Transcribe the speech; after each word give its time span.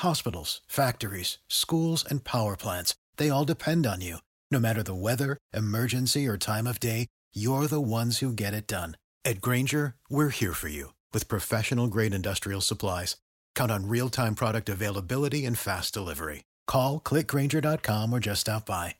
Hospitals, 0.00 0.62
factories, 0.66 1.36
schools, 1.48 2.06
and 2.08 2.24
power 2.24 2.56
plants, 2.56 2.94
they 3.18 3.28
all 3.28 3.44
depend 3.44 3.86
on 3.86 4.00
you. 4.00 4.16
No 4.50 4.58
matter 4.58 4.82
the 4.82 4.94
weather, 4.94 5.36
emergency, 5.52 6.26
or 6.26 6.38
time 6.38 6.66
of 6.66 6.80
day, 6.80 7.06
you're 7.34 7.66
the 7.66 7.82
ones 7.82 8.20
who 8.20 8.32
get 8.32 8.54
it 8.54 8.66
done. 8.66 8.96
At 9.26 9.42
Grainger, 9.42 9.96
we're 10.08 10.30
here 10.30 10.54
for 10.54 10.68
you 10.68 10.94
with 11.12 11.28
professional 11.28 11.86
grade 11.86 12.14
industrial 12.14 12.62
supplies. 12.62 13.16
Count 13.54 13.70
on 13.70 13.88
real 13.88 14.08
time 14.08 14.34
product 14.34 14.70
availability 14.70 15.44
and 15.44 15.58
fast 15.58 15.92
delivery. 15.92 16.44
Call 16.66 16.98
clickgrainger.com 16.98 18.10
or 18.10 18.20
just 18.20 18.40
stop 18.40 18.64
by. 18.64 18.94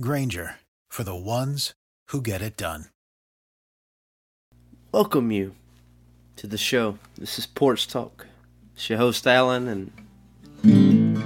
Grainger 0.00 0.56
for 0.90 1.04
the 1.04 1.14
ones 1.14 1.74
who 2.08 2.20
get 2.20 2.42
it 2.42 2.56
done. 2.56 2.86
Welcome 4.90 5.30
you 5.30 5.54
to 6.34 6.48
the 6.48 6.58
show. 6.58 6.98
This 7.16 7.38
is 7.38 7.46
Porch 7.46 7.86
Talk. 7.86 8.26
It's 8.74 8.90
your 8.90 8.98
host 8.98 9.28
Alan 9.28 9.68
and 9.68 9.92
you 10.62 11.16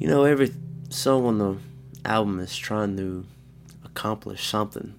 know 0.00 0.24
every 0.24 0.52
song 0.90 1.24
on 1.24 1.38
the 1.38 1.56
album 2.04 2.38
is 2.40 2.56
trying 2.56 2.96
to 2.96 3.24
accomplish 3.84 4.46
something. 4.46 4.94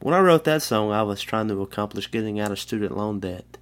When 0.00 0.14
I 0.14 0.20
wrote 0.20 0.44
that 0.44 0.62
song, 0.62 0.90
I 0.90 1.02
was 1.02 1.20
trying 1.20 1.48
to 1.48 1.60
accomplish 1.62 2.10
getting 2.10 2.40
out 2.40 2.50
of 2.50 2.58
student 2.58 2.96
loan 2.96 3.20
debt. 3.20 3.58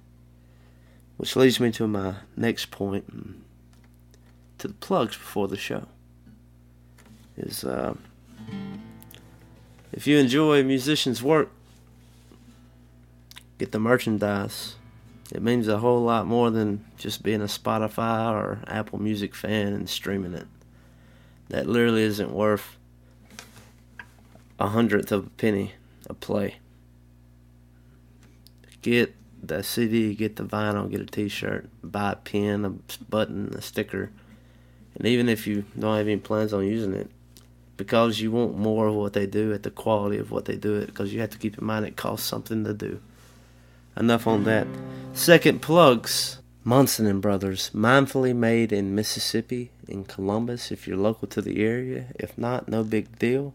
Which 1.17 1.35
leads 1.35 1.59
me 1.59 1.71
to 1.73 1.85
my 1.85 2.15
next 2.37 2.71
point, 2.71 3.05
and 3.09 3.43
to 4.57 4.69
the 4.69 4.73
plugs 4.73 5.17
before 5.17 5.49
the 5.49 5.57
show. 5.57 5.87
Is 7.35 7.63
uh, 7.63 7.95
if 9.91 10.07
you 10.07 10.17
enjoy 10.17 10.63
musicians' 10.63 11.21
work, 11.21 11.51
get 13.57 13.71
the 13.71 13.79
merchandise. 13.79 14.75
It 15.31 15.43
means 15.43 15.67
a 15.67 15.77
whole 15.77 16.01
lot 16.01 16.25
more 16.25 16.49
than 16.49 16.85
just 16.97 17.21
being 17.21 17.41
a 17.41 17.45
Spotify 17.45 18.31
or 18.31 18.59
Apple 18.67 18.99
Music 18.99 19.35
fan 19.35 19.73
and 19.73 19.87
streaming 19.87 20.33
it. 20.33 20.47
That 21.49 21.67
literally 21.67 22.03
isn't 22.03 22.31
worth 22.31 22.77
a 24.59 24.67
hundredth 24.67 25.11
of 25.11 25.27
a 25.27 25.29
penny 25.31 25.73
a 26.09 26.13
play. 26.13 26.55
Get 28.81 29.15
the 29.41 29.63
CD, 29.63 30.15
get 30.15 30.35
the 30.35 30.43
vinyl, 30.43 30.89
get 30.89 31.01
a 31.01 31.05
T-shirt, 31.05 31.69
buy 31.83 32.13
a 32.13 32.15
pin, 32.15 32.65
a 32.65 32.69
button, 33.09 33.53
a 33.53 33.61
sticker, 33.61 34.11
and 34.95 35.07
even 35.07 35.29
if 35.29 35.47
you 35.47 35.65
don't 35.77 35.95
have 35.97 36.07
any 36.07 36.17
plans 36.17 36.53
on 36.53 36.65
using 36.65 36.93
it, 36.93 37.09
because 37.77 38.19
you 38.19 38.31
want 38.31 38.57
more 38.57 38.87
of 38.87 38.95
what 38.95 39.13
they 39.13 39.25
do 39.25 39.53
at 39.53 39.63
the 39.63 39.71
quality 39.71 40.17
of 40.17 40.31
what 40.31 40.45
they 40.45 40.55
do 40.55 40.75
it, 40.75 40.87
because 40.87 41.13
you 41.13 41.21
have 41.21 41.29
to 41.29 41.37
keep 41.37 41.57
in 41.57 41.65
mind 41.65 41.85
it 41.85 41.95
costs 41.95 42.27
something 42.27 42.63
to 42.63 42.73
do. 42.73 42.99
Enough 43.97 44.27
on 44.27 44.43
that. 44.45 44.67
Second 45.13 45.61
plugs. 45.61 46.39
Munson 46.63 47.07
and 47.07 47.21
Brothers, 47.21 47.71
mindfully 47.73 48.35
made 48.35 48.71
in 48.71 48.93
Mississippi, 48.93 49.71
in 49.87 50.03
Columbus, 50.03 50.71
if 50.71 50.87
you're 50.87 50.97
local 50.97 51.27
to 51.29 51.41
the 51.41 51.63
area. 51.63 52.07
If 52.15 52.37
not, 52.37 52.67
no 52.67 52.83
big 52.83 53.17
deal. 53.17 53.53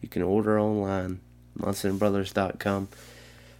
You 0.00 0.08
can 0.08 0.22
order 0.22 0.60
online 0.60 1.20
MunsonBrothers.com. 1.58 2.88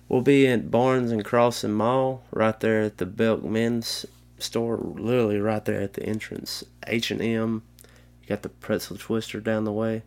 We'll 0.09 0.21
be 0.21 0.47
at 0.47 0.71
Barnes 0.71 1.11
and 1.11 1.25
Crossing 1.25 1.73
Mall, 1.73 2.23
right 2.31 2.59
there 2.61 2.83
at 2.83 2.99
the 2.99 3.07
Belk 3.07 3.43
Men's 3.43 4.05
store, 4.39 4.77
literally 4.77 5.41
right 5.41 5.65
there 5.65 5.81
at 5.81 5.95
the 5.95 6.05
entrance. 6.05 6.63
H 6.87 7.11
and 7.11 7.23
M. 7.23 7.63
You 8.23 8.29
got 8.29 8.43
the 8.43 8.51
pretzel 8.51 8.99
twister 8.99 9.41
down 9.41 9.65
the 9.65 9.73
way. 9.73 10.03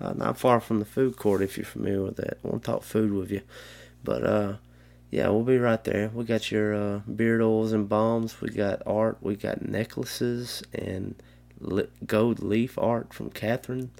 Uh, 0.00 0.12
not 0.12 0.38
far 0.38 0.60
from 0.60 0.78
the 0.78 0.84
food 0.84 1.16
court, 1.16 1.42
if 1.42 1.56
you're 1.56 1.66
familiar 1.66 2.02
with 2.02 2.16
that. 2.16 2.38
I 2.44 2.48
want 2.48 2.62
to 2.62 2.70
talk 2.70 2.82
food 2.82 3.12
with 3.12 3.30
you, 3.30 3.42
but 4.04 4.24
uh, 4.24 4.52
yeah, 5.10 5.28
we'll 5.28 5.42
be 5.42 5.58
right 5.58 5.82
there. 5.82 6.10
We 6.14 6.24
got 6.24 6.50
your 6.50 6.74
uh, 6.74 6.98
beard 7.00 7.42
oils 7.42 7.72
and 7.72 7.88
balms. 7.88 8.40
We 8.40 8.50
got 8.50 8.82
art. 8.86 9.18
We 9.20 9.36
got 9.36 9.62
necklaces 9.62 10.62
and 10.72 11.14
gold 12.06 12.40
leaf 12.40 12.78
art 12.78 13.12
from 13.12 13.30
Catherine 13.30 13.90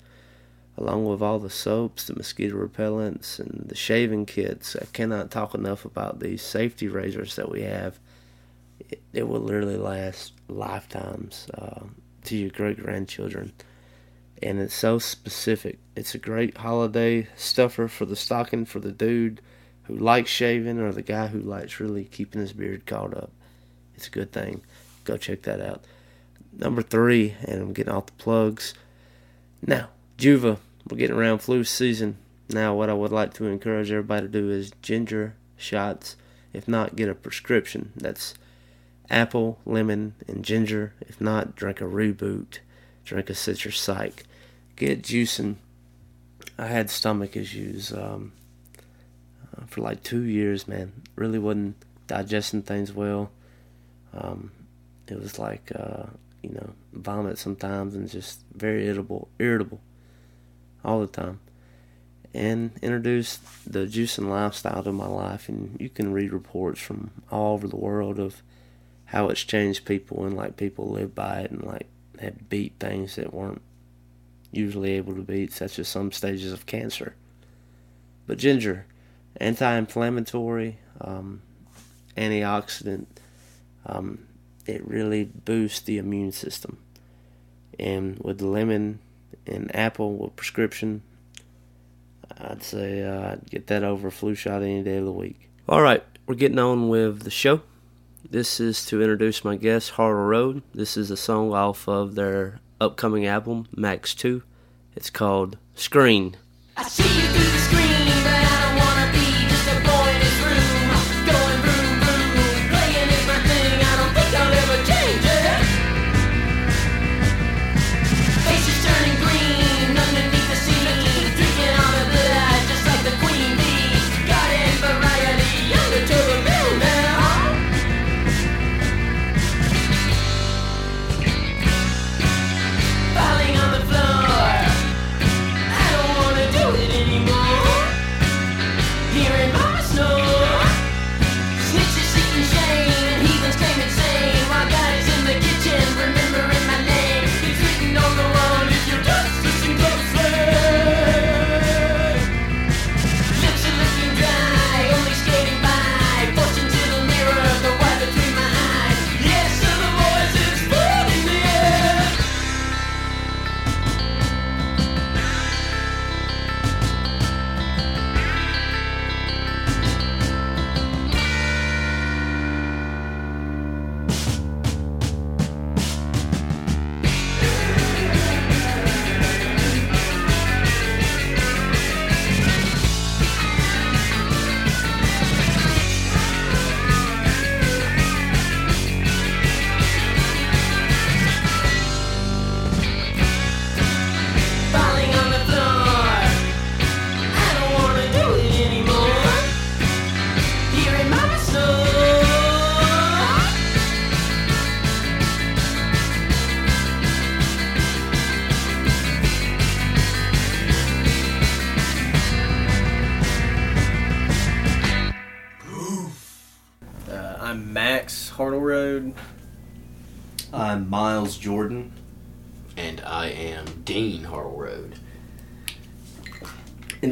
along 0.81 1.05
with 1.05 1.21
all 1.21 1.39
the 1.39 1.51
soaps, 1.51 2.07
the 2.07 2.15
mosquito 2.15 2.57
repellents, 2.57 3.39
and 3.39 3.69
the 3.69 3.75
shaving 3.75 4.25
kits. 4.25 4.75
I 4.75 4.87
cannot 4.93 5.31
talk 5.31 5.55
enough 5.55 5.85
about 5.85 6.21
these 6.21 6.43
safety 6.43 6.89
razors 6.89 7.37
that 7.37 7.51
we 7.51 7.63
have. 7.63 7.99
It, 8.89 9.03
it 9.13 9.29
will 9.29 9.41
literally 9.41 9.77
last 9.77 10.33
lifetimes 10.49 11.49
uh, 11.53 11.83
to 12.25 12.37
your 12.37 12.51
great 12.51 12.83
grandchildren. 12.83 13.53
And 14.43 14.59
it's 14.59 14.75
so 14.75 14.99
specific. 14.99 15.79
It's 15.95 16.15
a 16.15 16.19
great 16.19 16.57
holiday 16.57 17.29
stuffer 17.37 17.89
for 17.89 18.07
the 18.07 18.17
stocking 18.17 18.65
for 18.65 18.81
the 18.81 18.93
dude 18.93 19.43
who 19.85 19.97
likes 19.97 20.31
shaving 20.31 20.79
or 20.79 20.93
the 20.93 21.03
guy 21.03 21.29
who 21.29 21.41
likes 21.41 21.81
really 21.81 22.05
keeping 22.05 22.41
his 22.41 22.53
beard 22.53 22.87
caught 22.87 23.17
up. 23.17 23.33
It's 23.95 24.07
a 24.07 24.11
good 24.11 24.33
thing. 24.33 24.63
Go 25.05 25.17
check 25.17 25.43
that 25.43 25.61
out. 25.61 25.85
Number 26.53 26.83
three, 26.83 27.35
and 27.45 27.61
I'm 27.61 27.73
getting 27.73 27.93
off 27.93 28.07
the 28.07 28.13
plugs. 28.13 28.75
Now, 29.63 29.89
Juva 30.19 30.59
we're 30.89 30.97
getting 30.97 31.17
around 31.17 31.39
flu 31.39 31.65
season. 31.65 32.17
Now, 32.49 32.75
what 32.75 32.91
I 32.91 32.95
would 32.95 33.13
like 33.13 33.35
to 33.35 33.47
encourage 33.47 33.91
everybody 33.91 34.27
to 34.27 34.33
do 34.33 34.51
is 34.51 34.73
ginger 34.83 35.37
shots. 35.57 36.17
If 36.53 36.67
not, 36.67 36.97
get 36.97 37.09
a 37.09 37.15
prescription. 37.15 37.93
That's 37.97 38.35
apple, 39.09 39.61
lemon, 39.65 40.15
and 40.27 40.45
ginger. 40.45 40.95
If 41.01 41.21
not, 41.21 41.55
drink 41.55 41.81
a 41.81 41.85
reboot. 41.85 42.59
Drink 43.05 43.31
a 43.31 43.35
citrus 43.35 43.79
psych. 43.79 44.25
Get 44.75 45.03
juicing. 45.03 45.57
I 46.59 46.67
had 46.67 46.91
stomach 46.91 47.37
issues 47.37 47.93
um, 47.93 48.33
for 49.67 49.81
like 49.81 50.03
two 50.03 50.23
years, 50.23 50.67
man. 50.67 50.93
Really 51.17 51.39
wasn't 51.39 51.77
digesting 52.07 52.63
things 52.63 52.93
well. 52.93 53.31
Um, 54.13 54.53
it 55.09 55.21
was 55.21 55.39
like, 55.39 55.73
uh, 55.75 56.07
you 56.43 56.51
know, 56.51 56.71
vomit 56.93 57.39
sometimes 57.39 57.95
and 57.95 58.09
just 58.09 58.41
very 58.55 58.87
irritable. 58.87 59.29
Irritable 59.39 59.81
all 60.85 61.01
the 61.01 61.07
time 61.07 61.41
and 62.33 62.71
introduced 62.81 63.41
the 63.71 63.81
juicing 63.81 64.29
lifestyle 64.29 64.83
to 64.83 64.93
my 64.93 65.07
life 65.07 65.49
and 65.49 65.77
you 65.81 65.89
can 65.89 66.13
read 66.13 66.33
reports 66.33 66.81
from 66.81 67.11
all 67.31 67.55
over 67.55 67.67
the 67.67 67.77
world 67.77 68.19
of 68.19 68.43
how 69.07 69.29
it's 69.29 69.43
changed 69.43 69.85
people 69.85 70.25
and 70.25 70.37
like 70.37 70.57
people 70.57 70.89
live 70.89 71.15
by 71.15 71.41
it 71.41 71.51
and 71.51 71.65
like 71.65 71.87
have 72.21 72.49
beat 72.49 72.73
things 72.79 73.17
that 73.17 73.35
weren't 73.35 73.63
usually 74.53 74.93
able 74.93 75.15
to 75.15 75.23
beat 75.23 75.53
such 75.53 75.79
as 75.79 75.89
some 75.89 76.13
stages 76.13 76.53
of 76.53 76.67
cancer 76.67 77.15
but 78.27 78.39
ginger 78.39 78.87
anti-inflammatory 79.37 80.79
um, 81.01 81.43
antioxidant 82.17 83.07
um, 83.87 84.27
it 84.67 84.87
really 84.87 85.25
boosts 85.25 85.81
the 85.81 85.99
immune 85.99 86.33
system 86.33 86.79
and 87.79 88.19
with 88.19 88.39
the 88.39 88.47
lemon 88.47 89.01
and 89.47 89.75
apple 89.75 90.15
with 90.15 90.37
prescription, 90.37 91.03
I'd 92.39 92.63
say 92.63 93.03
uh, 93.03 93.33
I'd 93.33 93.51
get 93.51 93.67
that 93.69 93.83
over 93.83 94.09
a 94.09 94.13
flu 94.13 94.35
shot 94.35 94.63
any 94.63 94.83
day 94.83 94.99
of 94.99 95.05
the 95.05 95.13
week. 95.13 95.49
All 95.69 95.83
right, 95.83 96.05
we're 96.27 96.35
getting 96.35 96.59
on 96.59 96.89
with 96.89 97.23
the 97.23 97.31
show. 97.31 97.63
This 98.29 98.61
is 98.61 98.85
to 98.87 99.01
introduce 99.01 99.45
my 99.45 99.57
guest, 99.57 99.93
Hartle 99.93 100.29
Road. 100.29 100.63
This 100.75 100.97
is 100.97 101.11
a 101.11 101.17
song 101.17 101.53
off 101.55 101.89
of 101.89 102.15
their 102.15 102.61
upcoming 102.81 103.27
album, 103.27 103.67
Max 103.75 104.15
2. 104.15 104.43
It's 104.95 105.11
called 105.11 105.57
Screen. 105.75 106.37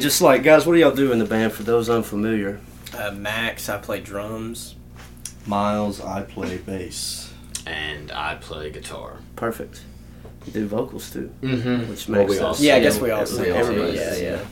Just 0.09 0.21
like 0.23 0.41
guys, 0.41 0.65
what 0.65 0.73
do 0.73 0.79
y'all 0.79 0.89
do 0.91 1.11
in 1.11 1.19
the 1.19 1.25
band 1.25 1.53
for 1.53 1.61
those 1.61 1.87
unfamiliar? 1.87 2.59
Uh, 2.97 3.11
Max, 3.11 3.69
I 3.69 3.77
play 3.77 3.99
drums. 4.01 4.73
Miles, 5.45 6.01
I 6.01 6.23
play 6.23 6.57
bass. 6.57 7.31
And 7.67 8.11
I 8.11 8.33
play 8.35 8.71
guitar. 8.71 9.17
Perfect. 9.35 9.81
You 10.47 10.53
do 10.53 10.67
vocals 10.67 11.11
too, 11.11 11.31
Mm-hmm. 11.43 11.89
which 11.91 12.07
Well, 12.07 12.21
makes 12.21 12.31
we 12.31 12.37
sense. 12.37 12.59
Yeah, 12.59 12.75
I 12.77 12.79
guess 12.79 12.99
we 12.99 13.11
all 13.11 13.19
We 13.21 13.25
sing. 13.27 13.45
Everybody 13.45 13.97
sing. 13.97 14.07
does, 14.09 14.21
yeah. 14.21 14.45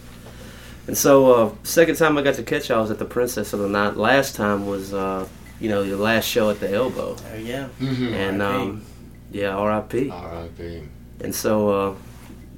And 0.85 0.95
so, 0.95 1.33
uh, 1.33 1.51
second 1.63 1.95
time 1.95 2.17
I 2.19 2.21
got 2.21 2.35
to 2.35 2.43
catch 2.43 2.69
y'all 2.69 2.81
was 2.81 2.91
at 2.91 2.99
the 2.99 3.05
Princess 3.05 3.51
of 3.53 3.59
the 3.59 3.67
Night. 3.67 3.97
Last 3.97 4.35
time 4.35 4.67
was, 4.67 4.93
uh, 4.93 5.27
you 5.59 5.69
know, 5.69 5.81
your 5.81 5.97
last 5.97 6.25
show 6.25 6.51
at 6.51 6.59
the 6.59 6.71
Elbow, 6.71 7.15
Oh 7.33 7.35
yeah. 7.37 7.69
Mm-hmm. 7.81 8.13
and 8.13 8.41
R.I.P. 8.43 8.69
um, 8.69 8.85
yeah, 9.31 9.49
R.I.P. 9.55 10.09
R.I.P. 10.11 10.83
And 11.21 11.33
so, 11.33 11.69
uh, 11.69 11.95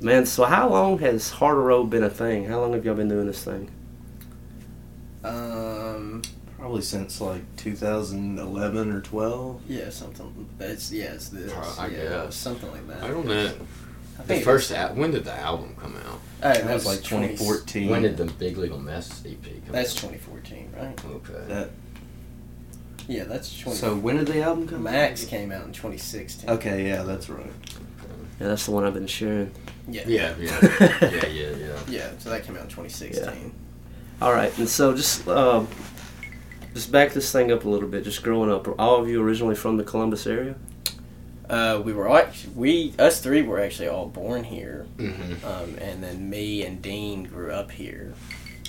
man, 0.01 0.25
so 0.25 0.44
how 0.46 0.69
long 0.69 1.00
has 1.00 1.31
Hartle 1.31 1.66
Road 1.66 1.86
been 1.90 2.04
a 2.04 2.10
thing? 2.10 2.46
How 2.46 2.60
long 2.62 2.74
have 2.74 2.86
y'all 2.86 2.96
been 2.96 3.10
doing 3.10 3.28
this 3.28 3.44
thing? 3.44 3.69
Um. 5.24 6.22
Probably 6.57 6.81
since 6.81 7.22
like 7.22 7.42
2011 7.56 8.92
or 8.92 9.00
12. 9.00 9.62
Yeah, 9.69 9.90
something. 9.90 10.50
It's 10.60 10.92
yeah, 10.92 11.13
it's 11.13 11.30
this. 11.30 11.54
Pro- 11.54 11.84
I 11.86 11.88
yeah, 11.88 12.10
guess. 12.25 12.36
something 12.36 12.69
like 12.72 12.86
that. 12.90 13.04
I 13.04 13.07
don't 13.07 13.25
know. 13.25 13.54
I 14.19 14.24
The 14.24 14.42
first 14.42 14.69
al- 14.74 14.94
when 14.96 15.12
did 15.12 15.24
the 15.24 15.34
album 15.34 15.74
come 15.80 15.96
out? 15.96 16.19
Oh, 16.44 16.54
That 16.54 16.74
was 16.74 16.86
like 16.86 16.98
2014. 17.01 17.90
When 17.90 18.01
did 18.01 18.18
the 18.18 18.25
Big 18.25 18.57
Legal 18.57 18.78
Mess 18.78 19.24
EP 19.25 19.42
come 19.42 19.54
out? 19.69 19.72
That's 19.72 19.94
2014, 19.96 20.74
right? 20.78 21.06
Okay. 21.06 21.46
That, 21.48 21.69
Yeah, 23.07 23.24
that's 23.24 23.57
20. 23.57 23.78
so 23.78 23.96
when 23.96 24.18
did 24.18 24.28
the 24.28 24.42
album 24.42 24.68
come 24.68 24.84
Max 24.84 25.24
out? 25.24 25.30
came 25.30 25.54
out 25.54 25.63
in 25.63 25.72
2016. 25.72 26.50
Okay, 26.50 26.88
yeah, 26.90 27.04
that's 27.04 27.30
right. 27.30 27.51
Yeah, 28.42 28.48
that's 28.48 28.66
the 28.66 28.72
one 28.72 28.84
I've 28.84 28.94
been 28.94 29.07
sharing. 29.07 29.51
Yeah. 29.91 30.03
Yeah, 30.07 30.36
yeah, 30.39 30.59
yeah, 31.01 31.25
yeah, 31.27 31.50
yeah. 31.56 31.80
Yeah, 31.88 32.12
so 32.19 32.30
that 32.30 32.44
came 32.44 32.56
out 32.56 32.63
in 32.63 32.69
2016. 32.69 33.53
All 34.21 34.33
right, 34.33 34.56
and 34.57 34.68
so 34.68 34.94
just 34.95 35.27
um, 35.27 35.68
just 36.74 36.91
back 36.91 37.13
this 37.13 37.31
thing 37.31 37.51
up 37.51 37.63
a 37.65 37.69
little 37.69 37.88
bit. 37.88 38.03
Just 38.03 38.21
growing 38.24 38.51
up, 38.51 38.68
are 38.68 38.80
all 38.80 39.01
of 39.01 39.07
you 39.09 39.21
originally 39.21 39.56
from 39.56 39.77
the 39.77 39.83
Columbus 39.83 40.27
area? 40.27 40.56
Uh, 41.50 41.81
we 41.83 41.94
were 41.94 42.07
all, 42.07 42.21
we 42.56 42.94
us 43.00 43.21
three 43.21 43.41
were 43.41 43.59
actually 43.59 43.88
all 43.88 44.06
born 44.07 44.44
here, 44.44 44.86
Mm-hmm. 44.97 45.45
um, 45.45 45.75
and 45.80 46.03
then 46.03 46.30
me 46.30 46.63
and 46.65 46.81
Dean 46.81 47.24
grew 47.24 47.51
up 47.51 47.71
here. 47.71 48.13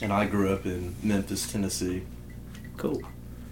And 0.02 0.12
I 0.12 0.24
grew 0.24 0.50
up 0.54 0.64
in 0.64 0.94
Memphis, 1.02 1.50
Tennessee. 1.52 2.02
Cool. 2.78 3.02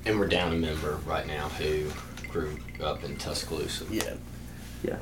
And 0.06 0.18
we're 0.18 0.28
down 0.28 0.52
a 0.52 0.56
member 0.56 0.98
right 1.04 1.26
now 1.26 1.48
who 1.50 1.90
grew 2.30 2.56
up 2.82 3.04
in 3.04 3.16
Tuscaloosa. 3.18 3.84
Yeah. 3.90 4.14
Yeah, 4.82 4.96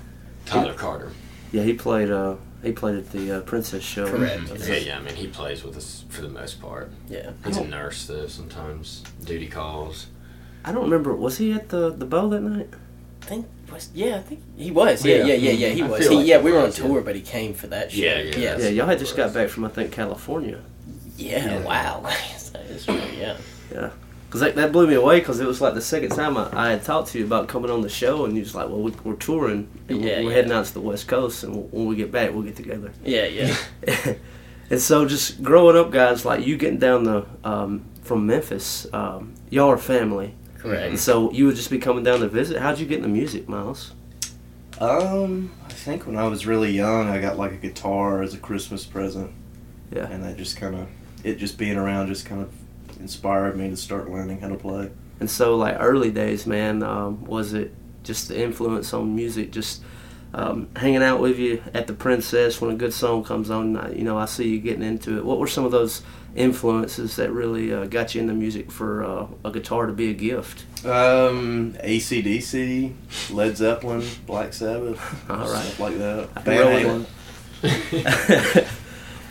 Tyler 0.46 0.72
Carter. 0.74 1.12
Yeah, 1.52 1.62
he 1.62 1.74
played. 1.74 2.10
Uh, 2.10 2.34
he 2.66 2.72
played 2.72 2.96
at 2.96 3.10
the 3.12 3.38
uh, 3.38 3.40
Princess 3.42 3.82
show. 3.82 4.06
Correct. 4.08 4.42
Yeah, 4.68 4.74
yeah. 4.76 4.98
I 4.98 5.00
mean, 5.00 5.14
he 5.14 5.26
plays 5.28 5.62
with 5.64 5.76
us 5.76 6.04
for 6.08 6.22
the 6.22 6.28
most 6.28 6.60
part. 6.60 6.90
yeah. 7.08 7.32
He's 7.44 7.56
a 7.56 7.60
Oh. 7.60 7.64
nurse 7.64 8.06
though. 8.06 8.26
Sometimes 8.26 9.02
duty 9.24 9.46
calls. 9.48 10.06
I 10.64 10.72
don't 10.72 10.84
remember. 10.84 11.14
Was 11.14 11.38
he 11.38 11.52
at 11.52 11.68
the 11.68 11.90
the 11.90 12.04
bow 12.06 12.28
that 12.28 12.40
night? 12.40 12.68
I 13.23 13.26
think 13.26 13.46
was 13.73 13.88
yeah, 13.94 14.16
I 14.16 14.20
think 14.20 14.40
he 14.56 14.70
was. 14.70 15.04
Yeah, 15.04 15.16
Yeah. 15.16 15.25
yeah, 15.25 15.35
yeah, 15.35 15.50
yeah. 15.52 15.68
He 15.75 15.82
I 15.82 15.88
was. 15.88 16.00
feel 16.00 16.11
He, 16.11 16.16
like 16.18 16.26
yeah, 16.26 16.38
he 16.38 16.44
we 16.44 16.52
were 16.52 16.58
on 16.58 16.64
was, 16.66 16.78
yeah. 16.78 16.87
tour, 16.87 17.00
but 17.00 17.14
he 17.16 17.23
came 17.23 17.54
for 17.54 17.66
that 17.68 17.90
show. 17.92 18.00
Yeah, 18.02 18.18
yeah, 18.20 18.37
yeah, 18.37 18.58
Yeah, 18.58 18.68
y'all 18.68 18.87
had 18.87 18.99
just 18.99 19.16
got 19.16 19.32
back 19.35 19.49
from 19.49 19.64
I 19.64 19.68
think 19.68 19.92
California. 19.92 20.61
Yeah, 21.16 21.44
Yeah. 21.58 21.64
Wow, 21.64 22.00
that 22.04 22.66
is 22.70 22.85
true. 22.85 22.94
Yeah. 23.18 23.37
Yeah. 23.73 23.90
Cause 24.37 24.43
that, 24.43 24.55
that 24.57 24.71
blew 24.71 24.87
me 24.87 24.93
away 24.93 25.19
because 25.19 25.40
it 25.40 25.47
was 25.47 25.62
like 25.62 25.73
the 25.73 25.81
second 25.81 26.11
time 26.11 26.37
I, 26.37 26.50
I 26.52 26.71
had 26.73 26.83
talked 26.83 27.09
to 27.12 27.19
you 27.19 27.25
about 27.25 27.49
coming 27.49 27.71
on 27.71 27.81
the 27.81 27.88
show 27.88 28.26
and 28.26 28.35
you 28.35 28.40
was 28.43 28.55
like, 28.55 28.69
well, 28.69 28.83
we, 28.83 28.90
we're 29.02 29.14
touring 29.14 29.66
and 29.88 29.99
we're, 30.02 30.07
Yeah, 30.07 30.21
we're 30.21 30.28
yeah. 30.28 30.37
heading 30.37 30.52
out 30.52 30.66
to 30.66 30.75
the 30.75 30.81
West 30.83 31.09
Coast 31.09 31.43
and 31.43 31.73
when 31.73 31.87
we 31.87 31.97
get 31.97 32.12
back 32.12 32.35
we'll 32.35 32.43
get 32.43 32.55
together. 32.55 32.93
Yeah, 33.02 33.25
yeah. 33.25 33.57
and 34.71 34.78
so 34.78 35.07
just 35.07 35.43
growing 35.43 35.75
up, 35.75 35.90
guys, 35.90 36.26
like 36.26 36.47
you 36.47 36.59
getting 36.59 36.78
down 36.78 37.05
the 37.05 37.25
um, 37.45 37.87
from 38.02 38.26
Memphis, 38.26 38.87
um, 38.93 39.33
y'all 39.49 39.71
are 39.71 39.78
family, 39.78 40.35
and 40.52 40.59
Correct. 40.59 40.99
so 40.99 41.33
you 41.33 41.47
would 41.47 41.57
just 41.57 41.71
be 41.71 41.78
coming 41.78 42.05
down 42.05 42.21
to 42.21 42.28
visit. 42.28 42.61
How'd 42.61 42.78
you 42.78 42.85
get 42.85 42.99
into 42.99 43.09
music, 43.09 43.49
Miles? 43.49 43.95
Um, 44.83 45.50
I 45.64 45.73
think 45.73 46.07
when 46.07 46.19
I 46.19 46.28
was 46.28 46.45
really 46.47 46.73
young, 46.73 47.09
I 47.09 47.23
got 47.23 47.38
like 47.38 47.52
a 47.52 47.57
guitar 47.57 48.21
as 48.21 48.35
a 48.35 48.38
Christmas 48.38 48.85
present. 48.85 49.33
Yeah. 49.90 50.07
And 50.11 50.26
I 50.26 50.35
just 50.35 50.59
kind 50.59 50.75
of, 50.75 50.88
it 51.25 51.37
just 51.38 51.57
being 51.57 51.78
around 51.78 52.09
just 52.09 52.26
kind 52.26 52.43
of 52.43 52.52
inspired 52.98 53.56
me 53.56 53.70
to 53.70 53.76
start 53.76 54.10
learning 54.10 54.40
how 54.40 54.48
to 54.48 54.56
play. 54.56 54.90
And 55.20 55.30
so, 55.30 55.56
like 55.56 55.76
early 55.78 56.10
days, 56.10 56.46
man, 56.46 56.82
um, 56.82 57.24
was 57.24 57.52
it 57.54 57.72
just 58.02 58.28
the 58.28 58.40
influence 58.42 58.92
on 58.92 59.14
music, 59.16 59.50
just 59.52 59.82
um, 60.34 60.68
hanging 60.76 61.02
out 61.02 61.20
with 61.20 61.38
you 61.38 61.62
at 61.72 61.86
the 61.86 61.92
Princess 61.94 62.60
when 62.60 62.70
a 62.70 62.74
good 62.74 62.92
song 62.92 63.24
comes 63.24 63.48
on? 63.50 63.76
I- 63.76 63.92
You 63.92 64.04
know, 64.04 64.18
I 64.18 64.26
see 64.26 64.48
you 64.48 64.58
getting 64.60 64.82
into 64.82 65.16
it. 65.16 65.24
What 65.24 65.38
were 65.38 65.46
some 65.46 65.64
of 65.64 65.72
those 65.72 66.02
influences 66.34 67.16
that 67.16 67.32
really 67.32 67.72
uh, 67.72 67.86
got 67.86 68.14
you 68.14 68.20
into 68.20 68.34
music 68.34 68.70
for 68.70 69.02
uh, 69.02 69.26
a 69.42 69.50
guitar 69.50 69.86
to 69.86 69.92
be 69.94 70.10
a 70.10 70.12
gift? 70.14 70.64
Um, 70.84 71.72
ACDC, 71.82 72.92
Led 73.30 73.56
Zeppelin, 73.56 74.06
Black 74.26 74.52
Sabbath, 74.52 75.00
All 75.30 75.38
right. 75.38 75.46
stuff 75.64 75.80
like 75.80 75.96
that. 75.98 76.28
I 76.36 76.40
Van 76.42 77.06
Halen. 77.62 78.66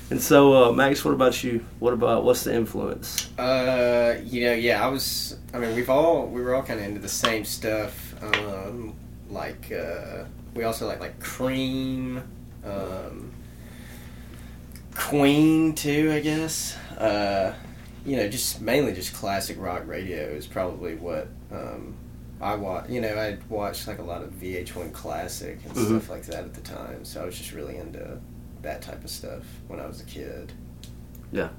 and 0.09 0.21
so, 0.21 0.65
uh, 0.65 0.71
Max, 0.71 1.03
what 1.03 1.13
about 1.13 1.43
you? 1.43 1.65
What 1.79 1.93
about 1.93 2.23
what's 2.23 2.43
the 2.43 2.53
influence? 2.53 3.29
Uh, 3.37 4.17
you 4.23 4.45
know, 4.45 4.53
yeah, 4.53 4.85
I 4.85 4.87
was. 4.89 5.37
I 5.53 5.59
mean, 5.59 5.75
we've 5.75 5.89
all 5.89 6.27
we 6.27 6.41
were 6.41 6.53
all 6.55 6.63
kind 6.63 6.79
of 6.79 6.85
into 6.85 6.99
the 7.01 7.09
same 7.09 7.45
stuff. 7.45 8.13
Um, 8.23 8.93
like 9.29 9.71
uh, 9.71 10.25
we 10.53 10.63
also 10.63 10.87
like 10.87 10.99
like 10.99 11.19
Cream, 11.19 12.21
um, 12.63 13.31
Queen 14.95 15.73
too, 15.73 16.11
I 16.13 16.19
guess. 16.19 16.77
Uh, 16.97 17.53
you 18.05 18.17
know, 18.17 18.27
just 18.29 18.61
mainly 18.61 18.93
just 18.93 19.13
classic 19.13 19.57
rock 19.59 19.83
radio 19.87 20.19
is 20.21 20.45
probably 20.45 20.95
what 20.95 21.27
um, 21.51 21.95
I 22.39 22.55
watch. 22.55 22.89
You 22.89 23.01
know, 23.01 23.15
I 23.15 23.37
watched 23.49 23.87
like 23.87 23.99
a 23.99 24.03
lot 24.03 24.21
of 24.21 24.31
VH1 24.33 24.93
Classic 24.93 25.59
and 25.65 25.73
Mhm. 25.75 25.85
stuff 25.87 26.09
like 26.09 26.23
that 26.27 26.43
at 26.45 26.53
the 26.53 26.61
time. 26.61 27.03
So 27.03 27.21
I 27.21 27.25
was 27.25 27.37
just 27.37 27.51
really 27.53 27.77
into 27.77 28.19
that 28.65 28.81
type 28.81 29.03
of 29.03 29.09
stuff 29.09 29.43
when 29.67 29.79
I 29.79 29.87
was 29.87 30.01
a 30.01 30.05
kid. 30.05 30.51
Yeah. 31.31 31.49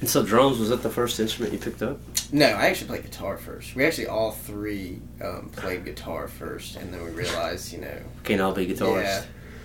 And 0.00 0.08
so, 0.08 0.22
drums 0.24 0.58
was 0.58 0.70
that 0.70 0.82
the 0.82 0.88
first 0.90 1.20
instrument 1.20 1.52
you 1.52 1.58
picked 1.58 1.82
up? 1.82 1.98
No, 2.32 2.46
I 2.46 2.66
actually 2.68 2.86
played 2.88 3.02
guitar 3.02 3.36
first. 3.36 3.74
We 3.74 3.84
actually 3.84 4.06
all 4.06 4.30
three 4.30 5.00
um, 5.22 5.50
played 5.54 5.84
guitar 5.84 6.26
first, 6.28 6.76
and 6.76 6.92
then 6.94 7.02
we 7.04 7.10
realized, 7.10 7.72
you 7.72 7.80
know, 7.80 7.98
Can't 8.24 8.40
all 8.40 8.52
be 8.54 8.66
guitarists. 8.66 9.02
yeah, 9.02 9.22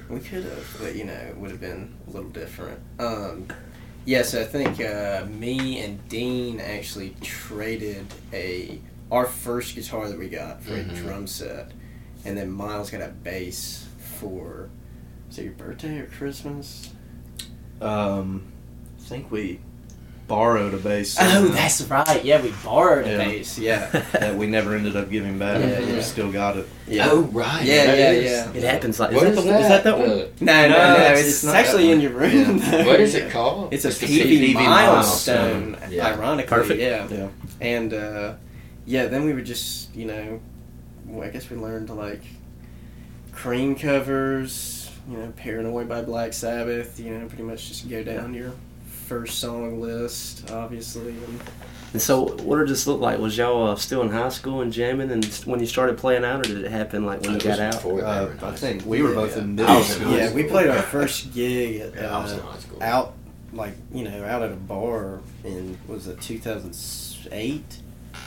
we 0.09 0.19
could 0.19 0.43
have, 0.43 0.77
but 0.81 0.95
you 0.95 1.05
know, 1.05 1.13
it 1.13 1.37
would 1.37 1.51
have 1.51 1.61
been 1.61 1.93
a 2.07 2.11
little 2.11 2.29
different. 2.31 2.79
Um, 2.99 3.47
yeah, 4.03 4.23
so 4.23 4.41
I 4.41 4.43
think 4.43 4.81
uh, 4.81 5.25
me 5.29 5.79
and 5.79 6.05
Dean 6.09 6.59
actually 6.59 7.15
traded 7.21 8.05
a 8.33 8.79
our 9.11 9.25
first 9.27 9.75
guitar 9.75 10.09
that 10.09 10.17
we 10.17 10.27
got 10.27 10.61
for 10.63 10.71
Mhm. 10.71 10.91
a 10.91 10.95
drum 10.95 11.27
set, 11.27 11.71
and 12.25 12.35
then 12.37 12.51
Miles 12.51 12.89
got 12.89 13.01
a 13.01 13.07
bass 13.09 13.85
for. 14.19 14.69
Was 15.27 15.37
it 15.39 15.43
your 15.43 15.53
birthday 15.53 15.99
or 15.99 16.05
Christmas? 16.07 16.91
Um, 17.81 18.51
I 18.99 19.01
think 19.03 19.31
we 19.31 19.59
borrowed 20.27 20.73
a 20.73 20.77
bass. 20.77 21.17
Oh, 21.19 21.47
that's 21.49 21.81
right. 21.83 22.23
Yeah, 22.25 22.41
we 22.41 22.51
borrowed 22.63 23.05
a 23.05 23.11
Yeah. 23.11 23.17
bass. 23.17 23.59
Yeah. 23.59 23.85
that 24.13 24.35
we 24.35 24.47
never 24.47 24.73
ended 24.75 24.95
up 24.95 25.09
giving 25.09 25.37
back. 25.37 25.59
Yeah, 25.61 25.95
We 25.95 26.01
still 26.01 26.31
got 26.31 26.57
it. 26.57 26.67
Yeah. 26.87 27.09
Oh 27.11 27.21
right. 27.21 27.63
Yeah, 27.63 27.85
that 27.85 27.97
yeah, 27.97 28.11
yeah. 28.11 28.51
It 28.53 28.63
happens 28.63 28.99
like 28.99 29.11
What 29.11 29.27
is, 29.27 29.37
is 29.37 29.45
that, 29.45 29.83
that 29.83 29.83
that 29.83 29.99
one? 29.99 30.09
Uh, 30.09 30.27
No, 30.41 30.67
no, 30.67 30.69
No, 30.69 30.69
no. 30.69 30.93
it's- 30.93 31.19
It's, 31.19 31.27
it's 31.29 31.43
not 31.43 31.55
actually 31.55 31.91
in 31.91 32.01
your 32.01 32.11
room. 32.11 32.57
Yeah. 32.57 32.85
what 32.85 32.99
is 32.99 33.13
it 33.13 33.31
called? 33.31 33.73
It's 33.73 33.85
a 33.85 33.89
It's 33.89 33.99
Peavey, 33.99 34.53
Peavey 34.53 34.53
milestone, 34.55 35.71
milestone. 35.71 35.91
Yeah. 35.91 36.07
ironically. 36.07 36.49
Perfect. 36.57 36.79
Yeah. 36.81 37.07
Yeah. 37.09 37.27
And 37.61 37.93
uh, 37.93 38.33
yeah, 38.85 39.05
then 39.07 39.25
we 39.25 39.33
would 39.33 39.45
just, 39.45 39.93
you 39.95 40.05
know, 40.05 40.39
well, 41.05 41.27
I 41.27 41.29
guess 41.29 41.49
we 41.51 41.57
learned 41.57 41.87
to 41.87 41.93
like 41.93 42.21
cream 43.31 43.75
covers, 43.75 44.53
you 45.09 45.17
know, 45.17 45.31
Paranoid 45.35 45.87
by 45.89 46.01
Black 46.01 46.33
Sabbath, 46.33 46.99
you 46.99 47.11
know, 47.17 47.27
pretty 47.27 47.43
much 47.43 47.67
just 47.67 47.89
go 47.89 48.03
down 48.03 48.33
your 48.33 48.51
first 49.07 49.39
song 49.39 49.79
list, 49.79 50.49
obviously. 50.51 51.09
And 51.11 51.39
And 51.93 52.01
so, 52.01 52.35
what 52.43 52.57
did 52.57 52.67
this 52.69 52.87
look 52.87 52.99
like? 52.99 53.19
Was 53.19 53.37
y'all 53.37 53.67
uh, 53.71 53.75
still 53.75 54.01
in 54.01 54.09
high 54.09 54.29
school 54.29 54.61
and 54.61 54.73
jamming, 54.73 55.11
and 55.11 55.23
when 55.45 55.59
you 55.59 55.67
started 55.67 55.97
playing 55.97 56.25
out, 56.25 56.39
or 56.39 56.43
did 56.53 56.63
it 56.65 56.71
happen 56.71 57.05
like 57.05 57.21
when 57.21 57.33
you 57.33 57.39
got 57.39 57.59
out? 57.59 57.73
before 57.73 57.97
they 57.97 58.01
were 58.01 58.07
Uh, 58.41 58.49
I 58.49 58.51
think 58.55 58.85
we 58.85 59.01
were 59.03 59.09
Yeah. 59.09 59.15
both 59.15 59.37
in 59.37 59.43
I 59.43 59.45
middle 59.63 59.83
school. 59.83 60.07
high 60.09 60.17
yeah, 60.17 60.33
we 60.33 60.43
played 60.43 60.67
our 60.69 60.81
first 60.81 61.33
gig 61.33 61.81
at, 61.81 61.93
Yeah, 61.95 62.17
I 62.17 62.21
was 62.23 62.31
in 62.33 62.39
uh, 62.39 62.43
high 62.43 62.59
school. 62.59 62.83
out, 62.83 63.13
like, 63.53 63.73
you 63.93 64.03
know, 64.03 64.25
out 64.25 64.41
at 64.41 64.51
a 64.51 64.55
bar 64.55 65.19
in, 65.43 65.77
was 65.87 66.07
it 66.07 66.19
2008? 66.19 67.63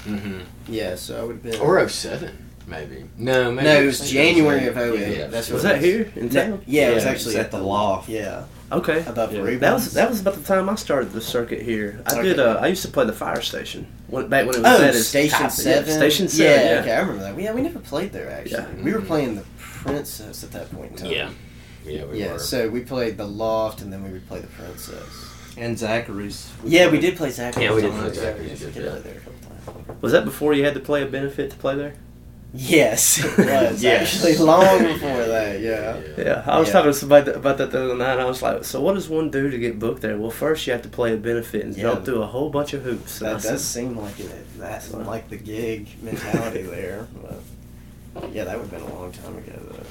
Mm-hmm. 0.04 0.40
Yeah, 0.68 0.94
so 0.94 1.20
I 1.20 1.24
would 1.24 1.36
have 1.36 1.42
been. 1.42 1.60
Or 1.60 1.86
07, 1.88 2.47
maybe. 2.68 3.04
No, 3.16 3.50
maybe. 3.50 3.66
No, 3.66 3.82
it 3.82 3.86
was 3.86 4.10
January 4.10 4.66
of 4.66 4.76
08. 4.76 4.94
08. 5.00 5.16
Yeah. 5.18 5.26
That's 5.28 5.48
Was 5.50 5.64
what 5.64 5.72
that 5.74 5.82
here 5.82 6.10
in 6.14 6.28
No, 6.28 6.32
town? 6.32 6.62
yeah, 6.66 6.90
it 6.90 6.94
was 6.94 7.04
Yeah, 7.04 7.10
actually 7.10 7.34
it's 7.36 7.44
at 7.44 7.50
the 7.50 7.58
loft. 7.58 8.08
Yeah, 8.08 8.44
Okay. 8.70 9.02
above 9.06 9.32
Yeah. 9.32 9.40
Rubens. 9.40 9.60
That 9.60 9.72
was 9.74 9.92
that 9.94 10.10
was 10.10 10.20
about 10.20 10.34
the 10.34 10.42
time 10.42 10.68
I 10.68 10.74
started 10.74 11.12
the 11.12 11.20
circuit 11.20 11.62
here. 11.62 12.00
I 12.06 12.22
did. 12.22 12.38
Uh, 12.38 12.58
I 12.60 12.66
used 12.68 12.82
to 12.82 12.88
play 12.88 13.06
the 13.06 13.12
fire 13.12 13.40
station. 13.40 13.86
When, 14.08 14.28
back 14.28 14.46
when 14.46 14.56
it 14.56 14.62
was 14.62 14.80
Oh, 14.80 14.84
at 14.84 14.94
its 14.94 15.06
Station 15.06 15.32
top, 15.38 15.42
yeah, 15.42 15.48
Seven. 15.48 15.92
Station 15.94 16.28
Seven. 16.28 16.66
Yeah, 16.66 16.74
Yeah, 16.74 16.80
okay, 16.80 16.92
I 16.92 17.00
remember 17.00 17.22
that. 17.24 17.40
Yeah, 17.40 17.52
we 17.54 17.62
never 17.62 17.78
played 17.78 18.12
there 18.12 18.30
actually. 18.30 18.62
Yeah. 18.78 18.84
We 18.84 18.92
were 18.92 19.00
playing 19.02 19.36
the 19.36 19.44
Princess 19.58 20.44
at 20.44 20.50
that 20.52 20.70
point 20.72 20.92
in 20.92 20.96
time. 20.98 21.10
Yeah. 21.10 21.30
Yeah, 21.86 22.04
we 22.04 22.20
yeah. 22.20 22.32
were. 22.34 22.38
So 22.38 22.68
we 22.68 22.80
played 22.80 23.16
the 23.16 23.26
Loft, 23.26 23.80
and 23.80 23.90
then 23.92 24.04
we 24.04 24.10
would 24.10 24.28
play 24.28 24.40
the 24.40 24.46
Princess. 24.48 25.02
And 25.56 25.76
Zachary's. 25.78 26.50
Yeah, 26.64 26.90
we 26.90 27.00
did 27.00 27.16
play 27.16 27.30
Zachary. 27.30 27.64
Yeah, 27.64 27.74
we 27.74 27.80
did 27.82 27.90
Times. 27.92 28.02
play 28.18 28.24
Zachary's, 28.26 28.60
Yeah, 28.60 28.66
we 28.68 28.72
did 28.74 28.84
yeah. 28.84 28.90
play 28.90 29.00
there 29.00 29.12
a 29.14 29.20
couple 29.20 29.84
times. 29.86 30.02
Was 30.02 30.12
that 30.12 30.24
before 30.24 30.52
you 30.54 30.64
had 30.64 30.74
to 30.74 30.80
play 30.80 31.02
a 31.02 31.06
benefit 31.06 31.50
to 31.50 31.56
play 31.56 31.74
there? 31.76 31.94
Yes, 32.54 33.18
it 33.18 33.36
was 33.38 33.82
Yes. 33.82 34.14
actually 34.14 34.36
long 34.44 34.82
before 34.82 35.24
that. 35.26 35.60
Yeah. 35.60 36.00
Yeah, 36.16 36.42
I 36.46 36.58
was 36.58 36.68
Yeah. 36.68 36.72
talking 36.72 36.92
to 36.92 36.98
somebody 36.98 37.30
about 37.32 37.58
that 37.58 37.70
the 37.72 37.84
other 37.84 37.94
night. 37.96 38.18
I 38.18 38.24
was 38.24 38.40
like, 38.40 38.64
"So 38.64 38.80
what 38.80 38.94
does 38.94 39.08
one 39.08 39.30
do 39.30 39.50
to 39.50 39.58
get 39.58 39.78
booked 39.78 40.00
there?" 40.00 40.16
Well, 40.16 40.30
first 40.30 40.66
you 40.66 40.72
have 40.72 40.80
to 40.82 40.88
play 40.88 41.12
a 41.12 41.18
benefit 41.18 41.64
and 41.64 41.76
Yeah. 41.76 41.82
jump 41.82 42.06
through 42.06 42.22
a 42.22 42.26
whole 42.26 42.48
bunch 42.48 42.72
of 42.72 42.82
hoops. 42.82 43.20
And 43.20 43.30
I 43.30 43.32
That 43.34 43.42
said, 43.42 43.52
does 43.52 43.64
seem 43.64 43.98
like 43.98 44.18
it. 44.18 44.46
That's 44.58 44.92
like 44.94 45.28
the 45.28 45.36
gig 45.36 45.88
mentality 46.02 46.62
there. 46.62 47.06
But 48.14 48.32
yeah, 48.32 48.44
that 48.44 48.56
would 48.58 48.70
have 48.70 48.82
been 48.82 48.90
a 48.90 48.98
long 48.98 49.12
time 49.12 49.36
ago 49.36 49.52
though. 49.70 49.82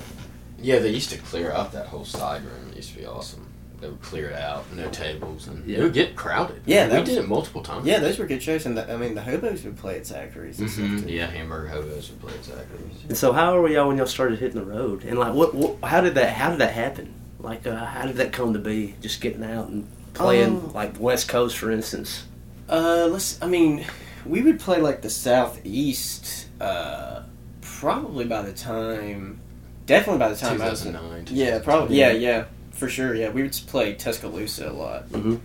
Yeah, 0.59 0.79
they 0.79 0.89
used 0.89 1.11
to 1.11 1.17
clear 1.19 1.51
out 1.51 1.71
that 1.73 1.85
whole 1.87 2.05
side 2.05 2.41
room. 2.43 2.69
It 2.71 2.77
used 2.77 2.93
to 2.93 2.97
be 2.97 3.05
awesome. 3.05 3.46
They 3.79 3.87
would 3.87 4.01
clear 4.01 4.31
it 4.31 4.35
out, 4.35 4.65
no 4.75 4.89
tables, 4.89 5.47
and 5.47 5.63
Yeah. 5.67 5.77
it 5.79 5.83
would 5.83 5.93
get 5.93 6.15
crowded. 6.15 6.61
Yeah, 6.65 6.85
we 6.87 6.93
that 6.93 7.05
did 7.05 7.15
was- 7.17 7.25
it 7.25 7.27
multiple 7.27 7.61
times. 7.61 7.85
Yeah, 7.85 7.99
those 7.99 8.17
were 8.17 8.25
good 8.25 8.41
shows, 8.41 8.65
and 8.65 8.75
the, 8.75 8.91
I 8.91 8.97
mean 8.97 9.13
the 9.13 9.21
hobos 9.21 9.63
would 9.65 9.77
play 9.77 9.97
at 9.97 10.07
Zachary's. 10.07 10.59
And 10.59 10.67
hmm 10.69 10.97
stuff 10.97 11.05
too. 11.07 11.13
Yeah, 11.13 11.27
Hamburger 11.27 11.67
Hobos 11.67 12.09
would 12.09 12.19
play 12.19 12.33
at 12.33 12.43
Zachary's. 12.43 13.03
And 13.07 13.15
so, 13.17 13.31
how 13.33 13.59
were 13.59 13.69
y'all 13.69 13.87
when 13.87 13.97
y'all 13.97 14.07
started 14.07 14.39
hitting 14.39 14.59
the 14.59 14.65
road? 14.65 15.03
And 15.03 15.19
like, 15.19 15.33
what, 15.35 15.53
what 15.53 15.77
how 15.83 16.01
did 16.01 16.15
that 16.15 16.33
how 16.33 16.49
did 16.49 16.59
that 16.59 16.73
happen? 16.73 17.13
Like, 17.39 17.67
uh, 17.67 17.85
how 17.85 18.07
did 18.07 18.15
that 18.17 18.33
come 18.33 18.53
to 18.53 18.59
be? 18.59 18.95
Just 18.99 19.21
getting 19.21 19.43
out 19.43 19.67
and 19.69 19.87
playing 20.15 20.57
Um, 20.57 20.73
like 20.73 20.99
West 20.99 21.27
Coast, 21.27 21.55
for 21.57 21.69
instance. 21.69 22.23
Uh, 22.67 23.07
let's. 23.11 23.39
I 23.43 23.47
mean, 23.47 23.85
we 24.25 24.41
would 24.41 24.59
play 24.59 24.81
like 24.81 25.03
the 25.03 25.09
southeast. 25.11 26.47
Uh, 26.59 27.21
probably 27.61 28.25
by 28.25 28.41
the 28.41 28.53
time, 28.53 29.39
definitely 29.85 30.17
by 30.19 30.29
the 30.29 30.35
time 30.35 30.59
I 30.61 30.69
was. 30.71 30.83
in- 30.85 30.93
2009. 30.93 31.27
Yeah, 31.37 31.59
probably. 31.59 31.97
Yeah, 31.99 32.11
yeah, 32.11 32.45
for 32.77 32.87
sure. 32.89 33.13
Yeah, 33.15 33.29
we 33.29 33.41
would 33.43 33.51
play 33.67 33.93
Tuscaloosa 33.95 34.69
a 34.69 34.73
lot. 34.73 35.09
Mhm. 35.09 35.39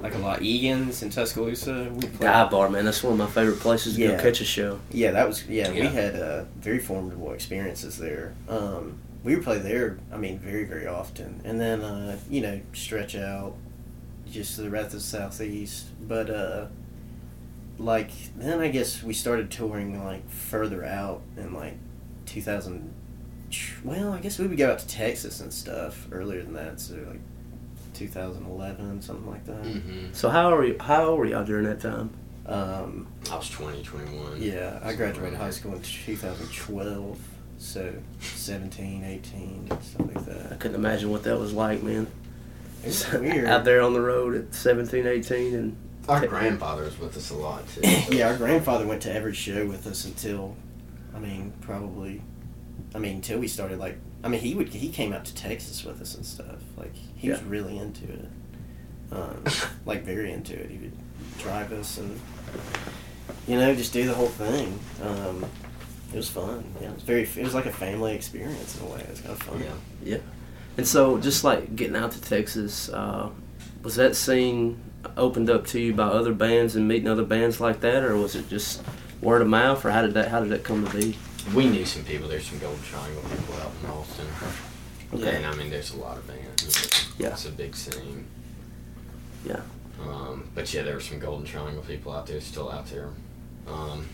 Like 0.00 0.14
a 0.14 0.18
lot, 0.18 0.42
Egan's 0.42 1.02
in 1.02 1.10
Tuscaloosa. 1.10 1.88
We 1.94 2.00
played. 2.00 2.20
Dive 2.20 2.50
bar, 2.50 2.68
man. 2.68 2.84
That's 2.84 3.02
one 3.02 3.14
of 3.14 3.18
my 3.18 3.26
favorite 3.26 3.60
places 3.60 3.94
to 3.94 4.00
Yeah. 4.02 4.16
go 4.16 4.22
catch 4.22 4.40
a 4.40 4.44
show. 4.44 4.78
Yeah, 4.90 5.12
that 5.12 5.26
was 5.26 5.46
yeah. 5.48 5.70
We 5.70 5.80
had 5.86 6.16
uh, 6.16 6.44
very 6.60 6.78
formidable 6.78 7.32
experiences 7.32 7.96
there. 7.98 8.34
Um, 8.48 8.98
we 9.22 9.34
would 9.34 9.44
play 9.44 9.58
there. 9.58 9.98
I 10.12 10.16
mean, 10.18 10.38
very 10.38 10.64
very 10.64 10.86
often, 10.86 11.40
and 11.44 11.58
then 11.60 11.80
uh, 11.80 12.18
you 12.28 12.40
know 12.42 12.60
stretch 12.74 13.14
out 13.16 13.54
just 14.30 14.56
to 14.56 14.62
the 14.62 14.70
rest 14.70 14.86
of 14.88 14.92
the 14.94 15.00
southeast. 15.00 15.86
But 16.06 16.28
uh, 16.28 16.66
like 17.78 18.10
then 18.36 18.60
I 18.60 18.68
guess 18.68 19.02
we 19.02 19.14
started 19.14 19.50
touring 19.50 20.04
like 20.04 20.28
further 20.30 20.84
out 20.84 21.22
in 21.36 21.54
like 21.54 21.74
2000. 22.26 22.92
Well, 23.84 24.12
I 24.12 24.20
guess 24.20 24.38
we 24.38 24.46
would 24.46 24.58
go 24.58 24.72
out 24.72 24.78
to 24.80 24.86
Texas 24.88 25.40
and 25.40 25.52
stuff 25.52 26.06
earlier 26.12 26.42
than 26.42 26.54
that. 26.54 26.80
So 26.80 26.94
like 26.94 27.20
2011, 27.94 29.02
something 29.02 29.30
like 29.30 29.44
that. 29.46 29.64
hmm 29.64 30.06
So 30.12 30.28
how 30.28 30.54
are 30.54 30.64
you? 30.64 30.76
How 30.80 31.04
old 31.06 31.18
were 31.18 31.26
y'all 31.26 31.44
during 31.44 31.64
that 31.66 31.80
time? 31.80 32.10
Um, 32.46 33.06
I 33.30 33.36
was 33.36 33.48
20, 33.48 33.82
21. 33.82 34.42
Yeah, 34.42 34.78
I 34.82 34.92
graduated 34.94 35.38
high 35.38 35.50
school 35.50 35.74
in 35.74 35.80
2012, 35.82 37.18
so 37.56 37.94
17, 38.20 39.02
18, 39.02 39.66
stuff 39.80 40.06
like 40.14 40.24
that. 40.26 40.52
I 40.52 40.56
couldn't 40.56 40.74
imagine 40.74 41.10
what 41.10 41.22
that 41.22 41.38
was 41.38 41.52
like, 41.54 41.82
man. 41.82 42.06
It's 42.82 43.10
weird. 43.12 43.46
out 43.46 43.64
there 43.64 43.80
on 43.80 43.94
the 43.94 44.00
road 44.02 44.34
at 44.34 44.54
17, 44.54 45.06
18, 45.06 45.54
and 45.54 45.76
Our 46.06 46.26
grandfather 46.26 46.82
was 46.84 46.98
with 46.98 47.16
us 47.16 47.30
a 47.30 47.34
lot, 47.34 47.62
too. 47.74 47.82
so- 47.82 48.12
yeah, 48.12 48.28
our 48.28 48.36
grandfather 48.36 48.86
went 48.86 49.00
to 49.02 49.12
every 49.14 49.32
show 49.32 49.64
with 49.64 49.86
us 49.86 50.04
until, 50.04 50.54
I 51.16 51.20
mean, 51.20 51.50
probably, 51.62 52.20
I 52.94 52.98
mean, 52.98 53.16
until 53.16 53.38
we 53.38 53.48
started 53.48 53.78
like, 53.78 53.98
I 54.22 54.28
mean, 54.28 54.40
he 54.40 54.54
would 54.54 54.68
he 54.68 54.88
came 54.88 55.12
out 55.12 55.24
to 55.24 55.34
Texas 55.34 55.84
with 55.84 56.00
us 56.00 56.14
and 56.14 56.24
stuff. 56.24 56.60
Like 56.76 56.94
he 57.16 57.30
was 57.30 57.42
really 57.42 57.78
into 57.78 58.04
it, 58.04 58.28
um, 59.12 59.44
like 59.86 60.04
very 60.04 60.32
into 60.32 60.54
it. 60.54 60.70
He 60.70 60.78
would 60.78 60.92
drive 61.38 61.72
us 61.72 61.98
and, 61.98 62.20
you 63.48 63.58
know, 63.58 63.74
just 63.74 63.92
do 63.92 64.06
the 64.06 64.14
whole 64.14 64.28
thing. 64.28 64.78
Um, 65.02 65.44
it 66.12 66.16
was 66.16 66.30
fun. 66.30 66.64
Yeah, 66.80 66.90
it 66.90 66.94
was 66.94 67.02
very. 67.02 67.22
It 67.22 67.42
was 67.42 67.54
like 67.54 67.66
a 67.66 67.72
family 67.72 68.14
experience 68.14 68.78
in 68.78 68.86
a 68.86 68.90
way. 68.90 69.00
It 69.00 69.10
was 69.10 69.20
kind 69.20 69.32
of 69.32 69.42
fun. 69.42 69.60
Yeah. 69.60 70.12
Yeah. 70.14 70.18
And 70.76 70.86
so, 70.86 71.18
just 71.18 71.42
like 71.42 71.74
getting 71.74 71.96
out 71.96 72.12
to 72.12 72.20
Texas, 72.20 72.88
uh, 72.88 73.30
was 73.82 73.96
that 73.96 74.14
scene 74.14 74.80
opened 75.16 75.50
up 75.50 75.66
to 75.66 75.80
you 75.80 75.92
by 75.92 76.04
other 76.04 76.32
bands 76.32 76.76
and 76.76 76.86
meeting 76.86 77.08
other 77.08 77.24
bands 77.24 77.60
like 77.60 77.80
that, 77.80 78.04
or 78.04 78.16
was 78.16 78.36
it 78.36 78.48
just 78.48 78.82
word 79.20 79.42
of 79.42 79.48
mouth, 79.48 79.84
or 79.84 79.90
how 79.90 80.02
did 80.02 80.14
that 80.14 80.28
how 80.28 80.38
did 80.38 80.50
that 80.50 80.62
come 80.62 80.86
to 80.86 80.96
be? 80.96 81.16
We 81.52 81.68
knew 81.68 81.84
some 81.84 82.04
people. 82.04 82.28
There's 82.28 82.46
some 82.46 82.58
Golden 82.58 82.82
Triangle 82.82 83.22
people 83.22 83.54
out 83.60 83.70
in 83.82 83.90
Austin. 83.90 84.26
Okay. 85.12 85.36
And 85.36 85.46
I 85.46 85.54
mean, 85.56 85.70
there's 85.70 85.92
a 85.92 85.96
lot 85.98 86.16
of 86.16 86.26
bands. 86.26 87.10
Yeah. 87.18 87.28
It's 87.28 87.44
a 87.46 87.50
big 87.50 87.74
scene. 87.76 88.26
Yeah. 89.46 89.60
Um, 90.02 90.48
but 90.54 90.72
yeah, 90.72 90.82
there 90.82 90.94
were 90.94 91.00
some 91.00 91.18
Golden 91.18 91.44
Triangle 91.46 91.82
people 91.82 92.12
out 92.12 92.26
there, 92.26 92.40
still 92.40 92.70
out 92.70 92.86
there. 92.86 93.10
Um, 93.68 94.06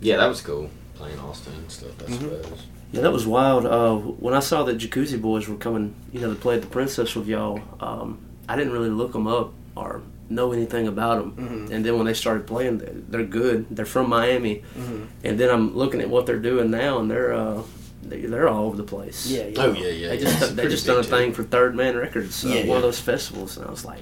yeah, 0.00 0.16
that 0.16 0.28
was 0.28 0.40
cool 0.40 0.70
playing 0.94 1.18
Austin 1.18 1.52
and 1.54 1.70
stuff. 1.70 1.90
I 2.00 2.04
Mhm. 2.10 2.18
suppose. 2.42 2.62
Yeah, 2.92 3.02
that 3.02 3.12
was 3.12 3.26
wild. 3.26 3.66
Uh, 3.66 3.96
when 3.96 4.34
I 4.34 4.40
saw 4.40 4.62
that 4.64 4.78
Jacuzzi 4.78 5.20
Boys 5.20 5.48
were 5.48 5.56
coming, 5.56 5.94
you 6.12 6.20
know, 6.20 6.30
to 6.30 6.38
play 6.38 6.56
at 6.56 6.60
the 6.62 6.66
Princess 6.66 7.14
with 7.14 7.26
y'all, 7.28 7.60
um, 7.80 8.18
I 8.48 8.56
didn't 8.56 8.72
really 8.72 8.88
look 8.90 9.12
them 9.12 9.26
up 9.26 9.52
or 9.76 10.02
know 10.30 10.52
anything 10.52 10.86
about 10.88 11.18
them. 11.36 11.66
Mhm. 11.68 11.70
And 11.72 11.84
then 11.84 11.96
when 11.96 12.06
they 12.06 12.14
started 12.14 12.46
playing, 12.46 12.78
they- 12.78 12.92
they're 13.08 13.24
good. 13.24 13.66
They're 13.70 13.84
from 13.84 14.08
Miami. 14.08 14.62
Mhm. 14.78 15.06
And 15.24 15.38
then 15.38 15.50
I'm 15.50 15.76
looking 15.76 16.00
at 16.00 16.08
what 16.08 16.26
they're 16.26 16.38
doing 16.38 16.70
now, 16.70 16.98
and 17.00 17.10
they're 17.10 17.32
uh, 17.32 17.62
they, 18.02 18.20
they're 18.22 18.48
all 18.48 18.64
over 18.66 18.76
the 18.76 18.82
place. 18.84 19.26
Yeah, 19.26 19.46
yeah. 19.48 19.62
Oh 19.62 19.72
yeah, 19.72 19.88
yeah. 19.88 20.08
They 20.10 20.18
just 20.18 20.42
It's 20.42 20.52
they 20.52 20.68
just 20.68 20.86
done 20.86 20.96
a 20.98 21.00
big, 21.02 21.10
thing 21.10 21.32
for 21.32 21.42
Third 21.42 21.74
Man 21.76 21.96
Records, 21.96 22.44
uh, 22.44 22.48
Yeah, 22.48 22.54
one 22.60 22.68
yeah. 22.68 22.76
of 22.76 22.82
those 22.82 23.00
festivals, 23.00 23.56
and 23.58 23.66
I 23.66 23.70
was 23.70 23.84
like, 23.84 24.00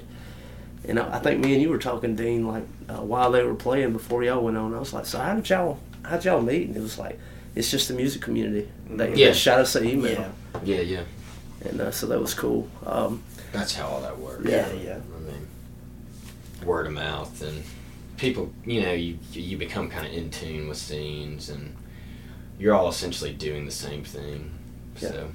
you 0.87 0.93
know, 0.93 1.07
I 1.11 1.19
think 1.19 1.43
me 1.43 1.53
and 1.53 1.61
you 1.61 1.69
were 1.69 1.77
talking, 1.77 2.15
Dean, 2.15 2.47
like 2.47 2.63
uh, 2.89 3.01
while 3.01 3.31
they 3.31 3.43
were 3.43 3.55
playing 3.55 3.91
before 3.91 4.23
y'all 4.23 4.41
went 4.43 4.55
on. 4.57 4.73
I 4.73 4.79
was 4.79 4.93
like, 4.93 5.05
so 5.05 5.19
how 5.19 5.33
did 5.35 5.49
y'all 5.49 5.79
how 6.03 6.15
did 6.15 6.25
y'all 6.25 6.41
meet? 6.41 6.67
And 6.67 6.77
it 6.77 6.81
was 6.81 6.97
like, 6.97 7.19
it's 7.55 7.69
just 7.69 7.87
the 7.89 7.93
music 7.93 8.21
community. 8.21 8.69
They, 8.89 9.13
Yeah. 9.15 9.27
they 9.27 9.33
shot 9.33 9.59
us 9.59 9.75
an 9.75 9.85
email, 9.87 10.11
Yeah. 10.13 10.29
Yeah, 10.63 10.81
yeah. 10.81 11.01
and 11.69 11.81
uh, 11.81 11.91
so 11.91 12.07
that 12.07 12.19
was 12.21 12.33
cool. 12.33 12.67
Um, 12.85 13.21
That's 13.51 13.75
how 13.75 13.87
all 13.87 14.01
that 14.01 14.17
works. 14.17 14.45
Yeah, 14.49 14.67
yeah. 14.83 14.97
I 16.59 16.61
mean, 16.61 16.67
word 16.67 16.87
of 16.87 16.93
mouth 16.93 17.41
and 17.41 17.63
people. 18.17 18.51
You 18.65 18.81
know, 18.81 18.93
you 18.93 19.17
you 19.33 19.57
become 19.57 19.89
kind 19.89 20.05
of 20.07 20.13
in 20.13 20.29
tune 20.29 20.67
with 20.67 20.77
scenes, 20.77 21.49
and 21.49 21.75
you're 22.57 22.75
all 22.75 22.89
essentially 22.89 23.33
doing 23.33 23.65
the 23.65 23.71
same 23.71 24.03
thing. 24.03 24.51
Yeah. 24.99 25.09
So 25.09 25.29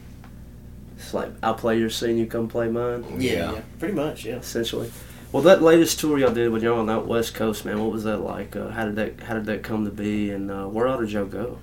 it's 0.97 1.15
like 1.15 1.31
I'll 1.43 1.55
play 1.55 1.79
your 1.79 1.91
scene, 1.91 2.19
you 2.19 2.27
come 2.27 2.49
play 2.49 2.69
mine, 2.69 3.05
Yeah, 3.19 3.53
yeah, 3.53 3.61
pretty 3.79 3.95
much. 3.95 4.25
Yeah. 4.25 4.37
essentially. 4.37 4.91
Well, 5.33 5.43
that 5.43 5.63
latest 5.63 5.99
tour 5.99 6.17
y'all 6.17 6.33
did 6.33 6.53
when 6.53 6.63
y'all 6.63 6.79
on 6.79 6.87
that 6.87 7.09
West 7.09 7.35
Coast, 7.35 7.65
man, 7.65 7.83
what 7.83 7.91
was 7.91 8.05
that 8.05 8.19
like? 8.19 8.55
Uh, 8.55 8.69
how 8.69 8.85
did 8.85 8.95
that 8.97 9.21
how 9.21 9.35
did 9.35 9.47
that 9.47 9.65
come 9.65 9.85
to 9.85 9.91
be, 9.91 10.31
and 10.31 10.51
uh, 10.51 10.67
where 10.67 10.87
all 10.87 11.01
did 11.01 11.11
y'all 11.11 11.25
go? 11.25 11.59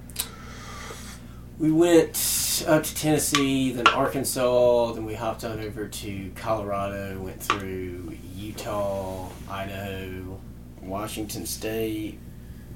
We 1.58 1.72
went 1.72 2.66
up 2.68 2.84
to 2.84 2.96
Tennessee, 2.96 3.72
then 3.72 3.88
Arkansas, 3.88 4.94
then 4.94 5.06
we 5.06 5.14
hopped 5.14 5.44
on 5.46 5.60
over 5.60 5.88
to 5.88 6.32
Colorado, 6.36 7.18
went 7.20 7.42
through 7.42 8.18
Utah, 8.42 9.30
Idaho, 9.48 10.40
Washington 10.82 11.46
State, 11.46 12.18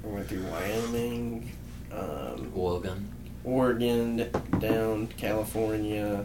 we 0.04 0.12
went 0.12 0.28
through 0.28 0.44
Wyoming, 0.44 1.50
um, 1.92 2.52
oil 2.56 2.78
gun. 2.78 3.12
Oregon, 3.42 4.28
down 4.60 5.08
California, 5.16 6.24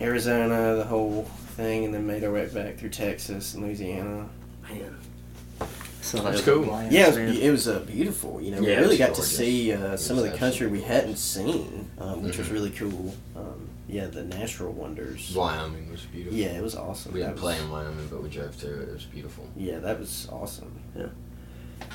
Arizona, 0.00 0.74
the 0.74 0.84
whole 0.84 1.24
thing, 1.56 1.84
and 1.84 1.94
then 1.94 2.06
made 2.06 2.24
our 2.24 2.32
way 2.32 2.46
back 2.46 2.78
through 2.78 2.90
Texas 2.90 3.54
and 3.54 3.64
Louisiana. 3.64 4.28
Man, 4.62 4.97
so 6.08 6.18
That's 6.22 6.24
that 6.24 6.32
was 6.32 6.56
cool. 6.56 6.64
blast, 6.64 6.92
Yeah, 6.92 7.02
it 7.04 7.06
was, 7.08 7.16
man. 7.16 7.36
it 7.36 7.50
was 7.50 7.68
uh, 7.68 7.78
beautiful. 7.80 8.40
You 8.40 8.50
know, 8.52 8.60
we 8.60 8.66
Yeah, 8.68 8.72
it 8.74 8.76
really 8.80 8.88
was 8.90 8.98
got 8.98 9.14
to 9.14 9.22
see 9.22 9.72
uh, 9.72 9.96
some 9.96 10.18
of 10.18 10.24
the 10.24 10.36
country 10.36 10.66
we 10.66 10.80
hadn't 10.82 11.16
seen, 11.16 11.90
um, 11.98 12.22
which 12.22 12.38
was 12.38 12.48
Mhm. 12.48 12.52
really 12.52 12.70
cool. 12.70 13.14
Um, 13.36 13.68
yeah, 13.88 14.06
the 14.06 14.24
natural 14.24 14.72
wonders. 14.72 15.32
Wyoming 15.34 15.90
was 15.90 16.02
beautiful. 16.02 16.38
Yeah, 16.38 16.48
it 16.48 16.62
was 16.62 16.74
awesome. 16.74 17.12
We 17.12 17.20
That 17.20 17.26
didn't 17.28 17.42
was- 17.42 17.54
play 17.56 17.58
in 17.64 17.70
Wyoming, 17.70 18.08
but 18.10 18.22
we 18.22 18.28
drove 18.28 18.54
through 18.54 18.80
it. 18.80 18.88
It 18.88 18.94
was 18.94 19.04
beautiful. 19.04 19.44
Yeah, 19.56 19.78
that 19.78 19.98
was 19.98 20.28
awesome. 20.30 20.72
Yeah. 20.96 21.06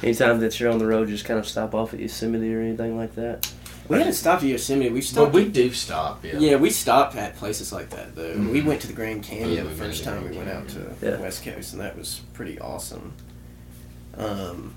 Anytime 0.02 0.40
that 0.40 0.60
you're 0.60 0.72
on 0.72 0.80
the 0.80 0.88
road, 0.88 1.08
just 1.10 1.26
kind 1.26 1.40
of 1.40 1.48
stop 1.48 1.76
off 1.76 1.94
at 1.94 2.00
Yosemite 2.00 2.54
or 2.54 2.62
anything 2.62 2.98
like 2.98 3.16
that. 3.16 3.52
We 3.90 3.98
hadn't 3.98 4.14
stopped 4.14 4.44
at 4.44 4.50
Yosemite. 4.50 4.90
We 4.90 5.02
stopped. 5.02 5.34
But 5.34 5.44
we 5.44 5.50
do 5.50 5.72
stop. 5.74 6.24
Yeah. 6.24 6.40
yeah. 6.40 6.56
we 6.56 6.70
stopped 6.70 7.16
at 7.18 7.36
places 7.36 7.74
like 7.74 7.90
that 7.90 8.16
though. 8.16 8.34
We 8.38 8.62
Mhm. 8.62 8.66
went 8.66 8.82
to 8.82 8.88
the 8.88 8.94
Grand 8.94 9.24
Canyon 9.24 9.52
Yeah, 9.58 9.64
the 9.64 9.70
first 9.72 10.00
to 10.00 10.06
the 10.06 10.12
time 10.16 10.24
we 10.24 10.30
Grand 10.36 10.48
went 10.48 10.58
out 10.58 10.70
to 10.70 10.80
Yeah. 11.06 11.16
the 11.18 11.22
West 11.22 11.44
Coast, 11.44 11.74
and 11.74 11.82
that 11.82 11.98
was 11.98 12.22
pretty 12.34 12.58
awesome. 12.60 13.12
Um, 14.18 14.74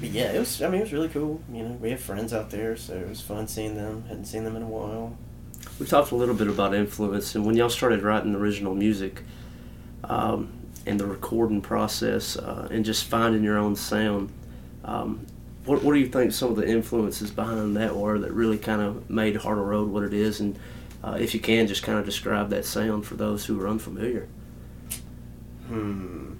but 0.00 0.10
yeah, 0.10 0.32
it 0.32 0.38
was. 0.38 0.60
I 0.62 0.68
mean, 0.68 0.80
it 0.80 0.84
was 0.84 0.92
really 0.92 1.08
cool. 1.08 1.40
You 1.52 1.62
know, 1.62 1.72
we 1.80 1.90
have 1.90 2.00
friends 2.00 2.32
out 2.32 2.50
there, 2.50 2.76
so 2.76 2.94
it 2.94 3.08
was 3.08 3.20
fun 3.20 3.48
seeing 3.48 3.76
them. 3.76 4.04
Hadn't 4.08 4.26
seen 4.26 4.44
them 4.44 4.56
in 4.56 4.62
a 4.62 4.68
while. 4.68 5.16
We 5.78 5.86
talked 5.86 6.10
a 6.12 6.16
little 6.16 6.34
bit 6.34 6.48
about 6.48 6.74
influence, 6.74 7.34
and 7.34 7.44
when 7.46 7.56
y'all 7.56 7.70
started 7.70 8.02
writing 8.02 8.34
original 8.34 8.74
music, 8.74 9.22
um, 10.04 10.52
and 10.86 11.00
the 11.00 11.06
recording 11.06 11.60
process 11.60 12.36
uh, 12.36 12.68
and 12.70 12.84
just 12.84 13.04
finding 13.04 13.42
your 13.42 13.58
own 13.58 13.76
sound. 13.76 14.30
Um, 14.84 15.26
what, 15.64 15.82
what 15.82 15.94
do 15.94 15.98
you 15.98 16.08
think 16.08 16.32
some 16.32 16.50
of 16.50 16.56
the 16.56 16.68
influences 16.68 17.30
behind 17.30 17.76
that 17.76 17.96
were 17.96 18.18
that 18.18 18.32
really 18.32 18.58
kind 18.58 18.82
of 18.82 19.08
made 19.08 19.34
Hartle 19.36 19.66
Road 19.66 19.88
what 19.88 20.02
it 20.02 20.12
is? 20.12 20.40
And 20.40 20.58
uh, 21.02 21.16
if 21.18 21.32
you 21.32 21.40
can, 21.40 21.66
just 21.66 21.82
kind 21.82 21.98
of 21.98 22.04
describe 22.04 22.50
that 22.50 22.64
sound 22.64 23.06
for 23.06 23.14
those 23.14 23.46
who 23.46 23.60
are 23.60 23.68
unfamiliar. 23.68 24.28
Hmm. 25.68 26.33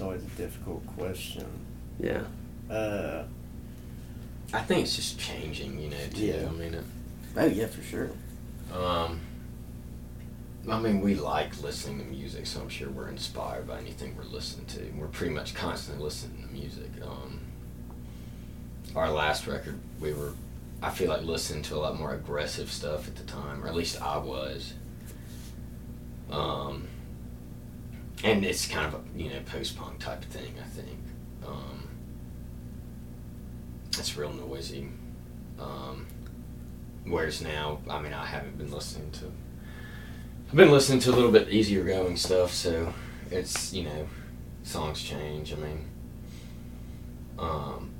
It's 0.00 0.04
always 0.06 0.22
a 0.22 0.28
difficult 0.28 0.86
question. 0.96 1.46
Yeah. 1.98 2.22
Uh. 2.70 3.24
I 4.50 4.60
think 4.60 4.84
it's 4.84 4.96
just 4.96 5.20
changing, 5.20 5.78
you 5.78 5.90
know. 5.90 5.96
Too. 6.14 6.24
Yeah. 6.24 6.46
I 6.48 6.52
mean, 6.52 6.72
it, 6.72 6.84
Oh 7.36 7.44
yeah, 7.44 7.66
for 7.66 7.82
sure. 7.82 8.08
um, 8.74 9.20
I 10.66 10.80
mean, 10.80 11.02
we 11.02 11.16
like 11.16 11.62
listening 11.62 11.98
to 11.98 12.04
music, 12.06 12.46
so 12.46 12.62
I'm 12.62 12.70
sure 12.70 12.88
we're 12.88 13.10
inspired 13.10 13.68
by 13.68 13.78
anything 13.78 14.16
we're 14.16 14.24
listening 14.24 14.64
to. 14.68 14.90
We're 14.98 15.08
pretty 15.08 15.34
much 15.34 15.54
constantly 15.54 16.02
listening 16.02 16.46
to 16.46 16.50
music. 16.50 16.90
Um, 17.04 17.40
our 18.96 19.10
last 19.10 19.46
record, 19.46 19.78
we 20.00 20.14
were, 20.14 20.32
I 20.82 20.88
feel 20.88 21.10
like 21.10 21.24
listening 21.24 21.62
to 21.64 21.74
a 21.74 21.76
lot 21.76 21.98
more 22.00 22.14
aggressive 22.14 22.72
stuff 22.72 23.06
at 23.06 23.16
the 23.16 23.24
time, 23.24 23.62
or 23.62 23.68
at 23.68 23.74
least 23.74 24.00
I 24.00 24.16
was. 24.16 24.72
Um, 26.30 26.88
and 28.22 28.44
it's 28.44 28.66
kind 28.66 28.86
of 28.86 28.94
a 28.94 29.18
you 29.18 29.30
know 29.30 29.40
post 29.46 29.76
punk 29.76 29.98
type 29.98 30.22
of 30.22 30.28
thing. 30.28 30.54
I 30.60 30.66
think. 30.68 30.98
Um, 31.46 31.88
it's 33.98 34.16
real 34.16 34.32
noisy. 34.32 34.88
Um, 35.58 36.06
whereas 37.04 37.42
now, 37.42 37.80
I 37.88 38.00
mean, 38.00 38.12
I 38.12 38.26
haven't 38.26 38.58
been 38.58 38.70
listening 38.70 39.10
to. 39.12 39.30
I've 40.48 40.56
been 40.56 40.70
listening 40.70 41.00
to 41.00 41.10
a 41.10 41.12
little 41.12 41.30
bit 41.30 41.48
easier 41.48 41.84
going 41.84 42.16
stuff, 42.16 42.52
so 42.52 42.92
it's 43.30 43.72
you 43.72 43.84
know, 43.84 44.08
songs 44.62 45.02
change. 45.02 45.52
I 45.52 45.56
mean, 45.56 45.84
um, 47.38 47.90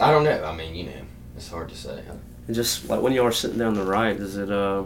I 0.00 0.10
don't 0.10 0.24
know. 0.24 0.44
I 0.44 0.54
mean, 0.54 0.74
you 0.74 0.84
know, 0.84 1.02
it's 1.36 1.48
hard 1.48 1.68
to 1.70 1.76
say. 1.76 2.02
And 2.46 2.54
just 2.54 2.88
like 2.88 3.00
when 3.00 3.12
you 3.12 3.22
are 3.24 3.32
sitting 3.32 3.58
down 3.58 3.74
to 3.74 3.82
write, 3.84 4.16
is 4.16 4.36
it 4.36 4.50
uh, 4.50 4.84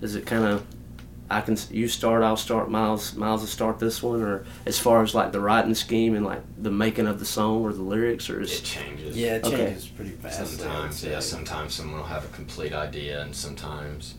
is 0.00 0.14
it 0.14 0.26
kind 0.26 0.44
of 0.44 0.64
I 1.30 1.40
can 1.40 1.56
you 1.70 1.86
start, 1.86 2.22
I'll 2.24 2.36
start, 2.36 2.70
Miles 2.70 3.14
Miles 3.14 3.40
will 3.42 3.48
start 3.48 3.78
this 3.78 4.02
one, 4.02 4.20
or 4.22 4.44
as 4.66 4.78
far 4.80 5.02
as 5.02 5.14
like 5.14 5.30
the 5.30 5.38
writing 5.40 5.74
scheme 5.74 6.16
and 6.16 6.24
like 6.26 6.42
the 6.58 6.70
making 6.72 7.06
of 7.06 7.20
the 7.20 7.24
song 7.24 7.62
or 7.62 7.72
the 7.72 7.82
lyrics, 7.82 8.28
or 8.28 8.40
It 8.40 8.50
is 8.50 8.60
changes. 8.60 9.16
Yeah, 9.16 9.36
it 9.36 9.44
Okay. 9.44 9.56
changes 9.56 9.86
pretty 9.86 10.10
fast. 10.10 10.58
Sometimes, 10.58 11.04
yeah. 11.04 11.20
Sometimes 11.20 11.74
someone 11.74 11.98
will 12.00 12.06
have 12.06 12.24
a 12.24 12.28
complete 12.28 12.72
idea, 12.72 13.22
and 13.22 13.34
sometimes 13.34 14.14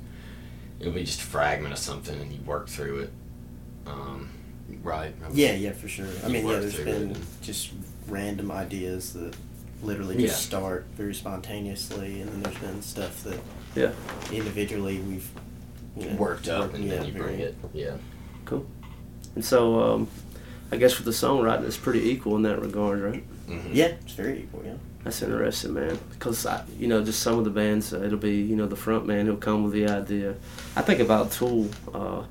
it'll 0.79 0.93
be 0.93 1.03
just 1.03 1.19
a 1.19 1.25
fragment 1.25 1.73
of 1.73 1.79
something, 1.79 2.19
and 2.19 2.31
you 2.31 2.39
work 2.45 2.69
through 2.69 2.99
it. 2.99 3.11
Um, 3.85 4.29
right. 4.81 5.13
I 5.25 5.31
Yeah, 5.33 5.53
yeah, 5.53 5.73
for 5.73 5.89
sure. 5.89 6.07
I 6.23 6.29
mean, 6.29 6.47
yeah, 6.47 6.59
there's 6.59 6.79
been 6.79 7.11
it. 7.11 7.17
just 7.41 7.71
random 8.07 8.51
ideas 8.51 9.13
that 9.13 9.35
literally 9.83 10.15
just 10.15 10.27
Yeah. 10.51 10.59
start 10.59 10.85
very 10.95 11.13
spontaneously, 11.13 12.21
and 12.21 12.31
then 12.31 12.41
there's 12.43 12.57
been 12.59 12.81
stuff 12.81 13.23
that 13.25 13.39
yeah, 13.75 13.91
individually 14.31 14.99
we've 14.99 15.27
you 15.97 16.09
know, 16.09 16.15
Worked 16.15 16.47
up, 16.47 16.73
and 16.73 16.85
yeah, 16.85 16.95
then 16.97 17.05
you 17.05 17.13
bring 17.13 17.39
it. 17.39 17.55
Yeah. 17.73 17.97
Cool. 18.45 18.65
And 19.35 19.43
so 19.43 19.79
um, 19.81 20.07
I 20.71 20.77
guess 20.77 20.97
with 20.97 21.05
the 21.05 21.11
songwriting, 21.11 21.65
it's 21.65 21.77
pretty 21.77 22.09
equal 22.09 22.35
in 22.37 22.43
that 22.43 22.61
regard, 22.61 23.01
right? 23.01 23.23
Mhm. 23.49 23.69
Yeah, 23.73 23.87
it's 24.01 24.13
very 24.13 24.39
equal. 24.43 24.63
Yeah. 24.65 24.73
That's 25.03 25.21
interesting, 25.21 25.73
man. 25.73 25.97
Because 26.11 26.45
I, 26.45 26.63
you 26.77 26.87
know, 26.87 27.03
just 27.03 27.21
some 27.21 27.39
of 27.39 27.43
the 27.43 27.49
bands, 27.49 27.91
uh, 27.93 28.01
it'll 28.03 28.17
be 28.19 28.35
you 28.41 28.55
know 28.55 28.67
the 28.67 28.75
front 28.75 29.05
man 29.07 29.25
who'll 29.25 29.37
come 29.37 29.63
with 29.63 29.73
the 29.73 29.87
idea. 29.87 30.35
I 30.75 30.81
think 30.81 30.99
about 30.99 31.31
Tool. 31.31 31.67
Uh, 31.93 32.23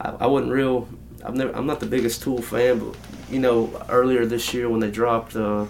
I, 0.00 0.10
I 0.20 0.26
wasn't 0.26 0.52
real. 0.52 0.88
I've 1.24 1.34
never. 1.34 1.50
I'm 1.56 1.66
not 1.66 1.80
the 1.80 1.86
biggest 1.86 2.22
Tool 2.22 2.40
fan, 2.40 2.78
but 2.78 2.96
you 3.30 3.40
know, 3.40 3.70
earlier 3.88 4.24
this 4.26 4.54
year 4.54 4.68
when 4.70 4.80
they 4.80 4.90
dropped 4.90 5.34
uh, 5.36 5.66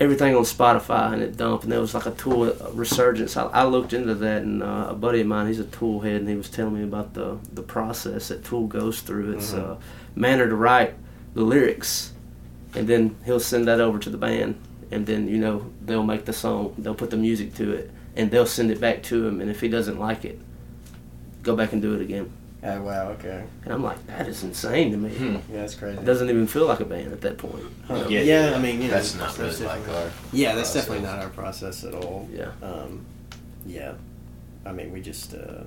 everything 0.00 0.36
on 0.36 0.42
Spotify 0.42 1.12
and 1.12 1.22
it 1.22 1.36
dumped, 1.36 1.64
and 1.64 1.72
there 1.72 1.80
was 1.80 1.94
like 1.94 2.06
a 2.06 2.12
Tool 2.12 2.52
resurgence. 2.72 3.36
I, 3.36 3.44
I 3.46 3.64
looked 3.64 3.92
into 3.92 4.14
that, 4.14 4.42
and 4.42 4.62
uh, 4.62 4.86
a 4.90 4.94
buddy 4.94 5.20
of 5.20 5.26
mine, 5.26 5.46
he's 5.48 5.58
a 5.58 5.64
Tool 5.64 6.00
head, 6.00 6.16
and 6.20 6.28
he 6.28 6.34
was 6.36 6.48
telling 6.48 6.74
me 6.74 6.82
about 6.84 7.14
the 7.14 7.38
the 7.52 7.62
process 7.62 8.28
that 8.28 8.44
Tool 8.44 8.66
goes 8.66 9.00
through. 9.00 9.32
It's 9.32 9.52
Mhm. 9.52 9.70
uh, 9.72 9.76
Maynard 10.14 10.50
to 10.50 10.56
write 10.56 10.94
the 11.34 11.42
lyrics, 11.42 12.12
and 12.74 12.86
then 12.88 13.16
he'll 13.24 13.40
send 13.40 13.66
that 13.68 13.80
over 13.80 13.98
to 13.98 14.10
the 14.10 14.16
band, 14.18 14.56
and 14.90 15.06
then 15.06 15.28
you 15.28 15.38
know 15.38 15.66
they'll 15.84 16.02
make 16.04 16.24
the 16.24 16.32
song, 16.32 16.74
they'll 16.78 16.94
put 16.94 17.10
the 17.10 17.16
music 17.16 17.54
to 17.56 17.72
it, 17.72 17.90
and 18.16 18.30
they'll 18.30 18.46
send 18.46 18.70
it 18.70 18.80
back 18.80 19.02
to 19.04 19.26
him, 19.26 19.40
and 19.40 19.50
if 19.50 19.60
he 19.60 19.68
doesn't 19.68 19.98
like 19.98 20.24
it, 20.24 20.38
go 21.42 21.54
back 21.56 21.72
and 21.72 21.82
do 21.82 21.94
it 21.94 22.00
again. 22.00 22.30
Oh 22.62 22.82
wow. 22.82 23.10
Okay. 23.12 23.44
And 23.64 23.72
I'm 23.72 23.82
like, 23.84 24.04
that 24.08 24.26
is 24.26 24.42
insane 24.42 24.90
to 24.92 24.96
me. 24.98 25.10
Hmm. 25.10 25.34
Yeah, 25.52 25.60
that's 25.60 25.74
crazy. 25.76 25.98
It 25.98 26.04
doesn't 26.04 26.28
even 26.28 26.46
feel 26.46 26.66
like 26.66 26.80
a 26.80 26.84
band 26.84 27.12
at 27.12 27.20
that 27.20 27.38
point. 27.38 27.64
Huh. 27.86 28.06
Yeah, 28.08 28.20
Yeah, 28.20 28.50
yeah. 28.50 28.56
I 28.56 28.58
mean, 28.60 28.82
you 28.82 28.88
know, 28.88 28.94
That's 28.94 29.14
not 29.16 29.38
really 29.38 29.56
like 29.64 29.88
our. 29.88 30.10
Yeah, 30.32 30.54
that's 30.56 30.70
process. 30.72 30.74
definitely 30.86 31.06
not 31.06 31.18
our 31.22 31.30
process 31.30 31.84
at 31.84 31.94
all. 31.94 32.28
Yeah. 32.32 32.50
Um, 32.62 33.04
yeah. 33.64 33.92
I 34.66 34.72
mean, 34.72 34.92
we 34.92 35.00
just. 35.00 35.34
Uh, 35.34 35.62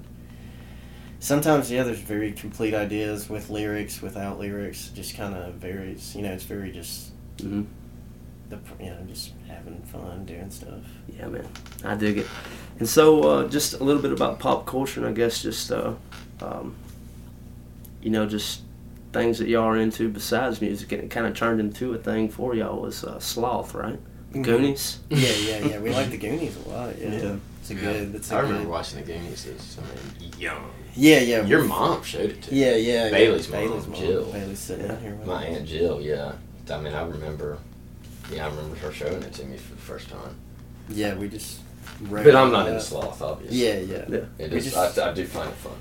sometimes, 1.19 1.71
yeah, 1.71 1.83
there's 1.83 1.99
very 1.99 2.31
complete 2.33 2.73
ideas 2.73 3.29
with 3.29 3.49
lyrics, 3.49 4.01
without 4.01 4.39
lyrics. 4.39 4.89
Just 4.89 5.15
kind 5.15 5.35
of 5.35 5.53
varies. 5.55 6.15
You 6.15 6.23
know, 6.23 6.31
it's 6.31 6.43
very 6.43 6.71
just 6.71 7.11
hmm 7.39 7.63
the 8.49 8.59
you 8.81 8.89
know 8.89 8.97
just 9.07 9.31
having 9.47 9.81
fun 9.83 10.25
doing 10.25 10.51
stuff. 10.51 10.83
Yeah, 11.07 11.27
man, 11.27 11.47
I 11.85 11.95
dig 11.95 12.17
it. 12.17 12.27
And 12.79 12.89
so, 12.89 13.21
uh, 13.23 13.47
just 13.47 13.75
a 13.79 13.83
little 13.83 14.01
bit 14.01 14.11
about 14.11 14.39
pop 14.39 14.65
culture, 14.65 14.99
and 14.99 15.07
I 15.07 15.13
guess 15.13 15.41
just, 15.41 15.71
uh, 15.71 15.93
um, 16.41 16.75
you 18.01 18.09
know, 18.09 18.25
just 18.25 18.61
things 19.13 19.39
that 19.39 19.47
y'all 19.47 19.63
are 19.65 19.77
into 19.77 20.09
besides 20.09 20.61
music, 20.61 20.91
and 20.91 21.03
it 21.03 21.09
kind 21.11 21.27
of 21.27 21.35
turned 21.35 21.59
into 21.59 21.93
a 21.93 21.97
thing 21.97 22.29
for 22.29 22.55
y'all 22.55 22.79
was 22.81 23.03
uh, 23.03 23.19
sloth, 23.19 23.73
right? 23.73 23.99
Mhm. 24.33 24.43
Goonies. 24.43 24.99
Yeah, 25.09 25.17
yeah, 25.29 25.65
yeah. 25.65 25.79
We 25.79 25.91
like 25.91 26.09
the 26.09 26.17
Goonies 26.17 26.55
a 26.65 26.69
lot. 26.69 26.97
Yeah, 26.97 27.09
Yeah. 27.09 27.35
it's 27.61 27.71
a 27.71 27.73
Yeah. 27.75 27.81
good. 27.81 28.15
It's 28.15 28.31
a 28.31 28.35
I 28.35 28.39
remember 28.39 28.61
good. 28.63 28.69
watching 28.71 28.99
the 29.01 29.05
Goonies 29.05 29.45
as 29.47 29.77
I 29.77 29.81
mean, 30.21 30.31
young. 30.39 30.63
Yeah, 30.95 31.19
yeah. 31.19 31.45
Your 31.45 31.63
mom 31.63 32.01
showed 32.03 32.29
it 32.31 32.41
to 32.43 32.53
me. 32.53 32.61
Yeah, 32.61 32.75
yeah. 32.75 33.05
yeah. 33.05 33.11
Bailey's 33.11 33.49
mom, 33.49 33.59
Bailey's 33.61 33.87
mom. 33.87 33.99
Jill. 33.99 34.25
Bailey's 34.31 34.59
sitting 34.59 34.85
Yeah. 34.85 34.99
here. 34.99 35.15
With 35.15 35.27
My 35.27 35.47
us. 35.47 35.57
aunt 35.57 35.67
Jill, 35.67 36.01
yeah. 36.01 36.31
I 36.69 36.79
mean, 36.81 36.93
I 36.93 37.03
remember. 37.05 37.57
Yeah, 38.31 38.45
I 38.47 38.49
remember 38.49 38.75
her 38.77 38.91
showing 38.93 39.21
it 39.23 39.33
to 39.33 39.45
me 39.45 39.57
for 39.57 39.75
the 39.75 39.81
first 39.81 40.09
time. 40.09 40.35
Yeah, 40.89 41.15
we 41.15 41.27
just. 41.27 41.59
But 42.09 42.33
I'm 42.35 42.51
not 42.51 42.65
that. 42.65 42.73
into 42.75 42.81
sloth, 42.85 43.21
obviously. 43.21 43.57
Yeah, 43.65 43.75
yeah. 43.79 44.05
Yeah. 44.07 44.17
It 44.39 44.51
We 44.51 44.57
is. 44.57 44.71
just- 44.71 44.97
I, 44.97 45.11
I 45.11 45.13
do 45.13 45.25
find 45.25 45.49
it 45.49 45.55
funny. 45.55 45.75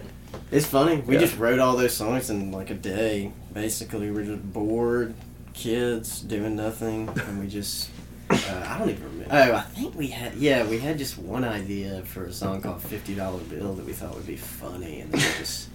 It's 0.51 0.67
funny. 0.67 0.97
We 0.97 1.15
Yeah. 1.15 1.21
just 1.21 1.39
wrote 1.39 1.59
all 1.61 1.77
those 1.77 1.95
songs 1.95 2.29
in 2.31 2.51
like 2.51 2.71
a 2.71 2.75
day. 2.75 3.33
Basically, 3.53 4.11
we're 4.11 4.25
just 4.25 4.53
bored 4.53 5.15
kids 5.55 6.21
doing 6.21 6.57
nothing, 6.57 7.09
and 7.27 7.41
we 7.41 7.47
just. 7.49 7.89
Uh, 8.31 8.65
I 8.67 8.79
don't 8.79 8.91
even 8.91 9.03
remember. 9.05 9.27
Oh, 9.35 9.53
I 9.57 9.61
think 9.63 9.95
we 9.97 10.09
had. 10.09 10.35
Yeah, 10.35 10.65
we 10.67 10.79
had 10.79 10.99
just 10.99 11.19
one 11.19 11.45
idea 11.45 12.03
for 12.03 12.25
a 12.25 12.33
song 12.33 12.61
called 12.63 12.81
"Fifty 12.83 13.15
Dollar 13.15 13.41
Bill" 13.41 13.75
that 13.75 13.85
we 13.87 13.93
thought 13.93 14.15
would 14.15 14.27
be 14.27 14.37
funny, 14.37 15.01
and 15.01 15.13
then 15.13 15.21
we 15.21 15.39
just 15.39 15.69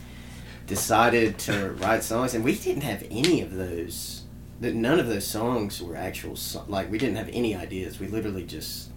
decided 0.67 1.37
to 1.39 1.71
write 1.79 2.03
songs, 2.03 2.33
and 2.33 2.43
we 2.43 2.55
didn't 2.55 2.83
have 2.83 3.03
any 3.11 3.41
of 3.41 3.53
those. 3.55 4.23
That 4.61 4.73
none 4.73 4.99
of 5.01 5.07
those 5.07 5.27
songs 5.27 5.81
were 5.81 5.97
actual. 5.97 6.35
So- 6.37 6.63
like 6.69 6.89
we 6.89 6.97
didn't 6.97 7.17
have 7.17 7.29
any 7.33 7.55
ideas. 7.55 7.99
We 7.99 8.07
literally 8.07 8.43
just 8.45 8.89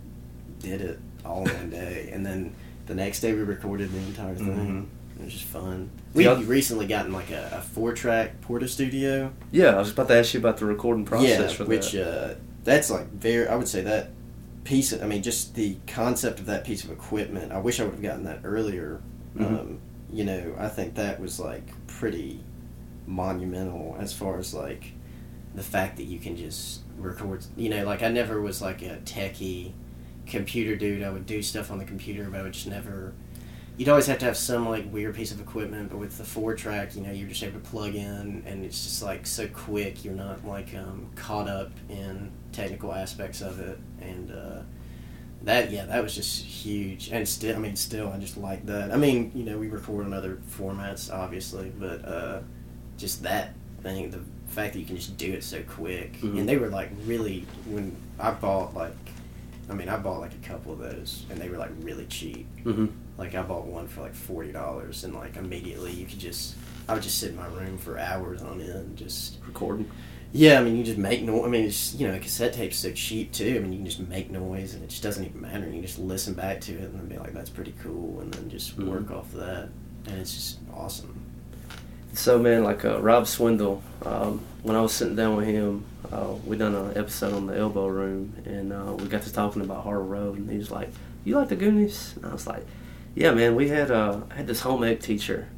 did 0.61 0.81
it 0.81 0.99
all 1.25 1.49
in 1.49 1.55
one 1.55 1.71
day, 1.71 2.11
and 2.13 2.25
then 2.25 2.53
the 2.87 2.95
next 2.95 3.21
day 3.21 3.33
we 3.33 3.43
recorded 3.43 3.93
the 3.93 3.99
entire 3.99 4.35
thing. 4.37 4.89
It 5.19 5.25
was 5.25 5.33
just 5.33 5.45
fun. 5.47 5.91
We 6.15 6.25
Yeah. 6.25 6.41
recently 6.47 6.87
gotten 6.87 7.13
like 7.13 7.31
a, 7.31 7.51
a 7.59 7.61
four 7.61 7.93
track 7.93 8.41
Porta 8.41 8.69
Studio. 8.69 9.33
Yeah, 9.51 9.71
I 9.75 9.79
was 9.79 9.91
about 9.91 10.09
to 10.09 10.15
ask 10.15 10.33
you 10.35 10.41
about 10.41 10.59
the 10.59 10.67
recording 10.67 11.05
process 11.05 11.51
yeah, 11.53 11.57
for 11.57 11.65
which 11.65 11.93
that. 11.93 11.99
Which 11.99 12.07
uh, 12.07 12.35
that's 12.65 12.91
like 12.91 13.11
very. 13.13 13.49
I 13.49 13.57
would 13.57 13.69
say 13.69 13.81
that 13.83 14.11
piece. 14.65 14.93
Of, 14.93 15.03
I 15.03 15.07
mean, 15.07 15.23
just 15.23 15.55
the 15.55 15.77
concept 15.87 16.39
of 16.39 16.47
that 16.47 16.65
piece 16.65 16.85
of 16.85 16.91
equipment. 16.93 17.51
I 17.53 17.59
wish 17.59 17.81
I 17.81 17.85
would 17.85 17.95
have 17.95 18.03
gotten 18.03 18.25
that 18.25 18.41
earlier. 18.45 19.01
Mhm. 19.37 19.45
Um, 19.47 19.79
you 20.13 20.25
know, 20.25 20.55
I 20.59 20.69
think 20.69 20.95
that 20.95 21.21
was 21.21 21.41
like 21.41 21.67
pretty 21.89 22.41
monumental 23.07 23.97
as 23.99 24.13
far 24.13 24.39
as 24.39 24.55
like 24.55 24.93
the 25.55 25.63
fact 25.63 25.97
that 25.97 26.05
you 26.05 26.19
can 26.19 26.37
just 26.37 26.81
record. 26.97 27.45
You 27.57 27.71
know, 27.71 27.85
like 27.85 28.03
I 28.03 28.09
never 28.09 28.41
was 28.41 28.63
like 28.63 28.83
a 28.83 28.99
techie 29.05 29.73
computer 30.27 30.77
dude. 30.77 31.03
I 31.03 31.11
would 31.11 31.27
do 31.27 31.43
stuff 31.43 31.71
on 31.73 31.79
the 31.79 31.85
computer, 31.85 32.29
but 32.31 32.41
I 32.41 32.43
would 32.45 32.53
just 32.53 32.67
never. 32.69 33.15
You'd 33.79 33.89
always 33.89 34.07
have 34.09 34.19
to 34.19 34.25
have 34.27 34.37
some 34.37 34.69
like 34.69 34.93
weird 34.93 35.15
piece 35.15 35.31
of 35.31 35.41
equipment, 35.41 35.89
but 35.91 35.99
with 35.99 36.19
the 36.19 36.25
four 36.25 36.55
track, 36.55 36.97
you 36.97 37.01
know, 37.03 37.13
you're 37.13 37.29
just 37.29 37.43
able 37.45 37.61
to 37.61 37.67
plug 37.71 37.95
in, 37.95 38.43
and 38.45 38.65
it's 38.65 38.83
just 38.83 39.03
like 39.03 39.25
so 39.27 39.47
quick. 39.49 40.05
You're 40.05 40.15
not 40.15 40.45
like 40.45 40.75
um, 40.75 41.07
caught 41.15 41.49
up 41.49 41.71
in 41.89 42.33
technical 42.53 42.93
aspects 42.93 43.41
of 43.41 43.61
it, 43.61 43.79
and 44.01 44.33
uh, 44.33 44.61
that 45.45 45.71
yeah, 45.71 45.85
that 45.87 46.03
was 46.03 46.15
just 46.17 46.45
huge. 46.45 47.11
And 47.11 47.27
still, 47.29 47.55
I 47.55 47.59
mean, 47.61 47.77
still, 47.77 48.09
I 48.13 48.19
just 48.19 48.37
like 48.37 48.67
that. 48.67 48.91
I 48.91 48.97
mean, 48.97 49.31
you 49.33 49.45
know, 49.45 49.57
we 49.57 49.69
record 49.69 50.07
in 50.07 50.13
other 50.13 50.39
formats, 50.51 51.13
obviously, 51.15 51.71
but 51.79 52.05
uh, 52.05 52.41
just 52.97 53.23
that 53.23 53.55
thing, 53.85 54.11
the 54.11 54.21
fact 54.49 54.73
that 54.73 54.81
you 54.81 54.87
can 54.87 54.97
just 54.97 55.17
do 55.17 55.33
it 55.33 55.45
so 55.45 55.63
quick, 55.63 56.15
Mhm. 56.21 56.41
and 56.41 56.49
they 56.49 56.57
were 56.57 56.69
like 56.69 56.91
really 57.07 57.47
when 57.67 57.95
I 58.19 58.33
bought 58.33 58.75
like. 58.75 58.93
I 59.71 59.75
mean, 59.75 59.89
I 59.91 59.99
bought 59.99 60.21
like 60.21 60.33
a 60.33 60.49
couple 60.49 60.73
of 60.73 60.79
those, 60.81 61.27
and 61.31 61.39
they 61.39 61.49
were 61.49 61.59
like 61.59 61.71
really 61.83 62.07
cheap. 62.07 62.47
hmm 62.65 62.87
Like 63.19 63.35
I 63.35 63.43
bought 63.43 63.67
one 63.67 63.89
for 63.89 64.03
like 64.03 64.15
forty 64.15 64.53
dollars, 64.53 65.05
and 65.05 65.13
like 65.15 65.37
immediately 65.37 65.93
you 65.93 66.07
could 66.07 66.21
just 66.21 66.55
I 66.89 66.95
would 66.95 67.03
just 67.03 67.19
sit 67.19 67.31
in 67.31 67.37
my 67.37 67.47
room 67.49 67.77
for 67.77 67.99
hours 67.99 68.41
on 68.43 68.61
end, 68.61 68.97
just 68.97 69.37
Recording. 69.47 69.91
yeah. 70.33 70.59
I 70.61 70.63
mean, 70.63 70.77
you 70.77 70.85
just 70.85 70.99
make 70.99 71.23
noise. 71.23 71.45
I 71.45 71.49
mean, 71.49 71.65
it's 71.65 71.95
you 71.97 72.07
know, 72.07 72.19
cassette 72.19 72.53
tape's 72.55 72.79
so 72.79 72.93
cheap 72.93 73.33
too. 73.33 73.57
I 73.57 73.59
mean, 73.59 73.73
you 73.73 73.79
can 73.79 73.87
just 73.87 74.01
make 74.09 74.31
noise, 74.31 74.75
and 74.75 74.85
it 74.85 74.91
just 74.91 75.03
doesn't 75.03 75.25
even 75.25 75.41
matter. 75.41 75.69
You 75.69 75.83
just 75.83 75.99
listen 75.99 76.35
back 76.35 76.61
to 76.63 76.73
it 76.73 76.85
and 76.85 76.95
then 76.99 77.07
be 77.09 77.19
like, 77.19 77.33
"That's 77.35 77.51
pretty 77.51 77.75
cool," 77.83 78.21
and 78.21 78.33
then 78.33 78.49
just 78.49 78.79
Mhm. 78.79 78.87
work 78.89 79.11
off 79.11 79.35
of 79.35 79.41
that, 79.41 79.69
and 80.07 80.19
it's 80.21 80.33
just 80.33 80.59
awesome. 80.73 81.15
So 82.15 82.39
man, 82.39 82.63
like 82.65 82.85
uh, 82.85 83.01
Rob 83.01 83.27
Swindle, 83.27 83.83
um, 84.07 84.41
when 84.63 84.77
I 84.77 84.81
was 84.81 84.93
sitting 84.93 85.15
down 85.17 85.37
with 85.37 85.47
him, 85.47 85.85
uh, 86.11 86.35
we 86.47 86.57
done 86.57 86.75
an 86.75 86.97
episode 86.97 87.35
on 87.35 87.47
the 87.47 87.57
Elbow 87.57 87.87
Room, 87.89 88.33
and 88.47 88.73
uh, 88.73 88.95
we 88.99 89.07
got 89.09 89.23
to 89.23 89.33
talking 89.33 89.61
about 89.63 89.85
Hartle 89.85 90.09
Road, 90.09 90.39
and 90.39 90.49
he 90.51 90.57
was 90.57 90.71
like, 90.71 90.89
"You 91.25 91.37
like 91.37 91.49
the 91.49 91.57
Goonies?" 91.57 92.15
And 92.17 92.27
I 92.27 92.33
was 92.33 92.47
like, 92.47 92.65
"Yeah, 93.23 93.33
man. 93.33 93.55
We 93.57 93.69
had 93.69 93.91
uh, 93.91 94.21
I 94.31 94.35
had 94.35 94.47
this 94.47 94.61
home 94.61 94.83
ec 94.85 95.01
teacher, 95.01 95.49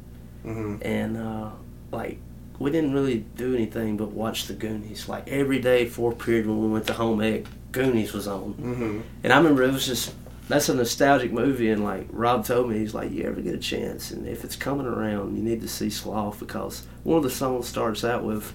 Mm-hmm. 0.45 0.75
and 0.81 1.17
uh, 1.17 1.49
like 1.91 2.17
we 2.59 2.71
didn't 2.71 2.93
really 2.93 3.19
do 3.35 3.53
anything 3.55 3.97
but 3.97 4.11
watch 4.11 4.47
the 4.47 4.53
Goonies. 4.53 5.07
Like 5.07 5.27
every 5.27 5.59
day, 5.59 5.85
fourth 5.85 6.17
period 6.19 6.47
when 6.47 6.59
we 6.63 6.69
went 6.69 6.87
to 6.87 6.93
home 6.93 7.21
ec, 7.21 7.45
Goonies 7.71 8.13
was 8.13 8.27
on, 8.27 8.53
Mm-hmm. 8.55 8.99
and 9.23 9.33
I 9.33 9.37
remember 9.37 9.63
it 9.63 9.71
was 9.71 9.85
just 9.85 10.13
that's 10.47 10.67
a 10.69 10.73
nostalgic 10.75 11.31
movie, 11.31 11.69
and 11.69 11.83
like 11.83 12.07
Rob 12.11 12.43
told 12.45 12.69
me, 12.69 12.79
he's 12.79 12.93
like, 12.93 13.11
you 13.11 13.23
ever 13.23 13.39
get 13.41 13.53
a 13.55 13.59
chance, 13.59 14.11
and 14.11 14.27
if 14.27 14.43
it's 14.43 14.55
coming 14.55 14.85
around, 14.87 15.37
you 15.37 15.43
need 15.43 15.61
to 15.61 15.67
see 15.67 15.89
Sloth 15.89 16.39
because 16.39 16.83
one 17.03 17.17
of 17.17 17.23
the 17.23 17.29
songs 17.29 17.67
starts 17.67 18.03
out 18.03 18.23
with, 18.25 18.51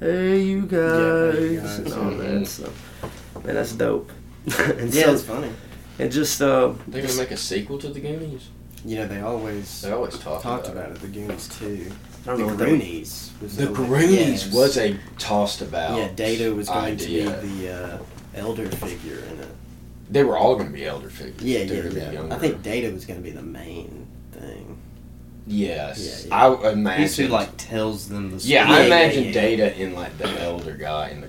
"Hey 0.00 0.42
you 0.42 0.62
guys,", 0.62 1.34
hey, 1.38 1.52
you 1.52 1.60
guys, 1.60 1.78
and 1.78 1.92
all 1.92 2.10
that. 2.10 2.46
So, 2.46 2.72
man, 3.44 3.54
that's 3.54 3.72
dope. 3.72 4.10
and 4.46 4.92
Yeah, 4.94 5.04
so, 5.04 5.12
it's 5.12 5.22
funny. 5.24 5.50
And 6.02 6.12
just 6.12 6.40
uh, 6.42 6.72
They're 6.88 7.02
gonna 7.02 7.14
make 7.16 7.30
a 7.30 7.36
sequel 7.36 7.78
to 7.78 7.88
the 7.88 8.00
Goonies. 8.00 8.48
You 8.84 8.96
know, 8.96 9.06
they 9.06 9.20
always 9.20 9.82
They 9.82 9.92
always 9.92 10.18
talk 10.18 10.42
talked 10.42 10.68
about, 10.68 10.86
about 10.90 10.96
it. 10.96 11.00
The 11.02 11.08
Goonies 11.08 11.48
too. 11.58 11.90
I 12.22 12.26
don't 12.26 12.36
the 12.38 12.42
know 12.42 12.46
what 12.54 12.58
Goonies. 12.58 13.30
Was 13.40 13.56
The 13.56 13.66
like- 13.70 13.74
Goonies 13.88 14.44
yes. 14.46 14.54
was 14.54 14.76
a 14.78 14.96
tossed 15.18 15.60
about. 15.62 15.98
Yeah, 15.98 16.08
Data 16.14 16.54
was 16.54 16.68
going 16.68 16.94
idea. 16.94 17.34
to 17.34 17.42
be 17.42 17.48
the 17.62 17.72
uh, 17.72 17.98
elder 18.34 18.66
figure 18.68 19.18
in 19.18 19.40
it. 19.40 19.48
They 20.10 20.24
were 20.24 20.36
all 20.36 20.54
going 20.56 20.66
to 20.66 20.72
be 20.72 20.84
elder 20.84 21.08
figures. 21.10 21.42
Yeah, 21.42 21.64
They 21.64 21.76
yeah, 21.78 21.82
were 21.84 21.90
be 21.90 22.00
yeah. 22.28 22.34
I 22.34 22.38
think 22.38 22.62
Data 22.62 22.92
was 22.92 23.04
going 23.06 23.18
to 23.18 23.24
be 23.24 23.30
the 23.30 23.42
main 23.42 24.06
thing. 24.32 24.78
Yes, 25.46 26.26
Yeah, 26.28 26.36
yeah. 26.50 26.66
I 26.68 26.72
imagine. 26.72 27.02
He's 27.02 27.16
who 27.16 27.26
like 27.28 27.56
tells 27.56 28.08
them 28.08 28.30
the 28.30 28.36
Yeah, 28.44 28.66
Yeah, 28.68 28.72
I 28.74 28.78
yeah, 28.80 28.86
imagine 28.86 29.24
yeah. 29.24 29.32
Data 29.32 29.80
in 29.80 29.94
like 29.94 30.16
the 30.18 30.28
elder 30.40 30.74
guy 30.74 31.08
in 31.08 31.20
the 31.20 31.26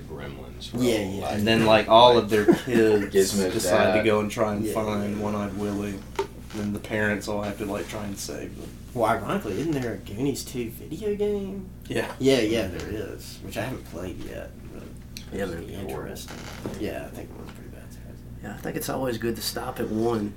Gremlins. 0.60 0.74
Role. 0.74 0.82
Yeah, 0.82 0.98
yeah. 1.00 1.22
Like, 1.22 1.34
And 1.38 1.46
then 1.46 1.66
like 1.66 1.88
all 1.88 2.16
of 2.18 2.30
their 2.30 2.46
kids 2.54 3.32
decide 3.32 3.92
dad. 3.94 3.98
to 3.98 4.02
go 4.04 4.20
and 4.20 4.30
try 4.30 4.54
and 4.54 4.64
Yeah. 4.64 4.72
find 4.74 5.20
One-Eyed 5.20 5.54
Willie. 5.58 5.98
And 6.18 6.62
then 6.62 6.72
the 6.72 6.78
parents 6.78 7.26
all 7.28 7.42
have 7.42 7.58
to 7.58 7.64
like 7.66 7.88
try 7.88 8.04
and 8.04 8.16
save 8.18 8.56
them. 8.60 8.68
Well, 8.94 9.06
ironically, 9.10 9.58
isn't 9.60 9.72
there 9.72 9.94
a 9.94 9.96
Goonies 9.96 10.44
2 10.44 10.70
video 10.70 11.16
game? 11.16 11.68
Yeah. 11.88 12.10
Yeah, 12.20 12.40
yeah, 12.40 12.68
there 12.68 12.88
is, 12.88 13.38
which 13.44 13.56
I 13.56 13.62
haven't 13.62 13.84
played 13.90 14.22
yet. 14.24 14.50
But 14.72 14.82
Yeah, 15.32 15.44
it's 15.44 15.52
man. 15.52 15.64
pretty 15.64 15.74
interesting. 15.74 16.36
Yeah, 16.80 17.04
I 17.06 17.08
think 17.14 17.28
it 17.30 17.36
was 17.44 17.50
pretty 17.54 17.70
bad. 17.70 17.82
yeah, 18.42 18.54
I 18.54 18.56
think 18.58 18.76
it's 18.76 18.88
always 18.88 19.18
good 19.18 19.34
to 19.36 19.42
stop 19.42 19.80
at 19.80 19.88
one. 19.88 20.32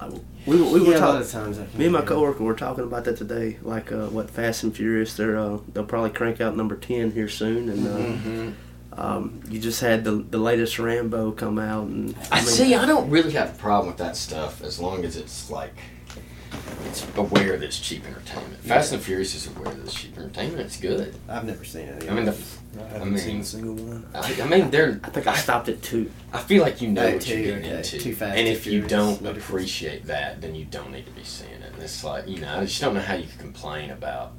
Like, 0.00 0.12
we, 0.46 0.56
we, 0.56 0.62
we 0.62 0.80
were 0.80 0.92
yeah, 0.92 0.98
talking. 1.00 1.20
of 1.20 1.30
times 1.30 1.58
I 1.58 1.66
Me 1.76 1.84
and 1.86 1.92
my 1.92 2.00
coworker 2.02 2.44
were 2.44 2.54
talking 2.54 2.84
about 2.84 3.04
that 3.04 3.16
today. 3.18 3.58
Like 3.62 3.90
uh, 3.92 4.06
what 4.06 4.30
Fast 4.30 4.62
and 4.62 4.74
Furious, 4.74 5.14
they're 5.16 5.36
uh, 5.36 5.58
they'll 5.74 5.84
probably 5.84 6.10
crank 6.10 6.40
out 6.40 6.56
number 6.56 6.76
ten 6.76 7.10
here 7.10 7.28
soon, 7.28 7.68
and 7.68 7.86
uh, 7.86 7.90
Mhm. 7.98 8.54
Um, 8.98 9.40
you 9.48 9.60
just 9.60 9.80
had 9.80 10.02
the 10.04 10.12
the 10.12 10.38
latest 10.38 10.78
Rambo 10.78 11.32
come 11.32 11.58
out, 11.58 11.86
and 11.86 12.16
I 12.32 12.40
see. 12.40 12.74
I 12.74 12.84
don't 12.84 13.08
really 13.10 13.32
have 13.32 13.54
a 13.54 13.58
problem 13.58 13.88
with 13.88 13.98
that 13.98 14.16
stuff 14.16 14.62
as 14.62 14.80
long 14.80 15.04
as 15.04 15.16
it's 15.16 15.50
like 15.50 15.74
it's 16.86 17.06
aware 17.16 17.56
that 17.56 17.62
it's 17.62 17.78
cheap 17.78 18.04
entertainment. 18.06 18.60
Fast 18.62 18.92
and 18.92 19.02
Furious 19.02 19.34
is 19.34 19.46
aware 19.46 19.72
that 19.72 19.84
it's 19.84 19.94
cheap 19.94 20.16
entertainment. 20.16 20.60
It's 20.62 20.80
good. 20.80 21.14
I've 21.28 21.44
never 21.44 21.64
seen 21.64 21.82
it. 21.88 22.10
I 22.10 22.14
mean, 22.14 22.24
the, 22.24 22.36
I 22.80 22.88
haven't 22.88 23.10
mean- 23.10 23.18
seen 23.18 23.40
a 23.40 23.44
single 23.44 23.74
one. 23.74 24.06
I, 24.14 24.42
I 24.42 24.46
mean, 24.48 24.70
they're. 24.70 25.00
I 25.04 25.10
think 25.10 25.26
I 25.26 25.36
stopped 25.36 25.68
at 25.68 25.80
two. 25.82 26.10
I 26.32 26.38
feel 26.40 26.62
like 26.62 26.80
you 26.82 26.88
know 26.88 27.12
what 27.12 27.22
too, 27.22 27.38
you're 27.38 27.56
getting 27.56 27.70
okay. 27.70 27.76
into, 27.78 27.98
Too 27.98 28.14
fast, 28.14 28.36
and 28.36 28.46
too 28.46 28.52
if 28.52 28.66
you 28.66 28.72
furious, 28.84 28.90
don't 28.90 29.22
no 29.22 29.30
appreciate 29.30 30.06
that, 30.06 30.40
then 30.40 30.54
you 30.54 30.64
don't 30.64 30.90
need 30.90 31.06
to 31.06 31.12
be 31.12 31.24
seeing 31.24 31.52
it. 31.52 31.72
And 31.72 31.82
it's 31.82 32.02
like 32.02 32.26
you 32.26 32.40
know, 32.40 32.58
I 32.58 32.64
just 32.64 32.80
don't 32.80 32.94
know 32.94 33.00
how 33.00 33.14
you 33.14 33.26
can 33.26 33.38
complain 33.38 33.90
about. 33.90 34.32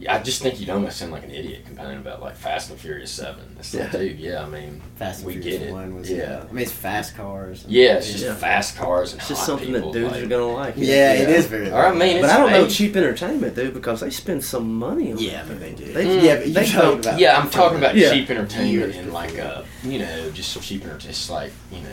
Yeah, 0.00 0.14
I 0.14 0.22
just 0.22 0.40
think 0.42 0.60
you'd 0.60 0.70
almost 0.70 0.96
sound 0.98 1.10
like 1.10 1.24
an 1.24 1.32
idiot 1.32 1.64
complaining 1.66 1.98
about 1.98 2.20
like 2.22 2.36
Fast 2.36 2.70
and 2.70 2.78
Furious 2.78 3.10
Seven. 3.10 3.56
It's 3.58 3.74
like, 3.74 3.90
dude, 3.90 4.18
yeah, 4.20 4.42
I 4.44 4.48
mean, 4.48 4.80
Fast 4.94 5.18
and 5.20 5.26
we 5.26 5.32
Furious 5.34 5.58
get 5.58 5.68
it. 5.68 5.72
1 5.72 5.94
was, 5.96 6.08
yeah. 6.10 6.16
yeah. 6.18 6.44
I 6.48 6.52
mean, 6.52 6.62
it's 6.62 6.70
fast 6.72 7.16
cars. 7.16 7.64
and- 7.64 7.72
Yeah, 7.72 7.94
it's 7.94 8.12
just 8.12 8.24
Yeah. 8.24 8.34
fast 8.34 8.76
cars 8.76 9.12
and 9.12 9.20
It's 9.20 9.28
just 9.28 9.40
hot 9.40 9.46
something 9.46 9.72
people, 9.74 9.92
that 9.92 9.98
dudes 9.98 10.12
like- 10.14 10.22
are 10.22 10.26
gonna 10.28 10.52
like. 10.52 10.74
Yeah, 10.76 11.14
it 11.14 11.28
is 11.28 11.46
very. 11.46 11.70
Or, 11.70 11.86
I 11.86 11.90
mean, 11.92 12.20
But 12.20 12.26
it's 12.26 12.32
I 12.32 12.38
don't 12.38 12.50
know 12.52 12.68
cheap 12.68 12.96
entertainment, 12.96 13.56
dude, 13.56 13.74
because 13.74 14.00
they 14.00 14.10
spend 14.10 14.44
some 14.44 14.72
money 14.72 15.10
on 15.12 15.18
Yeah, 15.18 15.42
it. 15.42 15.48
but 15.48 15.58
they 15.60 15.72
do. 15.72 15.92
They- 15.92 16.20
yeah, 16.24 16.36
but 16.36 16.46
you're 16.46 16.54
they 16.54 16.66
talking 16.66 16.80
don't- 16.80 17.00
about. 17.06 17.18
Yeah, 17.18 17.38
I'm 17.40 17.50
talking 17.50 17.78
about 17.78 17.96
Yeah. 17.96 18.12
cheap 18.12 18.30
entertainment 18.30 18.94
and 18.94 19.12
like 19.12 19.36
uh, 19.38 19.62
you 19.82 19.98
know, 19.98 20.30
just 20.30 20.52
cheap 20.62 20.82
entertainment. 20.82 21.06
It's 21.10 21.28
like 21.28 21.50
you 21.72 21.80
know, 21.80 21.88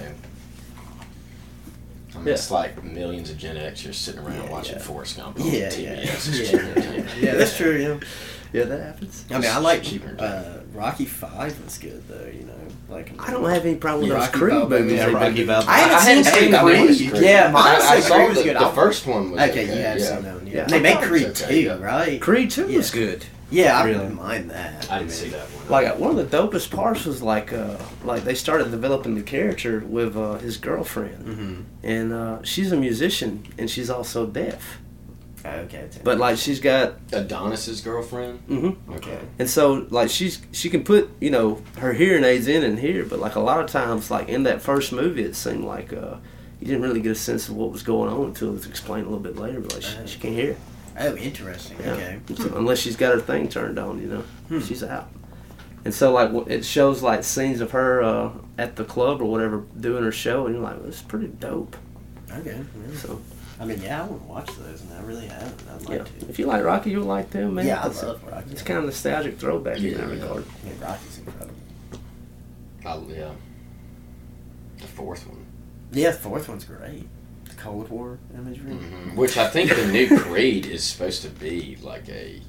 I 2.16 2.18
mean, 2.20 2.28
Yeah. 2.28 2.34
it's 2.34 2.50
like 2.52 2.84
millions 2.84 3.30
of 3.30 3.38
Gen 3.38 3.56
Xers 3.58 3.96
sitting 3.96 4.22
around 4.22 4.44
Yeah, 4.44 4.50
watching 4.52 4.76
yeah. 4.78 4.82
Forrest 4.82 5.18
Gump 5.18 5.40
on 5.40 5.46
Yeah, 5.46 5.70
TBS. 5.70 5.78
yeah, 5.78 6.60
yeah, 6.60 6.94
yeah, 6.96 7.16
yeah, 7.20 7.36
that's 7.36 7.58
true. 7.58 7.76
Yeah. 7.78 8.08
Yeah, 8.54 8.64
that 8.66 8.80
happens. 8.82 9.26
I 9.32 9.40
mean, 9.40 9.52
I 9.52 9.58
like 9.58 9.84
cheaper 9.84 10.14
than 10.16 10.20
uh, 10.24 10.62
Rocky 10.74 11.04
Five 11.06 11.62
was 11.66 11.78
good 11.78 12.08
though. 12.08 12.26
You 12.32 12.46
know, 12.46 12.54
like 12.88 13.12
I 13.20 13.30
don't 13.32 13.50
have 13.50 13.66
any 13.66 13.76
problem 13.76 14.08
with 14.08 14.18
those 14.18 14.28
Rocky 14.28 14.40
Creed 14.40 14.52
Balboa, 14.54 14.80
movies. 14.80 14.94
Yeah, 14.94 15.06
They've 15.08 15.14
Rocky 15.16 15.46
Balboa. 15.46 15.72
I 15.74 15.78
haven't 15.80 16.00
hadn't 16.08 16.24
seen 16.24 16.34
seen 16.54 16.62
Creed. 16.62 17.12
Creed. 17.12 17.22
Yeah, 17.24 17.52
mine 17.52 17.64
I, 17.66 17.76
I 17.76 17.80
said 18.00 18.04
saw 18.08 18.16
Creed 18.16 18.30
was 18.30 18.38
the, 18.38 18.44
good. 18.46 18.58
the 18.62 18.70
first 18.70 19.08
one 19.08 19.32
was 19.32 19.42
Okay, 19.42 19.50
okay. 19.52 19.64
you 19.66 19.82
have 19.84 20.00
yeah. 20.00 20.06
seen 20.06 20.24
that 20.24 20.36
one. 20.36 20.48
Yeah, 20.48 20.54
Yeah. 20.54 20.66
they 20.68 20.80
made 20.80 20.98
Creed 21.00 21.26
okay, 21.28 21.64
two, 21.66 21.74
right? 21.80 22.22
Creed 22.22 22.50
Two 22.52 22.68
was 22.68 22.92
good. 22.92 23.26
Yeah, 23.52 23.78
I 23.80 23.84
Really? 23.86 23.98
wouldn't 24.00 24.16
mind 24.16 24.50
that. 24.52 24.92
I 24.92 25.00
didn't 25.00 25.12
see 25.12 25.30
that 25.30 25.46
one. 25.48 25.70
Like 25.70 26.00
one 26.00 26.18
of 26.18 26.30
the 26.30 26.38
dopest 26.38 26.72
parts 26.72 27.06
was 27.06 27.22
like 27.22 27.54
uh, 27.54 27.78
like 28.04 28.24
they 28.24 28.34
started 28.36 28.72
developing 28.72 29.16
the 29.16 29.22
character 29.22 29.80
with 29.86 30.18
uh, 30.18 30.36
his 30.40 30.58
girlfriend, 30.58 31.26
Mm-hmm. 31.26 31.62
and 31.84 32.14
uh, 32.14 32.42
she's 32.44 32.72
a 32.72 32.78
musician 32.78 33.46
and 33.58 33.70
she's 33.70 33.90
also 33.90 34.26
deaf. 34.26 34.80
Okay. 35.46 35.88
But 36.04 36.18
like 36.18 36.38
she's 36.40 36.60
got, 36.60 36.96
Adonis's 37.14 37.82
girlfriend. 37.82 38.40
hmm 38.48 38.72
Okay. 38.94 39.20
and 39.38 39.48
so 39.48 39.86
like 39.92 40.10
she's 40.10 40.42
she 40.52 40.72
can 40.72 40.84
put 40.84 41.12
you 41.22 41.30
know 41.30 41.62
her 41.78 41.94
hearing 41.94 42.24
aids 42.24 42.48
in 42.48 42.64
and 42.64 42.80
hear, 42.80 43.06
but 43.06 43.20
like 43.20 43.36
a 43.36 43.40
lot 43.40 43.60
of 43.64 43.68
times 43.70 44.10
like 44.10 44.28
in 44.28 44.42
that 44.44 44.60
first 44.64 44.92
movie 44.92 45.22
it 45.24 45.36
seemed 45.36 45.64
like 45.64 45.94
uh, 45.94 46.16
you 46.60 46.66
didn't 46.66 46.82
really 46.82 47.00
get 47.02 47.12
a 47.12 47.16
sense 47.16 47.48
of 47.48 47.56
what 47.56 47.72
was 47.72 47.84
going 47.84 48.12
on 48.12 48.26
until 48.30 48.50
it 48.50 48.54
was 48.54 48.66
explained 48.66 49.06
a 49.06 49.10
little 49.10 49.24
bit 49.24 49.36
later. 49.36 49.60
But 49.60 49.74
like 49.76 49.84
she, 49.84 49.98
she 50.08 50.20
can't 50.20 50.34
hear. 50.34 50.58
Oh, 51.00 51.16
interesting. 51.18 51.78
Yeah. 51.80 51.92
Okay. 51.94 52.20
So 52.36 52.56
unless 52.56 52.80
she's 52.80 52.96
got 52.96 53.14
her 53.14 53.20
thing 53.22 53.48
turned 53.50 53.78
on, 53.80 54.02
you 54.02 54.08
know, 54.08 54.22
Hmm. 54.50 54.60
she's 54.62 54.84
out. 54.84 55.10
And 55.84 55.94
so 55.94 56.12
like 56.12 56.32
it 56.48 56.66
shows 56.66 57.02
like 57.04 57.24
scenes 57.24 57.62
of 57.62 57.72
her 57.72 58.02
uh, 58.02 58.32
at 58.58 58.76
the 58.76 58.84
club 58.86 59.22
or 59.22 59.26
whatever 59.26 59.64
doing 59.80 60.04
her 60.04 60.12
show, 60.12 60.46
and 60.46 60.56
you're 60.56 60.64
like, 60.64 60.78
well, 60.80 60.88
it's 60.88 61.02
pretty 61.02 61.28
dope. 61.28 61.76
Okay. 62.32 62.58
yeah. 62.58 62.98
So 62.98 63.22
I 63.60 63.66
mean, 63.66 63.82
yeah, 63.82 64.04
I 64.04 64.08
would 64.08 64.22
watch 64.28 64.48
those, 64.58 64.82
and 64.82 64.94
I 64.94 65.02
really 65.04 65.28
haven't. 65.28 65.62
I'd 65.70 65.82
like 65.90 65.98
yeah, 66.00 66.04
to. 66.22 66.30
if 66.30 66.40
you 66.40 66.46
like 66.48 66.64
Rocky, 66.64 66.90
you'll 66.90 67.06
like 67.06 67.30
them, 67.30 67.54
man. 67.56 67.68
Yeah, 67.68 67.84
I 67.84 67.88
it's, 67.88 68.02
love 68.04 68.22
Rocky. 68.30 68.52
it's 68.52 68.64
kind 68.64 68.80
of 68.80 68.86
nostalgic 68.86 69.38
throwback 69.40 69.78
in 69.78 69.84
Yeah, 69.84 69.98
that 69.98 70.08
yeah. 70.08 70.14
regard. 70.14 70.46
Yeah, 70.66 70.86
Rocky's 70.88 71.20
incredible. 71.20 71.54
I, 72.86 72.98
yeah. 73.14 73.32
The 74.80 74.88
fourth 74.88 75.28
one. 75.28 75.46
Yeah, 75.92 76.12
the 76.12 76.18
fourth 76.18 76.50
one's 76.50 76.66
great. 76.66 77.08
The 77.56 77.62
Cold 77.62 77.90
War 77.90 78.20
imagery. 78.34 78.72
hmm 78.74 79.16
Which 79.16 79.38
I 79.38 79.48
think 79.48 79.74
the 79.76 79.88
new 79.88 80.18
Creed 80.20 80.66
is 80.66 80.84
supposed 80.84 81.22
to 81.24 81.30
be 81.30 81.78
like 81.82 82.08
a. 82.10 82.42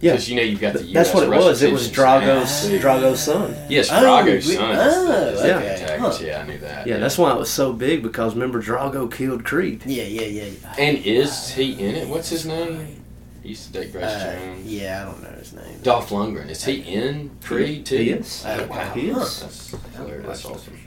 Yeah. 0.00 0.12
Because 0.12 0.28
you 0.30 0.36
know 0.36 0.42
you've 0.42 0.60
got 0.60 0.74
the 0.74 0.82
U.S. 0.84 0.92
That's 0.94 1.14
what 1.14 1.24
it 1.24 1.30
was. 1.30 1.60
It 1.62 1.72
was 1.72 1.82
Russian 1.88 1.94
Drago's 1.94 2.60
tensions. 2.62 2.80
Drago's 2.82 3.20
son. 3.20 3.56
Yes, 3.68 3.88
Oh, 3.90 4.00
Drago's 4.00 4.46
we- 4.46 4.54
son. 4.54 4.76
oh, 4.78 5.28
is 5.28 5.42
the, 5.42 5.56
okay. 5.56 5.86
the. 5.86 6.00
Huh. 6.00 6.18
Yeah, 6.22 6.40
I 6.40 6.46
knew 6.46 6.58
that. 6.58 6.86
Yeah, 6.86 6.98
that's 6.98 7.18
why 7.18 7.32
it 7.34 7.38
was 7.38 7.50
so 7.50 7.72
big 7.72 8.02
because 8.04 8.34
remember 8.34 8.62
Drago 8.62 9.12
killed 9.12 9.44
Creed. 9.44 9.82
Yeah, 9.86 10.04
yeah, 10.04 10.22
yeah. 10.44 10.74
And 10.78 10.98
is 10.98 11.50
he 11.50 11.72
in 11.72 11.96
it? 11.96 12.08
What's 12.08 12.28
his 12.28 12.46
name? 12.46 13.02
He 13.42 13.50
used 13.50 13.66
to 13.72 13.80
date 13.80 13.90
Grace 13.92 14.04
Uh, 14.04 14.36
Jones. 14.38 14.66
yeah, 14.66 15.02
I 15.02 15.10
don't 15.10 15.22
know 15.22 15.36
his 15.38 15.52
name. 15.52 15.78
Dolph 15.82 16.10
Lundgren. 16.10 16.48
Is 16.48 16.64
he 16.64 16.80
in 16.82 17.30
Creed 17.42 17.84
too? 17.86 17.96
He 17.96 18.10
is. 18.10 18.44
Oh, 18.46 18.66
wow. 18.68 18.92
He 18.94 19.08
is. 19.10 19.40
That's 19.40 19.74
hilarious. 19.96 20.26
That's 20.26 20.44
awesome. 20.44 20.78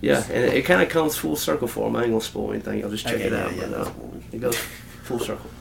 Yeah, 0.00 0.22
and 0.30 0.44
it, 0.44 0.54
it 0.54 0.62
kind 0.64 0.80
of 0.82 0.88
comes 0.88 1.16
full 1.16 1.36
circle 1.36 1.66
for 1.68 1.88
him. 1.88 1.96
I 1.96 2.02
ain't 2.02 2.10
gonna 2.10 2.20
spoil 2.20 2.52
anything. 2.52 2.84
I'll 2.84 2.90
just 2.90 3.04
check 3.04 3.14
Okay, 3.16 3.24
it 3.26 3.32
yeah, 3.32 3.44
out. 3.44 3.56
yeah, 3.56 3.66
but, 3.68 3.74
uh, 3.88 3.90
it 4.32 4.40
goes 4.40 4.56
full 4.56 5.18
circle. 5.18 5.50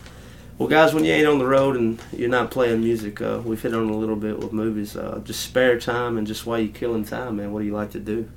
Well, 0.60 0.68
guys, 0.68 0.92
when 0.92 1.06
you 1.06 1.12
ain't 1.14 1.28
on 1.28 1.38
the 1.38 1.46
road 1.46 1.76
and 1.76 2.02
you're 2.12 2.30
not 2.30 2.50
playing 2.50 2.80
music, 2.82 3.22
uh, 3.22 3.40
we've 3.46 3.62
hit 3.62 3.76
on 3.76 3.90
a 3.92 3.96
little 3.96 4.16
bit 4.16 4.40
with 4.40 4.52
movies. 4.52 4.98
Uh, 4.98 5.22
just 5.24 5.42
spare 5.42 5.80
time 5.80 6.18
and 6.18 6.26
just 6.26 6.48
while 6.48 6.58
you're 6.60 6.74
killing 6.74 7.06
time, 7.06 7.36
man, 7.36 7.54
what 7.54 7.60
do 7.60 7.66
you 7.68 7.74
like 7.76 7.92
to 7.92 8.00
do? 8.00 8.28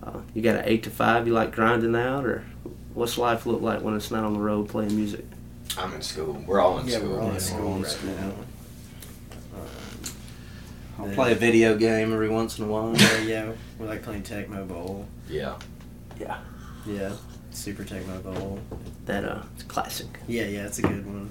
Uh, 0.00 0.20
you 0.32 0.42
got 0.42 0.54
an 0.54 0.62
eight 0.66 0.84
to 0.84 0.90
five 0.90 1.26
you 1.26 1.32
like 1.32 1.50
grinding 1.50 1.96
out, 1.96 2.24
or 2.24 2.44
what's 2.94 3.18
life 3.18 3.46
look 3.46 3.60
like 3.60 3.82
when 3.82 3.96
it's 3.96 4.12
not 4.12 4.22
on 4.22 4.32
the 4.34 4.38
road 4.38 4.68
playing 4.68 4.94
music? 4.94 5.24
I'm 5.76 5.92
in 5.94 6.02
school. 6.02 6.34
We're 6.46 6.60
all 6.60 6.78
in 6.78 6.86
Yeah, 6.86 6.98
school. 6.98 7.10
we're 7.10 7.20
all 7.20 7.28
in 7.30 7.34
Yeah, 7.34 7.38
school 7.40 7.58
we're 7.62 7.66
all 7.66 7.76
in 7.78 7.82
right 7.82 7.90
school. 7.90 8.10
now. 8.14 8.32
I'll 10.98 11.08
Yeah. 11.08 11.14
play 11.14 11.32
a 11.32 11.36
video 11.36 11.76
game 11.76 12.12
every 12.12 12.28
once 12.28 12.58
in 12.58 12.64
a 12.64 12.68
while. 12.68 12.94
Yeah, 12.96 13.18
yeah, 13.26 13.52
we 13.78 13.86
like 13.86 14.02
playing 14.02 14.22
Tecmo 14.22 14.66
Bowl. 14.66 15.06
Yeah. 15.28 15.54
Yeah, 16.18 16.38
Yeah, 16.86 17.12
Super 17.50 17.84
Tecmo 17.84 18.20
Bowl. 18.22 18.58
that 19.06 19.24
uh, 19.24 19.42
it's 19.54 19.62
classic. 19.64 20.08
Yeah, 20.26 20.44
yeah, 20.46 20.66
it's 20.66 20.78
a 20.78 20.82
good 20.82 21.06
one. 21.06 21.30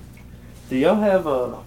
Do 0.70 0.78
y'all 0.78 0.96
have 0.96 1.28
uh, 1.28 1.58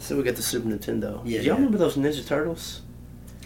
So 0.00 0.16
we 0.16 0.22
got 0.24 0.34
the 0.36 0.42
Super 0.42 0.68
Nintendo. 0.68 1.20
Yeah, 1.24 1.36
Y'all 1.38 1.44
yeah. 1.44 1.52
remember 1.54 1.78
those 1.78 1.96
Ninja 1.96 2.26
Turtles? 2.26 2.82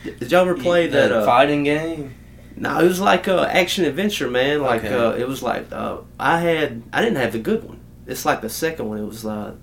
Did 0.04 0.30
y'all 0.32 0.40
ever 0.42 0.54
play 0.54 0.86
that? 0.88 1.08
that 1.08 1.12
Uh, 1.12 1.24
fighting 1.26 1.62
game. 1.64 2.14
no, 2.56 2.78
it 2.80 2.84
was 2.88 3.00
like 3.00 3.28
uh, 3.28 3.42
action 3.50 3.84
adventure, 3.84 4.28
man. 4.30 4.62
Like 4.62 4.84
Okay. 4.84 4.94
uh, 4.94 5.12
it 5.12 5.28
was 5.28 5.42
like 5.42 5.70
uh, 5.72 5.98
I 6.18 6.40
had. 6.40 6.82
I 6.92 7.00
didn't 7.02 7.16
have 7.18 7.32
the 7.32 7.38
good 7.38 7.62
one. 7.64 7.78
It's 8.06 8.24
like 8.24 8.40
the 8.40 8.48
second 8.50 8.88
one. 8.88 8.98
It 8.98 9.04
was 9.06 9.24
uh, 9.26 9.54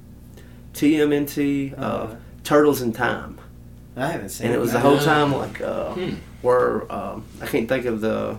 TMNT 0.73 1.77
uh, 1.77 1.81
Uh, 1.81 2.15
Turtles 2.43 2.81
in 2.81 2.93
Time, 2.93 3.37
I 3.95 4.07
haven't 4.07 4.29
seen 4.29 4.45
it. 4.45 4.49
and 4.49 4.55
it 4.55 4.59
was 4.61 4.71
the 4.71 4.79
whole 4.79 4.97
time 4.99 5.33
like 5.35 5.59
uh, 5.61 5.93
Hmm. 5.93 6.15
where 6.41 6.91
um, 6.91 7.25
I 7.41 7.47
can't 7.47 7.67
think 7.67 7.85
of 7.85 8.01
the. 8.01 8.37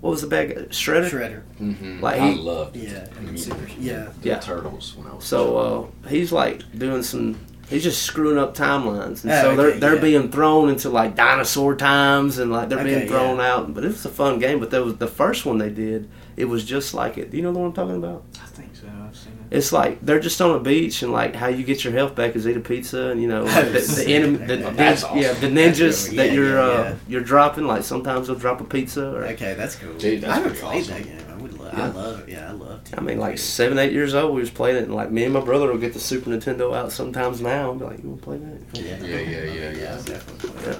What 0.00 0.10
was 0.10 0.20
the 0.20 0.26
bad 0.26 0.50
guy? 0.50 0.54
Shredder. 0.64 1.08
Shredder. 1.08 1.42
Mm-hmm. 1.60 2.00
Like 2.00 2.20
I 2.20 2.30
he- 2.32 2.38
loved 2.38 2.76
Yeah, 2.76 3.04
the 3.04 3.16
and 3.18 3.30
music. 3.30 3.52
Super. 3.54 3.70
Yeah. 3.80 4.08
the 4.20 4.28
Yeah. 4.28 4.38
Turtles 4.38 4.94
when 4.96 5.06
I 5.06 5.14
was 5.14 5.24
So 5.24 5.56
uh, 6.04 6.08
he's 6.08 6.30
like 6.32 6.62
doing 6.78 7.02
some. 7.02 7.36
He's 7.70 7.82
just 7.82 8.02
screwing 8.02 8.36
up 8.36 8.54
timelines, 8.54 9.22
and 9.24 9.32
Oh, 9.32 9.40
so 9.40 9.56
they're 9.56 9.66
okay, 9.68 9.78
they're 9.78 9.94
yeah. 9.94 10.00
being 10.02 10.30
thrown 10.30 10.68
into 10.68 10.90
like 10.90 11.14
dinosaur 11.16 11.74
times, 11.74 12.36
and 12.38 12.52
like 12.52 12.68
they're 12.68 12.78
Okay, 12.80 12.94
being 12.96 13.08
thrown 13.08 13.38
yeah. 13.38 13.54
out. 13.54 13.72
But 13.72 13.84
it 13.84 13.88
was 13.88 14.04
a 14.04 14.10
fun 14.10 14.38
game. 14.38 14.60
But 14.60 14.70
there 14.70 14.82
was 14.84 14.96
the 14.98 15.06
first 15.08 15.46
one 15.46 15.56
they 15.56 15.70
did. 15.70 16.10
It 16.36 16.44
was 16.44 16.64
just 16.66 16.92
like 16.92 17.16
it. 17.16 17.30
Do 17.30 17.38
you 17.38 17.42
know 17.42 17.52
the 17.52 17.58
one 17.60 17.68
I'm 17.68 17.74
talking 17.74 17.96
about? 17.96 18.24
I 18.42 18.46
think 18.48 18.76
so. 18.76 18.86
I've 18.88 19.16
seen 19.16 19.32
it. 19.32 19.33
It's 19.50 19.72
like 19.72 20.00
they're 20.00 20.20
just 20.20 20.40
on 20.40 20.56
a 20.56 20.58
beach, 20.60 21.02
and 21.02 21.12
like 21.12 21.34
how 21.36 21.46
you 21.48 21.62
get 21.64 21.84
your 21.84 21.92
health 21.92 22.14
back 22.14 22.34
is 22.34 22.46
eat 22.48 22.56
a 22.56 22.60
pizza, 22.60 23.08
and 23.10 23.20
you 23.22 23.28
know 23.28 23.44
the, 23.64 23.70
the, 23.70 23.80
sick. 23.80 24.08
enemy, 24.08 24.38
the, 24.38 24.66
Oh, 24.66 24.70
the- 24.72 24.92
awesome. 24.92 25.18
yeah 25.18 25.32
the 25.34 25.48
That's 25.48 25.78
ninjas 25.80 26.08
good. 26.10 26.18
that 26.18 26.26
Yeah, 26.28 26.32
you're 26.32 26.54
yeah, 26.56 26.60
uh, 26.64 26.82
yeah. 26.82 26.94
you're 27.08 27.20
dropping. 27.20 27.66
Like 27.66 27.84
sometimes 27.84 28.26
they'll 28.26 28.36
drop 28.36 28.60
a 28.60 28.64
pizza, 28.64 29.14
or 29.14 29.24
Okay, 29.26 29.54
that's 29.54 29.76
cool. 29.76 29.94
Dude, 29.94 30.22
that's 30.22 30.32
I 30.32 30.36
haven't 30.42 30.56
played 30.56 30.82
awesome. 30.82 30.94
that 30.94 31.04
game. 31.04 31.18
I 31.30 31.36
would 31.42 31.58
love. 31.58 31.74
Yeah. 31.78 31.84
I 31.84 31.88
love 31.90 32.20
it. 32.20 32.28
Yeah, 32.28 32.48
I 32.48 32.52
love. 32.52 32.80
I 32.96 33.00
mean, 33.00 33.18
like 33.18 33.34
TMNT. 33.36 33.38
seven, 33.38 33.78
eight 33.78 33.92
years 33.92 34.14
old, 34.14 34.34
we 34.34 34.40
was 34.40 34.50
playing 34.50 34.76
it, 34.76 34.82
and 34.84 34.94
like 34.94 35.10
me 35.10 35.24
and 35.24 35.32
my 35.34 35.40
brother 35.40 35.68
will 35.68 35.78
get 35.78 35.92
the 35.92 36.00
Super 36.00 36.30
Nintendo 36.30 36.74
out 36.74 36.90
sometimes 36.92 37.40
now 37.40 37.70
and 37.70 37.78
be 37.80 37.84
like, 37.86 38.02
"You 38.02 38.08
want 38.10 38.20
to 38.22 38.24
play 38.24 38.36
that?" 38.38 38.60
Yeah, 38.82 38.96
Yeah, 39.06 39.20
yeah, 39.20 39.52
yeah, 39.52 39.70
yeah. 39.70 39.94
I'll 39.94 40.02
definitely 40.02 40.50
Yeah. 40.72 40.78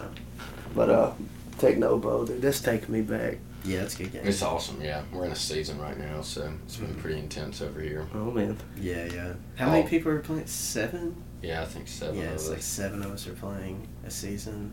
But 0.75 0.91
uh, 0.91 1.13
Tecmo 1.59 2.01
Bowl, 2.01 2.25
dude, 2.25 2.43
that's 2.43 2.61
taking 2.61 2.93
me 2.93 3.03
back. 3.03 3.39
Yeah, 3.65 3.81
that's 3.81 3.95
a 3.95 4.03
good 4.03 4.13
game. 4.13 4.23
It's 4.25 4.43
awesome, 4.43 4.81
yeah. 4.83 5.03
We're 5.13 5.25
in 5.25 5.33
a 5.33 5.37
season 5.37 5.79
right 5.81 5.99
now, 5.99 6.21
so 6.21 6.53
it's 6.65 6.77
Mm-hmm. 6.77 6.87
been 6.87 6.95
pretty 6.97 7.19
intense 7.19 7.63
over 7.63 7.81
here. 7.81 8.07
Oh 8.15 8.31
man, 8.31 8.57
Yeah, 8.79 9.07
yeah. 9.07 9.33
How 9.57 9.71
many 9.71 9.85
Oh. 9.85 9.89
people 9.89 10.13
are 10.13 10.19
playing? 10.21 10.47
Seven. 10.47 11.17
Yeah, 11.43 11.63
I 11.63 11.65
think 11.65 11.89
seven 11.89 12.17
yeah, 12.19 12.25
of 12.27 12.33
it's 12.35 12.45
us. 12.45 12.51
like 12.51 12.63
seven 12.63 13.03
of 13.03 13.11
us 13.13 13.27
are 13.27 13.33
playing 13.35 13.87
a 14.07 14.11
season. 14.11 14.73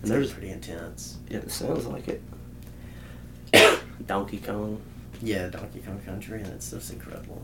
It's 0.00 0.10
And 0.10 0.10
there's- 0.12 0.32
pretty 0.32 0.50
intense. 0.50 1.16
yeah, 1.28 1.38
it 1.38 1.50
sounds 1.50 1.86
like 1.86 2.08
it. 2.08 2.22
Donkey 4.06 4.38
Kong, 4.38 4.80
Yeah, 5.22 5.48
Donkey 5.48 5.80
Kong 5.80 6.00
Country, 6.04 6.38
and 6.42 6.52
it's 6.52 6.70
just 6.70 6.92
incredible. 6.92 7.42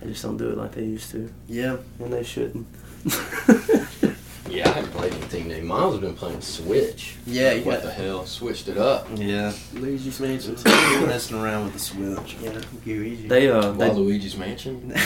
they 0.00 0.08
just 0.08 0.22
don't 0.22 0.36
do 0.36 0.50
it 0.50 0.58
like 0.58 0.72
they 0.72 0.84
used 0.84 1.10
to, 1.12 1.32
Yeah. 1.46 1.76
and 2.00 2.12
they 2.12 2.22
shouldn't. 2.24 2.66
Yeah, 4.48 4.68
I 4.68 4.72
haven't 4.72 4.92
played 4.92 5.12
anything 5.14 5.48
new. 5.48 5.62
Miles 5.62 5.94
has 5.94 6.00
been 6.02 6.14
playing 6.14 6.40
Switch. 6.42 7.16
Yeah, 7.26 7.48
Like, 7.48 7.58
you 7.58 7.64
what 7.64 7.74
got- 7.76 7.82
the 7.84 7.92
hell? 7.92 8.26
Switched 8.26 8.68
it 8.68 8.76
up. 8.78 9.08
Yeah, 9.14 9.52
Luigi's 9.72 10.20
Mansion. 10.20 10.56
messing 11.06 11.38
around 11.38 11.64
with 11.64 11.72
the 11.72 11.78
Switch. 11.78 12.36
yeah, 12.42 12.60
Luigi. 12.84 13.26
they 13.28 13.48
uh, 13.48 13.70
they, 13.72 13.88
Waluigi's 13.88 14.36
Mansion. 14.36 14.92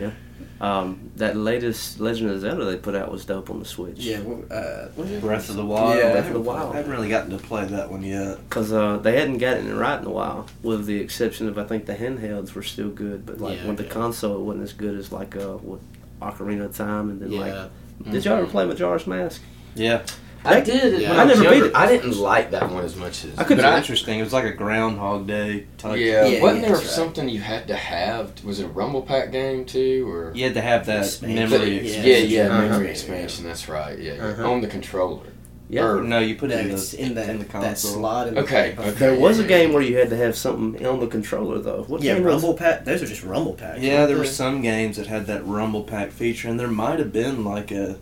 um, 0.60 1.10
that 1.16 1.36
latest 1.36 1.98
Legend 2.00 2.30
of 2.30 2.40
Zelda 2.40 2.64
they 2.66 2.76
put 2.76 2.94
out 2.94 3.10
was 3.10 3.24
dope 3.24 3.48
on 3.50 3.58
the 3.58 3.64
Switch. 3.64 3.98
yeah, 3.98 4.20
well, 4.20 4.44
uh, 4.50 4.88
what 4.94 5.06
is 5.06 5.12
it? 5.12 5.20
Breath 5.22 5.48
of 5.48 5.56
the 5.56 5.64
Wild. 5.64 5.96
Yeah, 5.96 6.12
Breath 6.12 6.26
of 6.28 6.34
the 6.34 6.40
Wild. 6.40 6.74
I 6.74 6.76
haven't 6.76 6.92
really 6.92 7.08
gotten 7.08 7.30
to 7.30 7.38
play 7.38 7.64
that 7.64 7.90
one 7.90 8.02
yet. 8.02 8.38
Cause 8.50 8.70
uh, 8.72 8.98
they 8.98 9.18
hadn't 9.18 9.38
gotten 9.38 9.68
it 9.70 9.74
right 9.74 9.98
in 9.98 10.06
a 10.06 10.10
while, 10.10 10.46
with 10.62 10.84
the 10.86 11.00
exception 11.00 11.48
of 11.48 11.56
I 11.56 11.64
think 11.64 11.86
the 11.86 11.94
handhelds 11.96 12.52
were 12.54 12.62
still 12.62 12.90
good, 12.90 13.24
but 13.24 13.40
like 13.40 13.58
Yeah, 13.60 13.68
with 13.68 13.78
the 13.78 13.84
console 13.84 14.36
it 14.36 14.44
wasn't 14.44 14.64
as 14.64 14.72
good 14.74 14.96
as 14.98 15.10
like 15.10 15.34
uh, 15.36 15.56
with 15.62 15.80
Ocarina 16.20 16.66
of 16.66 16.76
Time 16.76 17.10
and 17.10 17.20
then 17.20 17.32
Yeah. 17.32 17.40
like. 17.40 18.12
Did 18.12 18.24
y'all 18.24 18.38
ever 18.38 18.46
play 18.46 18.64
Majora's 18.64 19.06
Mask? 19.06 19.42
Yeah, 19.74 20.02
I 20.44 20.60
did. 20.60 21.02
Yeah. 21.02 21.10
when 21.10 21.20
I 21.20 21.24
was 21.26 21.38
never 21.40 21.54
beat 21.54 21.64
it. 21.64 21.74
I 21.74 21.86
didn't 21.86 22.16
like 22.18 22.50
that 22.52 22.70
one 22.70 22.82
as 22.84 22.96
much 22.96 23.24
as. 23.26 23.38
I 23.38 23.44
couldn't- 23.44 23.62
but 23.62 23.70
but 23.72 23.78
interesting. 23.78 24.18
It 24.18 24.22
was 24.22 24.32
like 24.32 24.44
a 24.46 24.52
Groundhog 24.52 25.26
Day 25.26 25.66
type. 25.76 25.98
Yeah, 25.98 26.24
Yeah, 26.24 26.40
wasn't 26.42 26.62
yeah, 26.62 26.68
there 26.68 26.76
that's 26.76 26.80
right. 26.86 26.90
something 26.94 27.28
you 27.28 27.40
had 27.40 27.68
to 27.68 27.76
have? 27.76 28.42
Was 28.42 28.58
it 28.58 28.64
a 28.64 28.68
Rumble 28.68 29.02
Pack 29.02 29.32
game 29.32 29.66
too, 29.66 30.08
or? 30.10 30.32
You 30.34 30.44
had 30.44 30.54
to 30.54 30.62
have 30.62 30.86
that 30.86 31.04
Expansion. 31.04 31.50
memory. 31.50 31.74
yeah, 31.74 31.80
expansion. 31.82 32.10
yeah, 32.10 32.16
yeah, 32.44 32.48
Uh-huh. 32.48 32.68
memory 32.68 32.88
expansion. 32.90 33.44
That's 33.44 33.68
right. 33.68 33.98
Yeah, 33.98 34.14
yeah. 34.14 34.22
Uh-huh. 34.24 34.50
on 34.50 34.60
the 34.62 34.66
controller. 34.68 35.26
Yeah. 35.70 35.84
Or- 35.86 36.02
No, 36.02 36.18
you 36.18 36.34
put 36.34 36.50
it 36.50 36.66
in 36.66 36.68
the, 36.74 36.96
in 36.98 37.14
that, 37.14 37.28
in 37.30 37.38
the 37.38 37.44
that 37.44 37.50
console. 37.52 37.92
slot. 37.92 38.28
In 38.28 38.38
Okay, 38.38 38.72
the, 38.76 38.82
okay. 38.82 38.90
There 38.90 39.14
was 39.18 39.38
a 39.38 39.44
game 39.44 39.68
yeah. 39.68 39.74
where 39.74 39.82
you 39.82 39.96
had 39.96 40.10
to 40.10 40.16
have 40.16 40.36
something 40.36 40.84
on 40.84 40.98
the 41.00 41.06
controller 41.06 41.58
though. 41.60 41.84
What 41.86 42.02
Yeah, 42.02 42.14
game 42.14 42.24
Rumble 42.24 42.54
Pack. 42.54 42.84
Those 42.84 43.02
are 43.02 43.06
just 43.06 43.22
Rumble 43.22 43.54
Packs. 43.54 43.80
Yeah, 43.80 43.98
there 44.06 44.16
they? 44.16 44.20
were 44.20 44.26
some 44.26 44.62
games 44.62 44.96
that 44.96 45.06
had 45.06 45.26
that 45.28 45.46
Rumble 45.46 45.84
Pack 45.84 46.10
feature, 46.10 46.48
and 46.48 46.58
there 46.58 46.68
might 46.68 46.98
have 46.98 47.12
been 47.12 47.44
like 47.44 47.70
a 47.70 47.98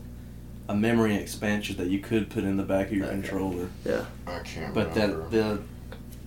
a 0.70 0.74
memory 0.74 1.14
expansion 1.16 1.76
that 1.78 1.88
you 1.88 1.98
could 1.98 2.28
put 2.28 2.44
in 2.44 2.56
the 2.58 2.62
back 2.62 2.88
of 2.88 2.92
your 2.92 3.06
Okay. 3.06 3.14
controller. 3.14 3.68
Yeah. 3.86 4.04
I 4.26 4.40
can't 4.40 4.74
But 4.74 4.94
remember. 4.94 5.22
that 5.22 5.30
the 5.30 5.58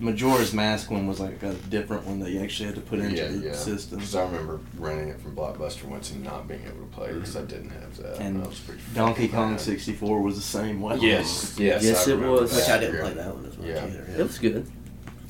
Majora's 0.02 0.52
Mask 0.52 0.90
one 0.90 1.06
was 1.06 1.20
like 1.20 1.40
a 1.44 1.54
different 1.54 2.04
one 2.04 2.18
that 2.18 2.30
you 2.30 2.40
actually 2.40 2.66
had 2.66 2.74
to 2.74 2.80
put 2.80 2.98
into 2.98 3.14
yeah, 3.14 3.28
the 3.28 3.38
yeah. 3.38 3.52
system. 3.52 3.98
Because 3.98 4.16
I 4.16 4.24
remember 4.24 4.58
renting 4.76 5.08
it 5.10 5.20
from 5.20 5.36
Blockbuster 5.36 5.84
once 5.84 6.10
and 6.10 6.24
not 6.24 6.48
being 6.48 6.64
able 6.64 6.80
to 6.80 6.92
play 6.92 7.10
it 7.10 7.14
because 7.14 7.36
I 7.36 7.42
didn't 7.42 7.70
have 7.70 7.96
that. 7.98 8.18
And 8.18 8.42
that 8.42 8.48
was 8.48 8.58
pretty 8.58 8.82
Donkey 8.94 9.28
Kong 9.28 9.56
64 9.58 10.20
was 10.20 10.34
the 10.34 10.42
same 10.42 10.80
way. 10.80 10.98
Yes, 10.98 11.56
yes, 11.56 11.84
Yes, 11.84 12.08
it 12.08 12.18
was. 12.18 12.52
Which 12.52 12.68
I 12.68 12.78
didn't 12.78 12.96
yeah. 12.96 13.00
play 13.02 13.14
that 13.14 13.34
one 13.34 13.46
as 13.46 13.56
much 13.56 13.66
Yeah. 13.68 13.86
either. 13.86 14.06
It 14.18 14.22
was 14.24 14.38
good. 14.38 14.66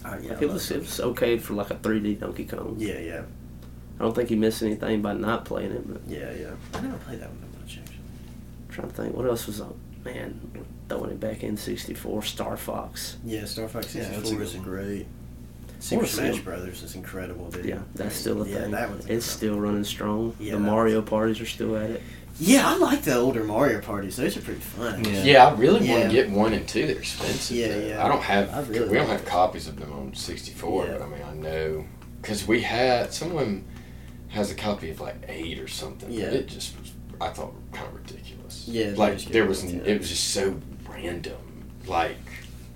Oh, 0.05 0.19
yeah, 0.21 0.31
Like, 0.31 0.39
I 0.39 0.45
it 0.45 0.49
was 0.49 0.71
it 0.71 0.81
was 0.81 1.01
okay 1.01 1.37
for 1.39 1.53
like 1.53 1.71
a 1.71 1.77
3D 1.77 2.19
Donkey 2.21 2.47
Kong. 2.47 2.77
Yeah, 2.79 2.99
yeah, 2.99 3.23
I 4.01 4.03
don't 4.03 4.15
think 4.15 4.31
he 4.31 4.37
missed 4.37 4.63
anything 4.63 5.03
by 5.03 5.13
not 5.13 5.45
playing 5.45 5.73
it. 5.73 5.87
But 5.87 6.01
yeah, 6.09 6.33
yeah. 6.33 6.53
I 6.73 6.81
never 6.81 6.97
played 6.97 7.21
that 7.21 7.29
one 7.29 7.41
that 7.43 7.61
much 7.61 7.79
actually. 7.79 7.97
I'm 8.69 8.75
trying 8.75 8.89
to 8.89 8.95
think 8.95 9.15
what 9.15 9.27
else 9.27 9.47
was 9.47 9.61
up. 9.61 9.77
Man, 10.03 10.41
throwing 10.93 11.11
it 11.11 11.21
back 11.21 11.43
in 11.43 11.57
'64, 11.57 12.23
Star 12.23 12.57
Fox. 12.57 13.17
Yeah, 13.25 13.45
Star 13.45 13.69
Fox 13.69 13.89
64 13.89 14.17
that's 14.17 14.31
a 14.31 14.41
is 14.41 14.53
good 14.53 14.63
great. 14.63 15.07
Super 15.81 16.07
Smash 16.07 16.39
it. 16.39 16.45
Brothers 16.45 16.83
is 16.85 16.95
incredible, 16.95 17.51
dude. 17.51 17.65
Yeah, 17.65 17.81
that's 17.95 18.15
still 18.15 18.43
a 18.43 18.49
yeah, 18.49 18.61
thing. 18.61 18.71
That 18.71 18.89
one's 18.89 19.01
it's 19.01 19.11
incredible. 19.11 19.23
still 19.23 19.61
running 19.61 19.85
strong. 19.85 20.37
Yeah, 20.39 20.53
the 20.53 20.59
that 20.59 20.65
Mario 20.65 21.03
parties 21.03 21.41
are 21.41 21.47
still 21.47 21.77
at 21.77 21.91
it. 21.91 22.03
Yeah, 22.39 22.69
I 22.69 22.77
like 22.79 23.03
the 23.03 23.17
older 23.17 23.43
Mario 23.45 23.81
parties. 23.81 24.17
Those 24.17 24.37
are 24.37 24.41
pretty 24.41 24.61
fun. 24.61 25.05
Yeah. 25.05 25.23
Yeah, 25.25 25.47
I 25.49 25.55
really 25.55 25.87
want 25.89 26.05
to 26.05 26.09
get 26.11 26.31
one 26.31 26.53
and 26.53 26.67
two. 26.69 26.87
They're 26.87 26.97
expensive. 26.97 27.57
Yeah, 27.57 27.69
though. 27.69 27.87
yeah. 27.89 28.05
I 28.05 28.09
don't 28.09 28.23
have. 28.23 28.55
I 28.55 28.61
really 28.71 28.89
we 28.89 28.95
don't 28.95 29.09
have 29.09 29.23
it. 29.23 29.27
copies 29.27 29.67
of 29.67 29.79
them 29.79 29.93
on 29.93 30.15
64, 30.15 30.87
Yeah. 30.87 30.93
but 30.93 31.03
I 31.03 31.07
mean, 31.09 31.23
I 31.23 31.35
know 31.35 31.85
because 32.21 32.47
we 32.47 32.63
had 32.63 33.13
someone 33.13 33.65
has 34.29 34.51
a 34.53 34.55
copy 34.55 34.91
of 34.91 35.01
like 35.01 35.17
eight 35.29 35.59
or 35.59 35.69
something. 35.69 36.11
Yeah. 36.13 36.27
But 36.27 36.35
it 36.35 36.47
just 36.49 36.79
was. 36.79 36.93
I 37.21 37.29
thought 37.29 37.55
kind 37.73 37.87
of 37.89 37.95
ridiculous. 37.95 38.67
Yeah, 38.69 38.93
like 38.97 39.19
there 39.27 39.47
was. 39.47 39.63
ones, 39.63 39.75
yeah. 39.75 39.83
It 39.83 39.99
was 39.99 40.09
just 40.09 40.31
so 40.31 40.59
random. 40.95 41.37
Like 41.87 42.17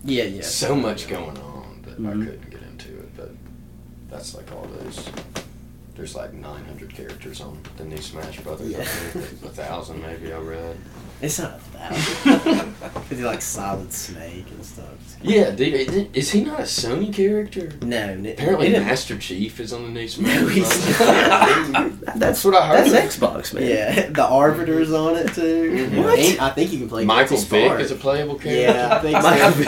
Yeah, 0.05 0.25
yeah. 0.25 0.43
so 0.43 0.75
much 0.75 1.09
going 1.09 1.37
on 1.39 1.83
that 1.85 1.95
I 1.99 2.01
Mhm. 2.01 2.25
couldn't 2.25 2.51
get 2.51 2.63
into 2.63 2.99
it. 2.99 3.17
But 3.17 3.31
that's 4.09 4.35
like 4.35 4.51
all 4.53 4.67
those. 4.67 5.09
There's 5.95 6.15
like 6.15 6.35
900 6.35 6.95
characters 6.95 7.41
on 7.41 7.59
the 7.79 7.85
new 7.85 7.97
Smash 8.01 8.41
Brothers. 8.41 8.75
I 8.75 8.85
think 8.85 9.43
a 9.45 9.49
thousand 9.55 10.03
maybe 10.03 10.33
I 10.33 10.39
read. 10.39 10.77
It's 11.23 11.39
not 11.39 11.55
a 11.55 11.59
thousand. 11.59 12.75
Cause 13.09 13.13
you 13.19 13.25
like 13.27 13.41
Solid 13.43 13.93
Snake 13.93 14.47
and 14.51 14.65
stuff. 14.65 14.85
Yeah, 15.23 15.51
dude, 15.51 15.75
is- 15.75 16.07
is 16.13 16.31
he 16.31 16.45
not 16.45 16.61
a 16.61 16.65
Sony 16.65 17.13
character? 17.13 17.73
No, 17.83 18.23
Apparently, 18.29 18.67
it 18.69 18.71
didn't- 18.71 18.87
Master 18.87 19.17
Chief 19.19 19.59
is 19.61 19.73
on 19.73 19.85
the 19.85 19.89
new 19.91 20.07
Smash. 20.07 20.41
No, 20.41 20.47
he's 20.47 21.01
not. 21.01 22.01
That's 22.19 22.45
what 22.45 22.55
I 22.55 22.67
heard. 22.69 22.91
That's 22.91 23.17
Xbox, 23.17 23.55
man. 23.55 23.65
Yeah, 23.65 24.11
the 24.11 24.25
Arbiter's 24.27 24.93
on 24.93 25.17
it 25.17 25.33
too. 25.33 25.89
Mhm. 25.91 26.05
I 26.07 26.17
think- 26.17 26.43
I 26.43 26.51
think 26.51 26.73
you 26.73 26.79
can 26.81 26.89
play 26.89 27.05
Michael 27.05 27.37
Guilty 27.39 27.69
Vick 27.69 27.81
is 27.81 27.91
a 27.91 27.97
playable 27.97 28.35
character. 28.37 28.79
Yeah, 28.79 28.97
I 28.97 29.01
think 29.01 29.23
Michael 29.23 29.63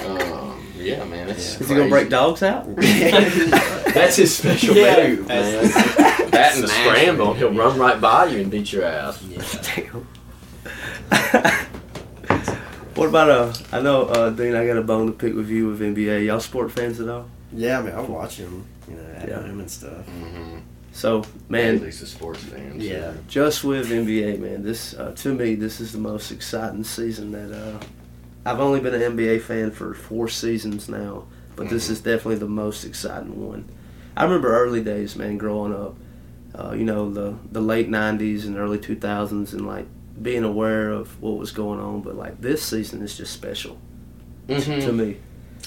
so. 0.00 0.42
Um, 0.50 0.66
yeah, 0.78 1.04
man, 1.04 1.28
it's 1.28 1.60
Is 1.60 1.68
he 1.68 1.74
gonna 1.74 1.88
break 1.90 2.08
dogs 2.08 2.42
out? 2.42 2.64
That's 2.76 4.16
his 4.16 4.34
special 4.36 4.74
Yeah. 4.74 5.06
move, 5.08 5.28
man. 5.28 5.64
that 6.30 6.52
and 6.54 6.64
the 6.64 6.68
scramble, 6.68 7.34
he'll 7.34 7.52
run 7.52 7.78
right 7.78 8.00
by 8.00 8.26
you 8.26 8.40
and 8.40 8.50
beat 8.50 8.72
your 8.72 8.84
ass. 8.84 9.22
Yeah. 9.22 9.42
Damn. 9.76 10.06
what 12.94 13.08
about 13.08 13.30
uh? 13.30 13.52
I 13.72 13.80
know 13.80 14.02
uh, 14.06 14.30
Dean. 14.30 14.54
I 14.54 14.66
got 14.66 14.76
a 14.76 14.82
bone 14.82 15.06
to 15.06 15.12
pick 15.12 15.34
with 15.34 15.48
you 15.48 15.68
with 15.68 15.80
NBA. 15.80 16.26
Y'all 16.26 16.40
sport 16.40 16.70
fans 16.72 17.00
at 17.00 17.08
all? 17.08 17.26
yeah, 17.54 17.78
I 17.78 17.82
mean, 17.82 17.94
I 17.94 18.00
watch 18.00 18.36
him, 18.36 18.64
you 18.88 18.96
know, 18.96 19.02
at 19.16 19.28
Yeah. 19.28 19.40
home 19.42 19.60
and 19.60 19.70
stuff. 19.70 20.06
Mm-hmm. 20.06 20.58
So 20.92 21.20
Man, 21.20 21.26
man, 21.48 21.74
at 21.76 21.82
least 21.82 22.02
a 22.02 22.06
sports 22.06 22.40
fan. 22.44 22.78
so- 22.78 22.84
Yeah. 22.84 23.12
just 23.28 23.64
with 23.64 23.90
NBA, 23.90 24.38
man. 24.40 24.62
This 24.62 24.94
uh, 24.94 25.12
to 25.16 25.34
me, 25.34 25.54
this 25.54 25.80
is 25.80 25.92
the 25.92 25.98
most 25.98 26.30
exciting 26.32 26.84
season 26.84 27.32
that 27.32 27.52
uh, 27.52 27.78
I've 28.44 28.60
only 28.60 28.80
been 28.80 28.94
an 28.94 29.16
NBA 29.16 29.42
fan 29.42 29.70
for 29.70 29.94
four 29.94 30.28
seasons 30.28 30.88
now, 30.88 31.24
but 31.56 31.68
this 31.68 31.88
Mhm. 31.88 31.92
is 31.92 32.00
definitely 32.00 32.36
the 32.36 32.48
most 32.48 32.84
exciting 32.84 33.46
one. 33.46 33.64
I 34.16 34.24
remember 34.24 34.52
early 34.54 34.82
days, 34.82 35.16
man, 35.16 35.38
growing 35.38 35.72
up. 35.74 35.96
Uh, 36.54 36.72
you 36.72 36.84
know, 36.84 37.10
the 37.10 37.34
the 37.50 37.62
late 37.62 37.88
'90s 37.90 38.44
and 38.44 38.58
early 38.58 38.76
2000s, 38.78 39.54
and 39.54 39.66
like 39.66 39.86
being 40.22 40.44
aware 40.44 40.90
of 40.90 41.20
what 41.20 41.36
was 41.38 41.50
going 41.52 41.80
on. 41.80 42.00
But 42.02 42.16
like 42.16 42.40
this 42.40 42.62
season 42.62 43.02
is 43.02 43.16
just 43.16 43.32
special 43.32 43.76
Mhm. 44.48 44.80
to 44.84 44.92
me. 44.92 45.16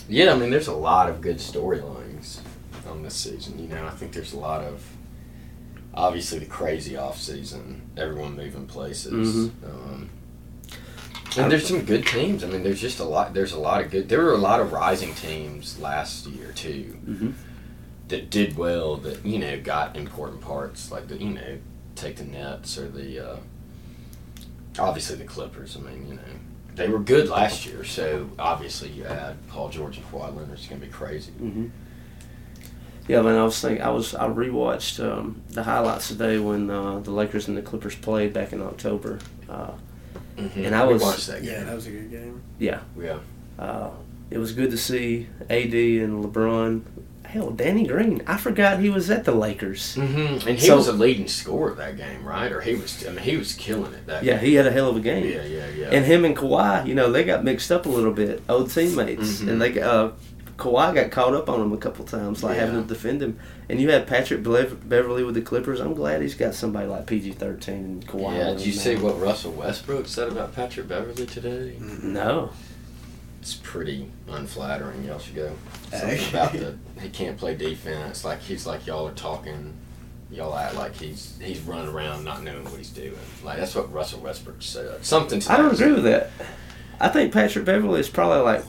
Yeah, 0.10 0.34
I 0.34 0.38
mean, 0.38 0.50
there's 0.50 0.68
a 0.68 0.74
lot 0.74 1.10
of 1.10 1.22
good 1.22 1.38
storylines 1.38 2.40
on 2.90 3.04
this 3.04 3.16
season. 3.16 3.58
You 3.60 3.68
know, 3.68 3.86
I 3.86 3.92
think 3.92 4.14
there's 4.14 4.34
a 4.34 4.38
lot 4.40 4.62
of 4.62 4.84
obviously 5.94 6.40
the 6.40 6.46
crazy 6.46 6.98
off 6.98 7.20
season, 7.20 7.82
everyone 7.98 8.36
moving 8.36 8.66
places. 8.66 9.50
Mhm. 9.50 9.52
Um, 9.66 10.10
and 11.38 11.52
there's 11.52 11.68
some 11.68 11.82
good 11.86 12.06
teams. 12.06 12.44
I 12.44 12.48
mean, 12.48 12.64
there's 12.64 12.82
just 12.82 13.00
a 13.00 13.04
lot. 13.04 13.34
There's 13.34 13.52
a 13.54 13.60
lot 13.60 13.84
of 13.84 13.92
good. 13.92 14.10
There 14.10 14.22
were 14.24 14.34
a 14.34 14.38
lot 14.38 14.60
of 14.60 14.72
rising 14.72 15.14
teams 15.16 15.80
last 15.80 16.28
year 16.28 16.52
too 16.54 16.98
Mhm. 17.08 17.34
that 18.10 18.30
did 18.30 18.58
well. 18.58 18.98
That 18.98 19.26
you 19.26 19.40
know 19.40 19.60
got 19.62 19.98
important 19.98 20.42
parts 20.42 20.92
like 20.92 21.08
the 21.08 21.18
you 21.18 21.32
know 21.32 21.58
take 21.96 22.18
the 22.18 22.24
Nets 22.26 22.78
or 22.78 22.88
the 22.90 23.20
uh, 23.20 23.36
obviously 24.80 25.16
the 25.18 25.24
Clippers. 25.26 25.78
I 25.78 25.80
mean 25.82 26.08
you 26.08 26.14
know 26.16 26.22
they 26.76 26.88
were 26.90 27.00
good 27.00 27.30
last 27.30 27.66
year. 27.66 27.84
So 27.86 28.30
obviously 28.38 28.90
you 28.90 29.06
add 29.06 29.36
Paul 29.48 29.70
George 29.70 29.98
and 29.98 30.06
Kawhi 30.12 30.36
Leonard, 30.36 30.52
it's 30.54 30.68
gonna 30.68 30.82
be 30.82 30.88
crazy. 30.88 31.32
hmm 31.32 31.68
Yeah, 33.08 33.22
man. 33.22 33.38
I 33.38 33.44
was 33.44 33.60
thinking. 33.62 33.84
I 33.84 33.90
was. 33.90 34.16
I 34.16 34.28
rewatched 34.28 35.00
um, 35.04 35.42
the 35.50 35.64
highlights 35.64 36.08
today 36.08 36.40
when 36.40 36.70
uh, 36.72 37.00
the 37.00 37.12
Lakers 37.12 37.48
and 37.48 37.56
the 37.56 37.62
Clippers 37.62 37.96
played 37.96 38.34
back 38.34 38.52
in 38.52 38.62
October. 38.62 39.20
Uh, 39.48 39.72
And 40.38 40.76
I 40.76 40.84
was- 40.86 41.02
watched 41.04 41.28
that 41.28 41.44
game. 41.44 41.52
Yeah, 41.52 41.64
that 41.66 41.76
was 41.76 41.86
a 41.88 41.92
good 41.92 42.10
game. 42.12 42.42
yeah, 42.60 42.80
Yeah. 43.00 43.20
uh, 43.60 43.92
it 44.32 44.38
was 44.40 44.52
good 44.54 44.72
to 44.72 44.78
see 44.78 45.28
AD 45.50 45.74
and 46.04 46.26
LeBron. 46.26 46.82
Hell, 47.30 47.52
Danny 47.52 47.86
Green. 47.88 48.22
I 48.28 48.38
forgot 48.38 48.80
he 48.80 48.90
was 48.90 49.10
at 49.10 49.24
the 49.26 49.32
Lakers. 49.34 49.96
Mm-hmm. 49.96 50.48
And 50.48 50.60
he 50.60 50.68
So- 50.68 50.78
was 50.78 50.88
a 50.88 50.94
leading 50.94 51.28
scorer 51.28 51.74
that 51.76 51.98
game, 51.98 52.24
right? 52.26 52.52
Or 52.52 52.62
he 52.62 52.76
was. 52.76 53.06
I 53.06 53.12
mean, 53.12 53.20
he 53.20 53.38
was 53.38 53.54
killing 53.54 53.94
it 53.94 54.06
that 54.08 54.24
Yeah, 54.24 54.36
game. 54.38 54.46
he 54.46 54.54
had 54.56 54.68
a 54.68 54.72
hell 54.72 54.90
of 54.90 54.98
a 54.98 55.02
game. 55.02 55.26
Yeah, 55.26 55.44
yeah, 55.44 55.66
yeah. 55.78 55.90
And 55.92 56.06
him 56.06 56.26
and 56.26 56.36
Kawhi, 56.36 56.86
you 56.88 56.96
know, 56.96 57.12
they 57.12 57.24
got 57.24 57.44
mixed 57.44 57.72
up 57.72 57.86
a 57.86 57.90
little 57.90 58.14
bit, 58.14 58.42
old 58.50 58.72
teammates, 58.72 59.42
Mhm. 59.42 59.48
and 59.50 59.62
they 59.62 59.80
uh, 59.82 60.10
Kawhi 60.58 60.96
got 60.96 61.12
caught 61.12 61.34
up 61.34 61.50
on 61.50 61.60
him 61.62 61.74
a 61.74 61.78
couple 61.78 62.06
times, 62.06 62.42
like 62.42 62.58
having 62.58 62.82
to 62.82 62.88
defend 62.88 63.22
him. 63.22 63.38
And 63.68 63.82
you 63.82 63.90
had 63.90 64.08
Patrick 64.08 64.42
Beverley 64.44 65.24
with 65.24 65.36
the 65.36 65.42
Clippers. 65.42 65.82
I'm 65.82 65.94
glad 65.94 66.22
he's 66.22 66.36
got 66.36 66.54
somebody 66.54 66.88
like 66.88 67.08
PG 67.08 67.32
thirteen 67.34 67.76
and 67.84 68.08
Kawhi. 68.08 68.38
yeah. 68.38 68.50
Did 68.54 68.66
you 68.66 68.72
see 68.72 68.96
what 68.96 69.20
Russell 69.20 69.52
Westbrook 69.52 70.08
said 70.08 70.30
about 70.30 70.56
Patrick 70.56 70.88
Beverley 70.88 71.26
today? 71.26 71.76
No. 72.02 72.52
It's 73.46 73.54
pretty 73.54 74.10
unflattering. 74.28 75.04
Y'all 75.04 75.20
should 75.20 75.36
go. 75.36 75.56
Something 75.92 76.30
about 76.30 76.54
the 76.54 76.76
he 77.00 77.10
can't 77.10 77.38
play 77.38 77.54
defense. 77.56 78.26
Like 78.26 78.42
he's 78.42 78.66
like 78.66 78.88
y'all 78.88 79.08
are 79.08 79.14
talking. 79.14 79.72
Y'all 80.32 80.58
act 80.58 80.74
like 80.74 80.96
he's 80.96 81.38
he's 81.40 81.60
running 81.60 81.94
around 81.94 82.24
not 82.24 82.42
knowing 82.42 82.64
what 82.64 82.78
he's 82.78 82.90
doing. 82.90 83.14
Like 83.44 83.60
that's 83.60 83.76
what 83.76 83.94
Russell 83.94 84.22
Westbrook 84.22 84.64
said. 84.64 85.06
Something. 85.06 85.42
To 85.42 85.54
I 85.54 85.58
don't 85.58 85.72
agree 85.72 85.92
with 85.92 86.06
that. 86.06 86.32
I 87.00 87.10
think 87.10 87.32
Patrick 87.32 87.66
Beverley 87.66 88.00
is 88.00 88.10
probably 88.10 88.40
like 88.40 88.64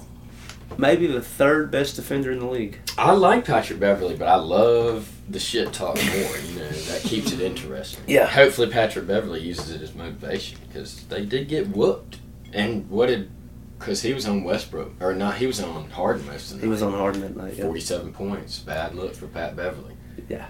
maybe 0.76 1.06
the 1.06 1.22
third 1.22 1.70
best 1.70 1.96
defender 1.96 2.30
in 2.30 2.40
the 2.40 2.46
league. 2.46 2.78
I 2.98 3.12
like 3.12 3.46
Patrick 3.46 3.80
Beverley, 3.80 4.14
but 4.14 4.28
I 4.28 4.36
love 4.36 5.10
the 5.30 5.40
shit 5.40 5.72
talk 5.72 5.96
more. 5.96 6.36
You 6.36 6.58
know 6.58 6.68
that 6.68 7.00
keeps 7.00 7.32
it 7.32 7.40
interesting. 7.40 8.04
Yeah. 8.06 8.26
Hopefully, 8.26 8.68
Patrick 8.68 9.06
Beverley 9.06 9.40
uses 9.40 9.70
it 9.70 9.80
as 9.80 9.94
motivation 9.94 10.58
because 10.68 11.02
they 11.04 11.24
did 11.24 11.48
get 11.48 11.68
whooped. 11.68 12.18
And 12.52 12.90
what 12.90 13.06
did? 13.06 13.30
Because 13.78 14.02
he 14.02 14.14
was 14.14 14.26
on 14.26 14.42
Westbrook 14.44 14.92
or 15.00 15.12
not? 15.14 15.36
He 15.36 15.46
was 15.46 15.60
on 15.60 15.90
Harden 15.90 16.26
most 16.26 16.50
of 16.52 16.56
the 16.58 16.62
He 16.64 16.68
was 16.68 16.80
night. 16.82 16.88
on 16.88 16.94
Harden 16.94 17.20
that 17.22 17.36
night. 17.36 17.54
Yeah. 17.56 17.64
Forty-seven 17.64 18.12
points. 18.12 18.58
Bad 18.60 18.94
look 18.94 19.14
for 19.14 19.26
Pat 19.26 19.54
Beverley. 19.56 19.94
Yeah. 20.28 20.46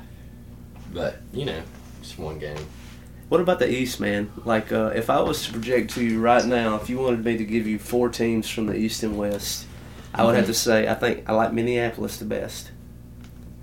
But 0.92 1.16
you 1.32 1.44
know, 1.44 1.60
it's 2.00 2.16
one 2.16 2.38
game. 2.38 2.58
What 3.28 3.40
about 3.40 3.58
the 3.58 3.68
East, 3.68 3.98
man? 3.98 4.30
Like, 4.44 4.70
uh, 4.70 4.92
if 4.94 5.10
I 5.10 5.20
was 5.20 5.44
to 5.46 5.52
project 5.52 5.90
to 5.94 6.04
you 6.04 6.20
right 6.20 6.44
now, 6.44 6.76
if 6.76 6.88
you 6.88 6.98
wanted 6.98 7.24
me 7.24 7.36
to 7.36 7.44
give 7.44 7.66
you 7.66 7.76
four 7.80 8.08
teams 8.08 8.48
from 8.48 8.66
the 8.66 8.76
East 8.76 9.02
and 9.02 9.18
West, 9.18 9.66
I 10.14 10.22
would 10.22 10.30
Mm-hmm. 10.30 10.36
have 10.36 10.46
to 10.46 10.54
say 10.54 10.88
I 10.88 10.94
think 10.94 11.28
I 11.28 11.32
like 11.32 11.52
Minneapolis 11.52 12.18
the 12.18 12.24
best. 12.24 12.70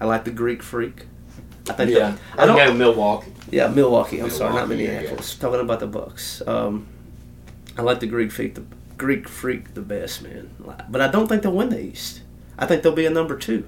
I 0.02 0.06
like 0.06 0.26
the 0.26 0.32
Greek 0.32 0.62
Freak. 0.62 1.06
I 1.70 1.74
think. 1.74 1.92
Yeah, 1.92 2.18
the- 2.36 2.42
I 2.42 2.46
don't. 2.46 2.58
go 2.58 2.74
Milwaukee. 2.74 3.32
Yeah, 3.50 3.70
Milwaukee. 3.70 4.20
I'm 4.20 4.30
sorry, 4.30 4.54
not 4.54 4.68
Milwaukee, 4.68 4.84
yeah, 4.84 4.96
Minneapolis. 4.98 5.36
Talking 5.36 5.62
about 5.62 5.80
the 5.80 5.88
Bucks. 5.88 6.42
Um, 6.46 6.88
I 7.78 7.82
like 7.84 8.02
the 8.02 8.08
Greek 8.08 8.32
Freak. 8.34 8.56
The 8.56 8.66
Greek 8.98 9.28
Freak 9.28 9.74
the 9.74 9.82
best, 9.82 10.22
man. 10.22 10.52
But 10.90 11.02
I 11.02 11.08
don't 11.08 11.28
think 11.28 11.44
they'll 11.44 11.52
win 11.52 11.70
the 11.70 11.80
East. 11.82 12.22
I 12.58 12.66
think 12.66 12.84
they'll 12.84 12.92
be 12.94 13.06
a 13.06 13.10
number 13.10 13.38
two. 13.38 13.68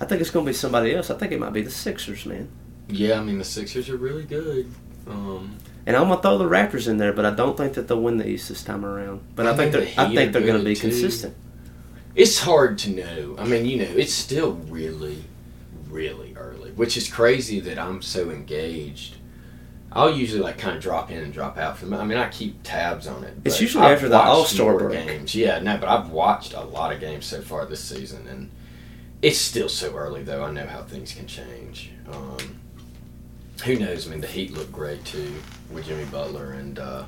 I 0.00 0.04
think 0.06 0.20
it's 0.20 0.30
going 0.30 0.46
to 0.46 0.50
be 0.50 0.54
somebody 0.54 0.94
else. 0.94 1.10
I 1.10 1.16
think 1.18 1.32
it 1.32 1.40
might 1.40 1.52
be 1.52 1.62
the 1.62 1.70
Sixers, 1.70 2.24
man. 2.24 2.48
Yeah, 2.88 3.20
I 3.20 3.22
mean 3.22 3.38
the 3.38 3.44
Sixers 3.44 3.88
are 3.88 3.96
really 3.96 4.24
good. 4.24 4.70
Um, 5.06 5.56
And 5.86 5.96
I'm 5.96 6.08
gonna 6.08 6.20
throw 6.22 6.38
the 6.38 6.44
Raptors 6.44 6.88
in 6.88 6.98
there, 6.98 7.12
but 7.12 7.24
I 7.24 7.30
don't 7.30 7.56
think 7.56 7.74
that 7.74 7.86
they'll 7.88 8.00
win 8.00 8.16
the 8.18 8.28
East 8.28 8.48
this 8.48 8.62
time 8.64 8.84
around. 8.84 9.20
But 9.36 9.46
I, 9.46 9.52
I 9.52 9.56
think 9.56 9.72
they're 9.72 9.80
the 9.82 10.00
I 10.00 10.14
think 10.14 10.32
they're 10.32 10.42
going 10.42 10.58
to 10.58 10.64
be 10.64 10.74
too. 10.74 10.88
consistent. 10.88 11.34
it's 12.14 12.40
hard 12.40 12.78
to 12.78 12.90
know. 12.90 13.36
I 13.38 13.44
mean, 13.44 13.64
you 13.66 13.78
know, 13.78 13.84
it's 13.90 14.12
still 14.12 14.52
really, 14.52 15.24
really 15.88 16.34
early, 16.36 16.70
which 16.72 16.96
is 16.96 17.08
crazy 17.08 17.60
that 17.60 17.78
I'm 17.78 18.02
so 18.02 18.30
engaged. 18.30 19.16
I'll 19.92 20.14
usually 20.14 20.40
like 20.40 20.56
kind 20.58 20.76
of 20.76 20.82
drop 20.82 21.10
in 21.10 21.18
and 21.18 21.32
drop 21.32 21.58
out 21.58 21.76
from. 21.78 21.92
I 21.94 22.04
mean, 22.04 22.16
I 22.18 22.28
keep 22.28 22.62
tabs 22.62 23.06
on 23.08 23.24
it. 23.24 23.34
It's 23.44 23.60
usually 23.60 23.84
I've 23.84 23.94
after 23.94 24.08
the 24.08 24.18
All-Star 24.20 24.78
break. 24.78 25.06
games. 25.06 25.34
Yeah, 25.34 25.58
no, 25.58 25.76
but 25.78 25.88
I've 25.88 26.10
watched 26.10 26.52
a 26.54 26.60
lot 26.60 26.92
of 26.92 27.00
games 27.00 27.26
so 27.26 27.40
far 27.42 27.66
this 27.66 27.82
season, 27.82 28.26
and 28.28 28.50
it's 29.20 29.38
still 29.38 29.68
so 29.68 29.94
early. 29.96 30.22
Though 30.22 30.44
I 30.44 30.52
know 30.52 30.66
how 30.66 30.82
things 30.82 31.12
can 31.12 31.26
change. 31.26 31.90
Um, 32.12 32.60
who 33.64 33.76
knows? 33.76 34.06
I 34.06 34.10
mean, 34.12 34.20
the 34.20 34.26
Heat 34.28 34.52
look 34.54 34.70
great 34.72 35.04
too 35.04 35.34
with 35.70 35.86
Jimmy 35.86 36.04
Butler 36.06 36.52
and 36.52 36.78
uh, 36.78 37.04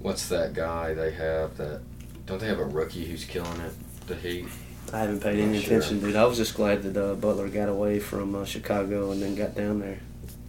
what's 0.00 0.28
that 0.28 0.52
guy 0.54 0.94
they 0.94 1.12
have 1.12 1.56
that? 1.58 1.80
Don't 2.26 2.40
they 2.40 2.46
have 2.46 2.58
a 2.58 2.64
rookie 2.64 3.04
who's 3.04 3.24
killing 3.24 3.60
it? 3.60 3.72
The 4.06 4.14
Heat. 4.16 4.46
I 4.92 4.98
haven't 5.00 5.20
paid 5.20 5.38
any 5.38 5.60
Sure. 5.60 5.76
attention, 5.78 6.00
dude. 6.00 6.16
I 6.16 6.24
was 6.24 6.38
just 6.38 6.54
glad 6.54 6.82
that 6.82 6.96
uh, 6.96 7.14
Butler 7.14 7.48
got 7.48 7.68
away 7.68 8.00
from 8.00 8.34
uh, 8.34 8.44
Chicago 8.44 9.10
and 9.12 9.22
then 9.22 9.34
got 9.34 9.54
down 9.54 9.80
there. 9.80 10.00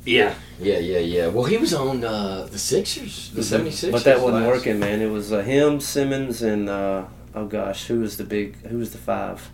Yeah. 0.06 0.36
Yeah, 0.60 0.78
yeah, 0.80 1.00
yeah. 1.00 1.28
Well, 1.28 1.46
he 1.46 1.58
was 1.58 1.74
on 1.74 2.04
uh, 2.04 2.48
the 2.50 2.60
Sixers, 2.60 3.32
the 3.32 3.42
76ers. 3.42 3.92
But 3.92 4.04
that 4.06 4.22
wasn't 4.22 4.44
last- 4.46 4.56
working, 4.58 4.80
man. 4.80 5.02
It 5.02 5.10
was 5.10 5.32
uh, 5.34 5.42
him, 5.42 5.80
Simmons, 5.80 6.42
and 6.42 6.70
uh, 6.70 7.06
oh 7.34 7.46
gosh, 7.46 7.86
who 7.88 8.00
was 8.02 8.18
the 8.18 8.24
big? 8.24 8.56
Who 8.68 8.78
was 8.78 8.92
the 8.92 8.98
five? 9.00 9.50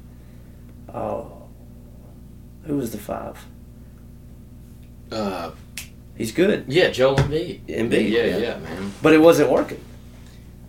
Oh, 0.93 1.32
who 2.66 2.78
was 2.78 2.91
the 2.91 2.97
five? 2.97 3.43
Uh, 5.12 5.52
He's 6.16 6.32
good, 6.34 6.66
yeah, 6.68 6.89
Joel 6.89 7.16
Embiid. 7.16 7.66
Embiid, 7.68 8.12
Yeah, 8.12 8.26
yeah. 8.26 8.38
yeah, 8.38 8.58
man. 8.60 8.91
but 9.02 9.14
it 9.14 9.18
wasn't 9.22 9.49
working. 9.49 9.84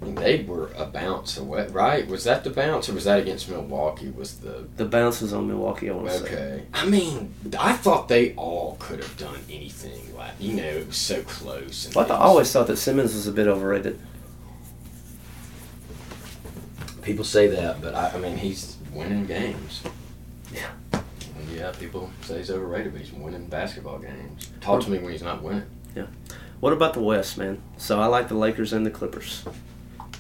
They 0.05 0.43
were 0.43 0.71
a 0.77 0.85
bounce 0.87 1.37
away, 1.39 1.69
right? 1.69 2.07
Was 2.07 2.25
that 2.25 2.45
the 2.45 2.51
bounce, 2.51 2.89
or 2.89 2.95
was 2.95 3.05
that 3.05 3.21
against 3.21 3.49
Milwaukee? 3.49 4.11
Was 4.11 4.39
the 4.41 4.67
The 4.77 4.85
bounce 4.85 5.21
was 5.21 5.33
on 5.33 5.47
Milwaukee. 5.49 5.91
I 5.91 5.95
want 5.95 6.09
to 6.09 6.19
say. 6.19 6.25
okay? 6.25 6.63
I 6.75 6.87
mean, 6.87 7.35
I 7.59 7.73
thought 7.75 8.09
they 8.09 8.35
all 8.35 8.77
could 8.81 8.99
have 9.01 9.17
done 9.17 9.39
anything. 9.51 10.15
Like, 10.17 10.33
you 10.39 10.55
know, 10.55 10.63
it 10.65 10.87
was 10.87 10.97
so 10.97 11.23
close. 11.23 11.87
And 11.87 11.95
Well, 11.95 12.11
I 12.11 12.17
always 12.17 12.51
thought 12.53 12.67
that 12.67 12.77
Simmons 12.77 13.15
was 13.15 13.27
a 13.27 13.33
bit 13.33 13.47
overrated. 13.47 13.99
People 17.03 17.25
say 17.25 17.49
that, 17.49 17.81
but 17.81 17.95
I, 17.95 18.11
I 18.11 18.19
mean, 18.19 18.37
he's 18.37 18.77
winning 18.93 19.27
games. 19.27 19.83
Yeah. 20.53 20.71
Yeah, 21.53 21.73
people 21.73 22.11
say 22.23 22.39
he's 22.39 22.51
overrated, 22.51 22.93
but 22.93 23.03
he's 23.03 23.13
winning 23.13 23.47
basketball 23.47 23.99
games. 23.99 24.51
Talk 24.61 24.83
to 24.83 24.91
me 24.91 24.99
when 24.99 25.13
he's 25.13 25.23
not 25.23 25.43
winning. 25.43 25.65
Yeah. 25.97 26.07
What 26.61 26.73
about 26.73 26.95
the 26.95 27.03
West, 27.03 27.37
man? 27.39 27.61
So 27.77 28.01
I 28.01 28.07
like 28.07 28.29
the 28.29 28.37
Lakers 28.37 28.73
and 28.73 28.87
the 28.87 28.91
Clippers. 28.91 29.45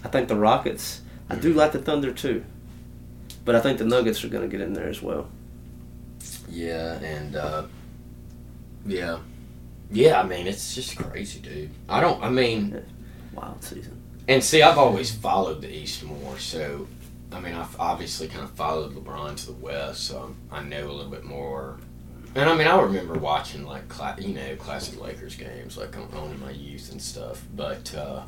I 0.04 0.08
think 0.08 0.28
the 0.28 0.36
Rockets. 0.36 1.00
I 1.30 1.36
do 1.36 1.54
like 1.54 1.72
the 1.72 1.78
Thunder 1.78 2.12
too, 2.12 2.44
but 3.44 3.54
I 3.54 3.60
think 3.60 3.78
the 3.78 3.84
Nuggets 3.84 4.22
are 4.24 4.28
going 4.28 4.48
to 4.48 4.54
get 4.54 4.60
in 4.64 4.74
there 4.74 4.88
as 4.88 5.00
well. 5.00 5.28
Yeah, 6.48 6.94
and 7.00 7.36
uh, 7.36 7.64
yeah, 8.84 9.18
yeah. 9.90 10.20
I 10.20 10.24
mean, 10.24 10.46
it's 10.46 10.74
just 10.74 10.96
crazy, 10.98 11.40
dude. 11.40 11.70
I 11.88 12.00
don't. 12.00 12.22
I 12.22 12.28
mean, 12.28 12.82
Wild 13.32 13.62
season. 13.64 14.00
and 14.28 14.42
see, 14.44 14.62
I've 14.62 14.78
always 14.78 15.10
followed 15.14 15.62
the 15.62 15.74
East 15.74 16.02
more. 16.04 16.38
So, 16.38 16.86
I 17.32 17.40
mean, 17.40 17.54
I've 17.54 17.78
obviously 17.80 18.28
kind 18.28 18.44
of 18.44 18.50
followed 18.50 18.94
LeBron 18.94 19.36
to 19.38 19.46
the 19.46 19.52
West, 19.52 20.04
so 20.04 20.34
I 20.50 20.62
know 20.62 20.90
a 20.90 20.92
little 20.92 21.10
bit 21.10 21.24
more. 21.24 21.78
And 22.34 22.48
I 22.48 22.56
mean, 22.56 22.66
I 22.66 22.80
remember 22.80 23.14
watching 23.14 23.64
like 23.64 23.84
you 24.18 24.34
know 24.34 24.56
classic 24.56 25.00
Lakers 25.00 25.36
games, 25.36 25.76
like 25.78 25.96
on, 25.96 26.08
on 26.14 26.30
in 26.30 26.40
my 26.40 26.50
youth 26.50 26.90
and 26.92 27.00
stuff. 27.00 27.42
But 27.54 27.94
uh, 27.94 28.22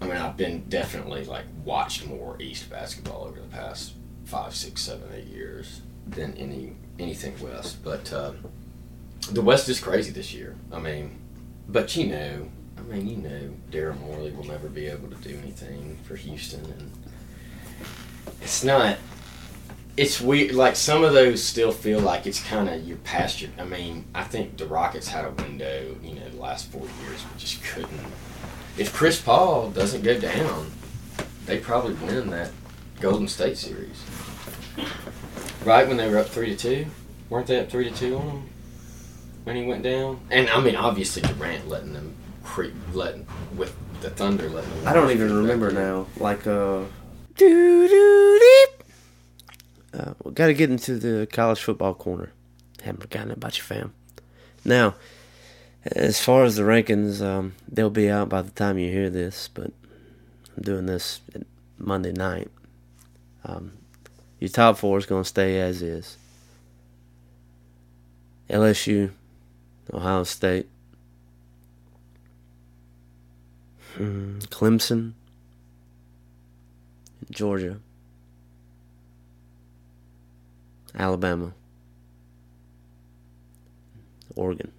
I 0.00 0.06
mean, 0.06 0.16
I've 0.16 0.36
been 0.36 0.68
definitely 0.68 1.24
like 1.24 1.44
watched 1.64 2.06
more 2.06 2.36
East 2.40 2.68
basketball 2.70 3.24
over 3.24 3.40
the 3.40 3.48
past 3.48 3.94
five, 4.24 4.54
six, 4.54 4.82
seven, 4.82 5.08
eight 5.14 5.26
years 5.26 5.80
than 6.06 6.34
any 6.34 6.74
anything 6.98 7.34
West. 7.40 7.82
But 7.82 8.12
uh, 8.12 8.32
the 9.30 9.42
West 9.42 9.68
is 9.68 9.80
crazy 9.80 10.10
this 10.10 10.34
year. 10.34 10.56
I 10.72 10.78
mean, 10.78 11.18
but 11.68 11.96
you 11.96 12.06
know, 12.08 12.48
I 12.78 12.82
mean, 12.82 13.08
you 13.08 13.16
know, 13.16 13.54
Daryl 13.70 13.98
Morey 14.00 14.30
will 14.30 14.44
never 14.44 14.68
be 14.68 14.86
able 14.86 15.08
to 15.08 15.16
do 15.16 15.38
anything 15.42 15.98
for 16.04 16.16
Houston, 16.16 16.64
and 16.64 16.90
it's 18.42 18.64
not. 18.64 18.98
It's 19.96 20.20
weird. 20.20 20.54
Like 20.54 20.74
some 20.74 21.04
of 21.04 21.12
those 21.12 21.42
still 21.42 21.70
feel 21.70 22.00
like 22.00 22.26
it's 22.26 22.42
kind 22.42 22.68
of 22.68 22.86
you're 22.86 22.96
past 22.98 23.40
your. 23.40 23.50
I 23.58 23.64
mean, 23.64 24.06
I 24.14 24.24
think 24.24 24.56
the 24.56 24.66
Rockets 24.66 25.08
had 25.08 25.24
a 25.24 25.30
window, 25.30 25.96
you 26.02 26.14
know, 26.14 26.28
the 26.28 26.40
last 26.40 26.70
four 26.70 26.82
years, 27.02 27.22
but 27.22 27.38
just 27.38 27.62
couldn't. 27.62 28.00
If 28.76 28.92
Chris 28.92 29.20
Paul 29.20 29.70
doesn't 29.70 30.02
go 30.02 30.18
down, 30.18 30.70
they 31.46 31.58
probably 31.58 31.94
win 31.94 32.30
that 32.30 32.50
Golden 33.00 33.28
State 33.28 33.56
series. 33.56 34.04
Right 35.64 35.86
when 35.86 35.96
they 35.96 36.08
were 36.08 36.18
up 36.18 36.26
three 36.26 36.54
to 36.54 36.56
two, 36.56 36.86
weren't 37.30 37.46
they 37.46 37.60
up 37.60 37.70
three 37.70 37.88
to 37.88 37.96
two 37.96 38.16
on 38.16 38.26
them? 38.26 38.48
when 39.44 39.56
he 39.56 39.64
went 39.64 39.82
down? 39.82 40.20
And 40.30 40.48
I 40.48 40.60
mean, 40.60 40.74
obviously 40.74 41.22
Durant 41.22 41.68
letting 41.68 41.92
them 41.92 42.14
creep, 42.42 42.74
letting 42.92 43.26
with 43.54 43.74
the 44.00 44.10
Thunder 44.10 44.48
letting. 44.48 44.70
Them 44.70 44.88
I 44.88 44.92
don't 44.92 45.10
even 45.10 45.34
remember 45.34 45.68
in. 45.68 45.74
now. 45.76 46.06
Like 46.16 46.46
uh, 46.46 46.82
Doo 47.36 47.88
do 47.88 48.68
Uh, 49.98 50.14
we 50.24 50.32
got 50.32 50.46
to 50.46 50.54
get 50.54 50.70
into 50.70 50.98
the 50.98 51.26
college 51.30 51.60
football 51.60 51.94
corner. 51.94 52.32
Haven't 52.82 53.02
forgotten 53.02 53.30
about 53.30 53.56
you, 53.56 53.62
fam. 53.62 53.92
Now, 54.64 54.94
as 55.86 56.20
far 56.20 56.44
as 56.44 56.56
the 56.56 56.62
rankings, 56.62 57.20
um, 57.20 57.54
they'll 57.70 57.90
be 57.90 58.10
out 58.10 58.28
by 58.28 58.42
the 58.42 58.50
time 58.50 58.78
you 58.78 58.90
hear 58.90 59.10
this, 59.10 59.48
but 59.48 59.70
I'm 60.56 60.62
doing 60.62 60.86
this 60.86 61.20
Monday 61.78 62.12
night. 62.12 62.50
Um, 63.44 63.72
your 64.40 64.48
top 64.48 64.78
four 64.78 64.96
is 64.98 65.06
going 65.06 65.22
to 65.22 65.28
stay 65.28 65.60
as 65.60 65.82
is. 65.82 66.16
LSU, 68.48 69.10
Ohio 69.92 70.24
State, 70.24 70.68
hmm, 73.96 74.38
Clemson, 74.38 75.12
Georgia, 77.30 77.78
Alabama, 80.94 81.52
Oregon. 84.34 84.72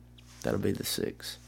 That'll 0.46 0.60
be 0.60 0.74
the 0.74 0.86
six. 0.86 1.40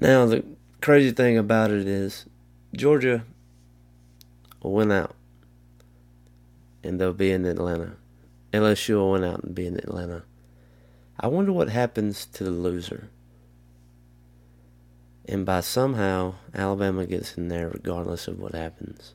Now, 0.00 0.26
the 0.26 0.44
crazy 0.80 1.12
thing 1.12 1.38
about 1.38 1.70
it 1.70 1.86
is 1.86 2.26
Georgia 2.74 3.24
will 4.60 4.72
win 4.72 4.90
out 4.90 5.14
and 6.82 7.00
they'll 7.00 7.12
be 7.12 7.30
in 7.30 7.44
Atlanta. 7.44 7.92
LSU 8.52 8.96
will 8.96 9.12
win 9.12 9.22
out 9.22 9.44
and 9.44 9.54
be 9.54 9.64
in 9.64 9.76
Atlanta. 9.76 10.24
I 11.20 11.28
wonder 11.28 11.52
what 11.52 11.68
happens 11.68 12.26
to 12.32 12.42
the 12.42 12.50
loser. 12.50 13.10
And 15.24 15.46
by 15.46 15.60
somehow, 15.60 16.34
Alabama 16.52 17.06
gets 17.06 17.38
in 17.38 17.46
there 17.46 17.68
regardless 17.68 18.26
of 18.26 18.40
what 18.40 18.56
happens. 18.56 19.14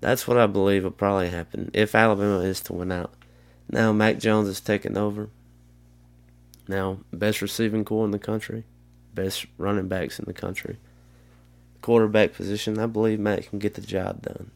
That's 0.00 0.28
what 0.28 0.38
I 0.38 0.46
believe 0.46 0.84
will 0.84 0.92
probably 0.92 1.30
happen 1.30 1.72
if 1.74 1.96
Alabama 1.96 2.38
is 2.38 2.60
to 2.60 2.72
win 2.72 2.92
out. 2.92 3.14
Now, 3.68 3.92
Mac 3.92 4.20
Jones 4.20 4.46
is 4.46 4.60
taking 4.60 4.96
over. 4.96 5.28
Now, 6.68 6.98
best 7.12 7.42
receiving 7.42 7.84
corps 7.84 8.04
in 8.04 8.10
the 8.10 8.18
country, 8.18 8.64
best 9.14 9.46
running 9.56 9.88
backs 9.88 10.18
in 10.18 10.24
the 10.24 10.32
country. 10.32 10.78
Quarterback 11.80 12.32
position, 12.32 12.78
I 12.78 12.86
believe 12.86 13.20
Mac 13.20 13.48
can 13.48 13.58
get 13.58 13.74
the 13.74 13.80
job 13.80 14.22
done. 14.22 14.50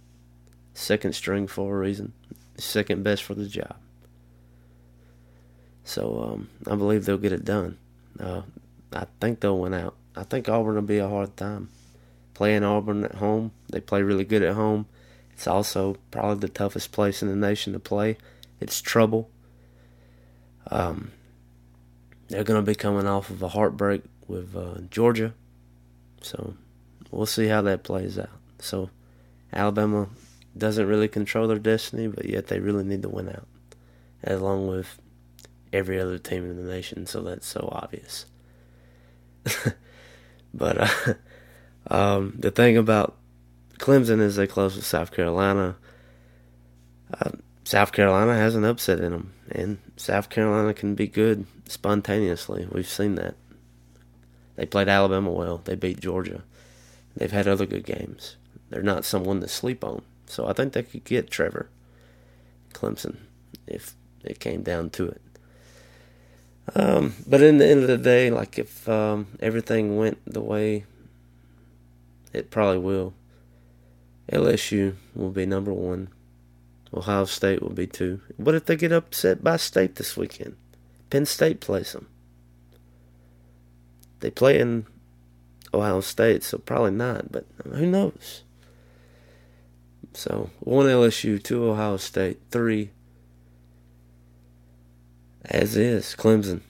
Second 0.75 1.15
string 1.15 1.47
for 1.47 1.77
a 1.77 1.79
reason, 1.79 2.13
second 2.57 3.05
best 3.05 3.23
for 3.23 3.35
the 3.35 3.47
job. 3.47 3.77
So 5.85 6.23
um, 6.23 6.49
I 6.67 6.75
believe 6.77 7.05
they'll 7.05 7.19
get 7.19 7.33
it 7.33 7.45
done. 7.45 7.79
Uh, 8.19 8.43
I 8.93 9.07
think 9.21 9.41
they'll 9.41 9.59
win 9.59 9.75
out. 9.75 9.95
I 10.17 10.25
think 10.25 10.49
Auburn 10.49 10.75
will 10.75 10.83
be 10.83 10.99
a 10.99 11.09
hard 11.09 11.37
time. 11.37 11.69
Playing 12.35 12.65
Auburn 12.65 13.05
at 13.05 13.17
home, 13.17 13.53
they 13.71 13.81
play 13.81 14.03
really 14.03 14.25
good 14.25 14.43
at 14.43 14.55
home. 14.55 14.87
It's 15.33 15.47
also 15.47 15.97
probably 16.11 16.41
the 16.41 16.49
toughest 16.49 16.93
place 16.93 17.23
in 17.23 17.29
the 17.29 17.37
nation 17.37 17.73
to 17.73 17.79
play. 17.79 18.17
It's 18.61 18.81
trouble. 18.81 19.31
Um, 20.71 21.13
they're 22.31 22.45
going 22.45 22.65
to 22.65 22.67
be 22.67 22.77
coming 22.77 23.07
off 23.07 23.29
of 23.29 23.43
a 23.43 23.49
heartbreak 23.49 24.03
with 24.29 24.57
uh, 24.57 24.79
Georgia. 24.89 25.35
So 26.23 26.55
we'll 27.11 27.27
see 27.27 27.49
how 27.49 27.61
that 27.63 27.83
plays 27.83 28.19
out. 28.19 28.31
So 28.61 28.91
Alabama 29.53 30.09
doesn't 30.57 30.87
really 30.87 31.09
control 31.09 31.49
their 31.49 31.59
destiny, 31.59 32.07
but 32.07 32.25
yet 32.27 32.47
they 32.47 32.61
really 32.61 32.85
need 32.85 33.03
to 33.03 33.09
win 33.09 33.29
out, 33.29 33.49
along 34.25 34.69
with 34.69 35.01
every 35.73 36.01
other 36.01 36.19
team 36.19 36.49
in 36.49 36.57
the 36.57 36.71
nation. 36.71 37.07
So 37.07 37.21
that's 37.23 37.47
so 37.47 37.69
obvious. 37.73 38.27
but 40.55 40.79
uh, 40.79 41.15
um, 41.95 42.35
the 42.39 42.53
thing 42.53 42.77
about 42.77 43.17
Clemson 43.79 44.21
is 44.21 44.37
they 44.37 44.47
close 44.47 44.77
with 44.77 44.87
South 44.87 45.11
Carolina. 45.11 45.77
Uh, 47.13 47.31
South 47.65 47.93
Carolina 47.93 48.35
has 48.35 48.55
an 48.55 48.65
upset 48.65 49.01
in 49.01 49.11
them, 49.11 49.33
and 49.51 49.79
South 49.97 50.31
Carolina 50.31 50.75
can 50.75 50.95
be 50.95 51.07
good 51.07 51.47
spontaneously. 51.67 52.69
We've 52.71 52.89
seen 52.89 53.17
that. 53.17 53.35
They 54.57 54.67
played 54.67 54.89
Alabama 54.89 55.31
well. 55.31 55.59
They 55.65 55.75
beat 55.75 56.01
Georgia. 56.01 56.43
They've 57.17 57.33
had 57.33 57.49
other 57.49 57.67
good 57.67 57.85
games. 57.85 58.37
They're 58.69 58.83
not 58.83 59.05
someone 59.05 59.41
to 59.41 59.49
sleep 59.49 59.83
on. 59.85 60.03
So 60.27 60.47
I 60.47 60.53
think 60.53 60.73
they 60.73 60.83
could 60.83 61.05
get 61.05 61.31
Trevor 61.31 61.69
Clemson 62.73 63.17
if 63.67 63.95
it 64.23 64.39
came 64.39 64.63
down 64.63 64.91
to 64.91 65.09
it. 65.09 65.23
Um, 66.75 67.15
but 67.27 67.43
in 67.43 67.59
the 67.59 67.67
end 67.67 67.83
of 67.83 67.89
the 67.89 67.99
day, 67.99 68.31
like 68.31 68.59
if 68.59 68.89
um, 68.89 69.27
everything 69.41 69.97
went 69.97 70.19
the 70.25 70.41
way 70.41 70.85
it 72.33 72.51
probably 72.51 72.79
will, 72.79 73.15
LSU 74.31 74.95
will 75.15 75.31
be 75.31 75.47
number 75.47 75.73
one. 75.73 76.09
Ohio 76.93 77.25
State 77.25 77.63
will 77.63 77.71
be 77.71 77.87
two. 77.87 78.21
What 78.37 78.55
if 78.55 78.67
they 78.67 78.77
get 78.77 78.93
upset 78.93 79.45
by 79.45 79.57
State 79.57 79.97
this 79.97 80.17
weekend? 80.17 80.57
Penn 81.09 81.27
State 81.27 81.61
plays 81.61 81.93
them. 81.93 82.09
They 84.21 84.31
play 84.31 84.61
in 84.61 84.87
Ohio 85.73 86.01
State, 86.01 86.43
so 86.43 86.59
probably 86.59 86.91
not, 86.91 87.31
but 87.31 87.47
who 87.65 87.87
knows? 87.87 88.43
So, 90.13 90.51
one 90.59 90.87
LSU, 90.87 91.43
two 91.43 91.65
Ohio 91.71 91.97
State, 91.97 92.41
three 92.51 92.91
as 95.45 95.77
is 95.77 96.15
Clemson. 96.19 96.61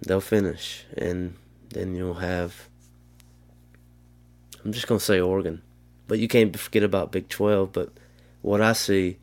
They'll 0.00 0.20
finish, 0.20 0.84
and 0.96 1.36
then 1.70 1.94
you'll 1.94 2.14
have. 2.14 2.68
I'm 4.64 4.72
just 4.72 4.86
gonna 4.86 5.00
say 5.00 5.20
Oregon, 5.20 5.62
but 6.08 6.18
you 6.18 6.28
can't 6.28 6.58
forget 6.58 6.82
about 6.82 7.12
Big 7.12 7.28
12. 7.28 7.72
But 7.72 7.90
what 8.40 8.60
I 8.60 8.72
see 8.72 9.18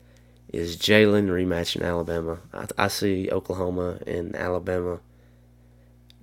is 0.52 0.76
Jalen 0.76 1.28
rematching 1.28 1.82
Alabama. 1.82 2.38
I, 2.52 2.66
I 2.76 2.88
see 2.88 3.30
Oklahoma 3.30 3.98
and 4.06 4.34
Alabama 4.34 5.00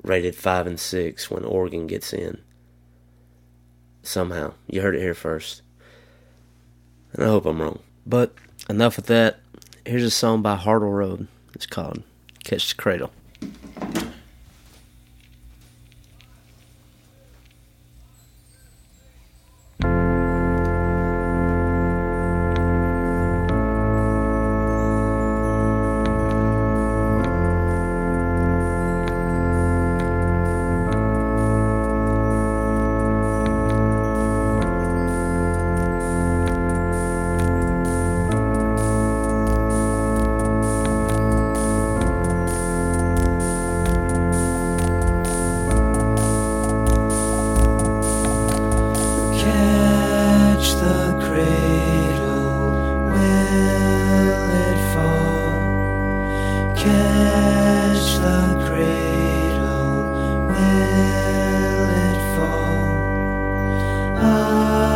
rated 0.04 0.36
five 0.36 0.68
and 0.68 0.80
six 0.80 1.30
when 1.30 1.44
Oregon 1.44 1.88
gets 1.88 2.14
in. 2.14 2.42
Somehow, 4.04 4.54
you 4.68 4.82
heard 4.82 4.96
it 4.96 5.02
here 5.02 5.14
first, 5.14 5.62
and 7.14 7.24
I 7.24 7.28
hope 7.28 7.46
I'm 7.46 7.62
wrong. 7.62 7.80
But 8.06 8.34
enough 8.70 8.98
of 8.98 9.08
that. 9.08 9.40
Here's 9.86 10.04
a 10.04 10.12
song 10.12 10.42
by 10.42 10.56
Hartle 10.56 10.94
Road. 10.94 11.28
It's 11.54 11.66
called 11.66 12.04
"Catch 12.44 12.70
the 12.70 12.82
Cradle." 12.82 13.12
The 58.20 58.66
cradle, 58.66 60.12
will 60.50 61.90
it 62.06 62.20
fall? 62.36 62.82
Up, 64.18 64.87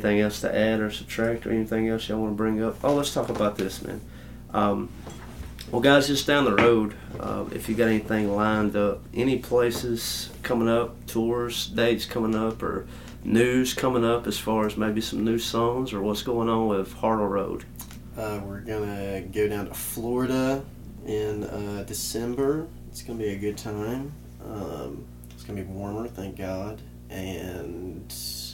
Anything 0.00 0.20
else 0.20 0.40
to 0.40 0.56
add 0.56 0.80
or 0.80 0.90
subtract, 0.90 1.46
or 1.46 1.52
anything 1.52 1.86
else 1.88 2.08
y'all 2.08 2.20
want 2.20 2.32
to 2.32 2.34
bring 2.34 2.62
up? 2.62 2.76
Oh, 2.82 2.94
let's 2.94 3.12
talk 3.12 3.28
about 3.28 3.58
this, 3.58 3.82
man. 3.82 4.00
Um, 4.54 4.88
well, 5.70 5.82
guys, 5.82 6.06
just 6.06 6.26
down 6.26 6.46
the 6.46 6.54
road, 6.54 6.94
uh, 7.18 7.44
if 7.52 7.68
you 7.68 7.74
got 7.74 7.88
anything 7.88 8.34
lined 8.34 8.76
up, 8.76 9.02
any 9.12 9.36
places 9.36 10.30
coming 10.42 10.70
up, 10.70 11.04
tours, 11.06 11.66
dates 11.66 12.06
coming 12.06 12.34
up, 12.34 12.62
or 12.62 12.86
news 13.24 13.74
coming 13.74 14.02
up 14.02 14.26
as 14.26 14.38
far 14.38 14.64
as 14.64 14.74
maybe 14.78 15.02
some 15.02 15.22
new 15.22 15.38
songs 15.38 15.92
or 15.92 16.00
what's 16.00 16.22
going 16.22 16.48
on 16.48 16.68
with 16.68 16.94
Hartle 16.94 17.28
Road? 17.28 17.66
Uh, 18.16 18.40
we're 18.42 18.60
gonna 18.60 19.20
go 19.20 19.48
down 19.48 19.66
to 19.68 19.74
Florida 19.74 20.64
in 21.04 21.44
uh, 21.44 21.84
December. 21.86 22.66
It's 22.88 23.02
gonna 23.02 23.18
be 23.18 23.28
a 23.28 23.38
good 23.38 23.58
time. 23.58 24.12
Um, 24.46 25.04
it's 25.32 25.42
gonna 25.42 25.60
be 25.60 25.68
warmer, 25.68 26.08
thank 26.08 26.38
God. 26.38 26.80
And 27.10 28.10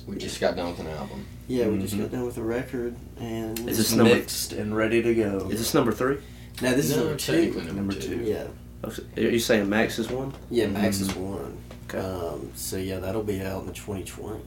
We 0.08 0.16
just 0.16 0.40
got 0.40 0.56
done 0.56 0.70
with 0.70 0.80
an 0.80 0.88
album. 0.88 1.24
Yeah, 1.48 1.68
we 1.68 1.78
just 1.78 1.96
got 1.96 2.10
done 2.10 2.24
with 2.26 2.36
a 2.38 2.42
record. 2.42 2.94
And 3.18 3.58
Is 3.68 3.78
this 3.78 3.92
number- 3.92 4.14
mixed 4.14 4.52
and 4.52 4.76
ready 4.76 5.02
to 5.02 5.14
go. 5.14 5.48
Is 5.50 5.58
this 5.58 5.74
number 5.74 5.92
three? 5.92 6.18
now 6.62 6.70
this 6.74 6.86
is 6.90 6.96
No, 6.96 7.02
number 7.04 7.16
two. 7.18 7.32
technically 7.32 7.62
number, 7.66 7.74
Number 7.74 7.94
two. 7.94 8.16
two. 8.18 8.24
Yeah, 8.24 8.44
Oh, 8.84 8.90
so- 8.90 9.02
Are 9.16 9.20
you 9.20 9.38
saying 9.38 9.68
Max 9.68 9.98
is 9.98 10.10
one? 10.10 10.32
yeah. 10.50 10.66
Max 10.66 11.00
is 11.00 11.08
Mhm. 11.08 11.16
one. 11.16 11.56
Okay. 11.88 11.98
Um, 11.98 12.50
so 12.54 12.76
yeah, 12.76 12.98
that'll 12.98 13.22
be 13.22 13.40
out 13.40 13.64
in 13.66 13.72
2020. 13.72 14.40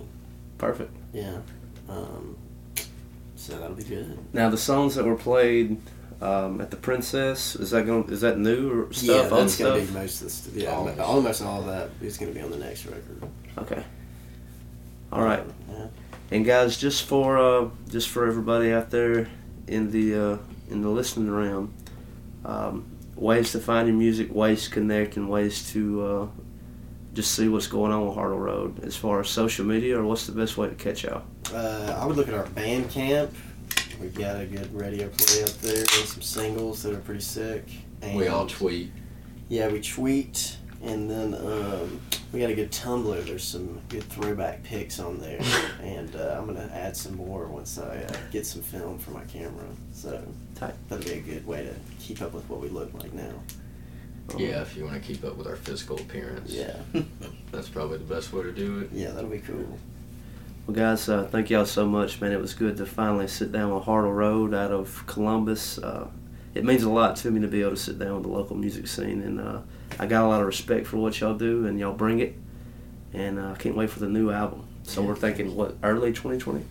Perfect. 0.57 0.91
Yeah. 1.13 1.37
Um, 1.87 2.35
so 3.35 3.53
that'll 3.57 3.75
be 3.75 3.83
good. 3.83 4.17
Now 4.33 4.49
the 4.49 4.57
songs 4.57 4.95
that 4.95 5.05
were 5.05 5.15
played 5.15 5.77
um, 6.21 6.59
at 6.59 6.69
the 6.69 6.75
Princess 6.77 7.55
is 7.55 7.71
that 7.71 7.85
going 7.85 8.09
is 8.09 8.19
that 8.21 8.37
new 8.37 8.69
or 8.87 8.93
stuff? 8.93 9.03
yeah, 9.07 9.13
old 9.21 9.31
that's 9.31 9.55
gonna 9.57 9.75
stuff? 9.77 9.87
be 9.87 9.93
most 9.99 10.15
of 10.21 10.23
the 10.27 10.29
st- 10.33 10.55
yeah, 10.57 10.71
All 10.75 10.87
of 10.87 10.97
it. 10.97 11.01
almost 11.01 11.41
all 11.41 11.61
of 11.61 11.67
that 11.67 11.89
is 12.01 12.17
gonna 12.17 12.31
be 12.33 12.41
on 12.41 12.51
the 12.51 12.57
next 12.57 12.85
record. 12.85 13.23
Okay. 13.57 13.81
All 15.13 15.23
right. 15.23 15.43
Yeah. 15.71 15.85
And 16.31 16.45
guys, 16.45 16.77
just 16.77 17.05
for 17.05 17.37
uh, 17.37 17.69
just 17.89 18.09
for 18.09 18.27
everybody 18.27 18.71
out 18.71 18.91
there 18.91 19.27
in 19.67 19.91
the 19.91 20.15
uh, 20.15 20.37
in 20.69 20.81
the 20.81 20.89
listening 20.89 21.31
realm, 21.31 21.73
um, 22.45 22.85
ways 23.15 23.51
to 23.53 23.59
find 23.59 23.87
your 23.87 23.97
music, 23.97 24.33
ways 24.33 24.65
to 24.65 24.69
connect, 24.69 25.17
and 25.17 25.27
ways 25.27 25.71
to 25.73 26.05
uh, 26.05 26.27
just 27.13 27.33
see 27.33 27.47
what's 27.47 27.67
going 27.67 27.91
on 27.91 28.07
with 28.07 28.15
Hartle 28.15 28.39
Road 28.39 28.83
as 28.83 28.95
far 28.95 29.19
as 29.21 29.29
social 29.29 29.65
media, 29.65 29.99
or 29.99 30.05
what's 30.05 30.27
the 30.27 30.31
best 30.31 30.55
way 30.55 30.69
to 30.69 30.75
catch 30.75 31.03
y'all? 31.03 31.23
Uh, 31.51 31.97
I 31.99 32.05
would 32.05 32.15
look 32.15 32.27
at 32.27 32.35
our 32.35 32.45
Bandcamp. 32.45 33.31
We've 33.99 34.13
got 34.13 34.39
a 34.39 34.45
good 34.45 34.73
radio 34.73 35.09
play 35.09 35.43
up 35.43 35.49
there 35.61 35.79
and 35.81 35.89
some 35.89 36.21
singles 36.21 36.83
that 36.83 36.93
are 36.93 36.99
pretty 36.99 37.21
sick. 37.21 37.65
And 38.01 38.15
We 38.15 38.27
all 38.27 38.47
tweet. 38.47 38.91
Yeah, 39.49 39.67
we 39.67 39.81
tweet, 39.81 40.57
and 40.83 41.09
then 41.09 41.33
um, 41.33 41.99
we 42.31 42.39
got 42.39 42.49
a 42.49 42.55
good 42.55 42.71
Tumblr. 42.71 43.25
There's 43.25 43.43
some 43.43 43.81
good 43.89 44.03
throwback 44.03 44.63
pics 44.63 44.99
on 44.99 45.19
there, 45.19 45.39
and 45.81 46.15
uh, 46.15 46.35
I'm 46.37 46.45
gonna 46.45 46.69
add 46.73 46.95
some 46.95 47.15
more 47.15 47.47
once 47.47 47.77
I 47.77 47.97
uh, 48.03 48.13
get 48.31 48.45
some 48.45 48.61
film 48.61 48.97
for 48.97 49.11
my 49.11 49.23
camera. 49.25 49.65
So 49.93 50.21
Tight. 50.55 50.73
that'll 50.87 51.03
be 51.05 51.11
a 51.13 51.21
good 51.21 51.45
way 51.45 51.63
to 51.63 51.73
keep 51.99 52.21
up 52.21 52.33
with 52.33 52.47
what 52.49 52.61
we 52.61 52.69
look 52.69 52.93
like 52.93 53.13
now. 53.13 53.33
Yeah, 54.37 54.61
if 54.61 54.77
you 54.77 54.85
want 54.85 55.01
to 55.01 55.01
keep 55.01 55.23
up 55.23 55.37
with 55.37 55.47
our 55.47 55.55
physical 55.55 55.97
appearance. 55.99 56.51
Yeah, 56.51 56.77
That's 57.51 57.67
probably 57.67 57.97
the 57.97 58.03
best 58.03 58.31
way 58.31 58.43
to 58.43 58.51
do 58.51 58.79
it. 58.81 58.89
yeah, 58.93 59.09
that'll 59.09 59.29
be 59.29 59.39
cool. 59.39 59.79
Well, 60.67 60.75
guys, 60.75 61.09
uh, 61.09 61.23
thank 61.31 61.49
y'all 61.49 61.65
so 61.65 61.87
much, 61.87 62.21
man. 62.21 62.31
It 62.31 62.39
was 62.39 62.53
good 62.53 62.77
to 62.77 62.85
finally 62.85 63.27
sit 63.27 63.51
down 63.51 63.73
with 63.73 63.85
Hartle 63.85 64.15
Road 64.15 64.53
out 64.53 64.71
of 64.71 65.03
Columbus. 65.07 65.79
Uh, 65.79 66.09
it 66.55 66.63
means 66.63 66.83
a 66.83 66.89
lot 66.89 67.15
to 67.17 67.31
me 67.31 67.41
to 67.41 67.47
be 67.47 67.61
able 67.61 67.71
to 67.71 67.77
sit 67.77 67.99
down 67.99 68.15
with 68.15 68.23
the 68.23 68.29
local 68.29 68.55
music 68.55 68.87
scene, 68.87 69.21
and 69.21 69.39
uh, 69.39 69.59
I 69.99 70.05
got 70.05 70.23
a 70.23 70.27
lot 70.27 70.41
of 70.41 70.47
respect 70.47 70.87
for 70.87 70.97
what 70.97 71.19
y'all 71.19 71.35
do, 71.35 71.65
and 71.65 71.79
y'all 71.79 71.93
bring 71.93 72.19
it. 72.19 72.35
And 73.13 73.39
uh, 73.39 73.51
I 73.51 73.55
can't 73.55 73.75
wait 73.75 73.89
for 73.89 73.99
the 73.99 74.09
new 74.09 74.31
album. 74.31 74.65
So 74.83 75.01
we're 75.01 75.15
thinking 75.15 75.55
what 75.55 75.75
early 75.83 76.11
2020. 76.11 76.63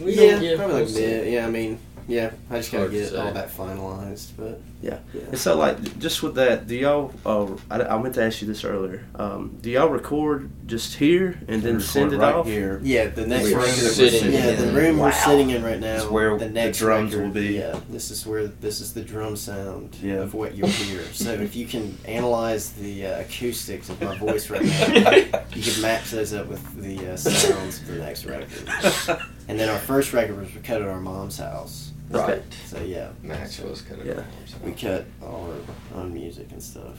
We 0.00 0.14
yeah, 0.14 0.40
yeah, 0.40 0.56
probably 0.56 0.80
like 0.80 0.88
see. 0.88 1.00
mid. 1.00 1.32
Yeah, 1.32 1.46
I 1.46 1.50
mean, 1.50 1.78
yeah, 2.08 2.30
I 2.50 2.56
just 2.56 2.72
gotta 2.72 2.84
Hard 2.84 2.92
to 2.92 2.98
get 3.10 3.14
all 3.16 3.32
that 3.32 3.50
finalized, 3.54 4.28
but 4.36 4.60
Yeah. 4.80 4.98
yeah. 5.14 5.20
And 5.28 5.38
so, 5.38 5.56
like, 5.56 5.98
just 5.98 6.22
with 6.22 6.34
that, 6.36 6.66
do 6.66 6.74
y'all? 6.74 7.12
Uh, 7.26 7.54
I, 7.70 7.82
I 7.82 8.02
meant 8.02 8.14
to 8.14 8.22
ask 8.24 8.40
you 8.40 8.48
this 8.48 8.64
earlier. 8.64 9.04
Um, 9.14 9.58
do 9.60 9.68
y'all 9.70 9.88
record 9.88 10.48
just 10.66 10.94
here 10.96 11.38
and 11.48 11.62
then 11.62 11.80
send 11.80 12.12
it 12.14 12.18
right 12.18 12.34
off? 12.34 12.46
here. 12.46 12.80
Yeah, 12.82 13.08
the 13.08 13.26
next 13.26 13.44
We're 13.52 13.58
record 13.58 13.68
that 13.74 13.82
we're 13.82 13.88
sitting 13.90 14.20
sitting, 14.20 14.32
yeah, 14.32 14.52
the 14.52 14.68
in. 14.70 14.74
room 14.74 14.98
we're 14.98 15.12
sitting 15.12 15.50
in 15.50 15.62
right 15.62 15.78
now 15.80 15.96
Is 15.96 16.06
where 16.06 16.38
the 16.38 16.46
the 16.46 16.50
next 16.50 16.78
drums 16.78 17.14
record, 17.14 17.26
will 17.26 17.34
be. 17.34 17.54
Yeah, 17.56 17.78
this 17.90 18.10
is 18.10 18.24
where 18.26 18.46
this 18.46 18.80
is 18.80 18.94
the 18.94 19.02
drum 19.02 19.36
sound 19.36 19.96
Yeah. 20.02 20.14
of 20.16 20.32
what 20.34 20.54
you'll 20.54 20.68
hear. 20.68 21.02
so 21.12 21.30
if 21.32 21.54
you 21.54 21.66
can 21.66 21.96
analyze 22.06 22.72
the 22.72 23.06
uh, 23.06 23.20
acoustics 23.20 23.90
of 23.90 24.00
my 24.00 24.16
voice 24.16 24.48
right 24.48 24.62
now, 24.64 25.10
you 25.54 25.62
can 25.62 25.82
match 25.82 26.10
those 26.10 26.32
up 26.32 26.46
with 26.46 26.62
the 26.82 27.12
uh, 27.12 27.16
sounds 27.16 27.80
of 27.82 27.86
the 27.88 27.94
next 27.96 28.24
record. 28.24 29.18
And 29.48 29.58
then 29.58 29.68
our 29.68 29.78
first 29.78 30.12
record 30.12 30.38
was 30.38 30.48
cut 30.62 30.82
at 30.82 30.88
our 30.88 31.00
mom's 31.00 31.38
house. 31.38 31.92
Okay. 32.12 32.42
So 32.66 32.80
yeah, 32.82 33.10
Max 33.22 33.58
was 33.60 33.82
kind 33.82 34.00
of. 34.00 34.06
Yeah. 34.06 34.22
we 34.64 34.72
cut 34.72 35.06
all 35.22 35.52
our 35.94 36.00
own 36.02 36.12
music 36.14 36.48
and 36.52 36.62
stuff. 36.62 36.98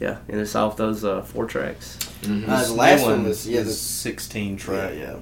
Yeah, 0.00 0.18
and 0.28 0.40
it's 0.40 0.54
off 0.54 0.76
those 0.76 1.04
uh, 1.04 1.22
four 1.22 1.46
tracks. 1.46 1.96
hmm 2.24 2.44
Uh, 2.48 2.64
the 2.64 2.72
last 2.72 3.00
new 3.02 3.06
one 3.10 3.24
was 3.24 3.48
yeah, 3.48 3.62
the 3.62 3.70
16 3.72 4.52
yeah, 4.52 4.56
track. 4.58 4.94
yeah, 4.96 5.16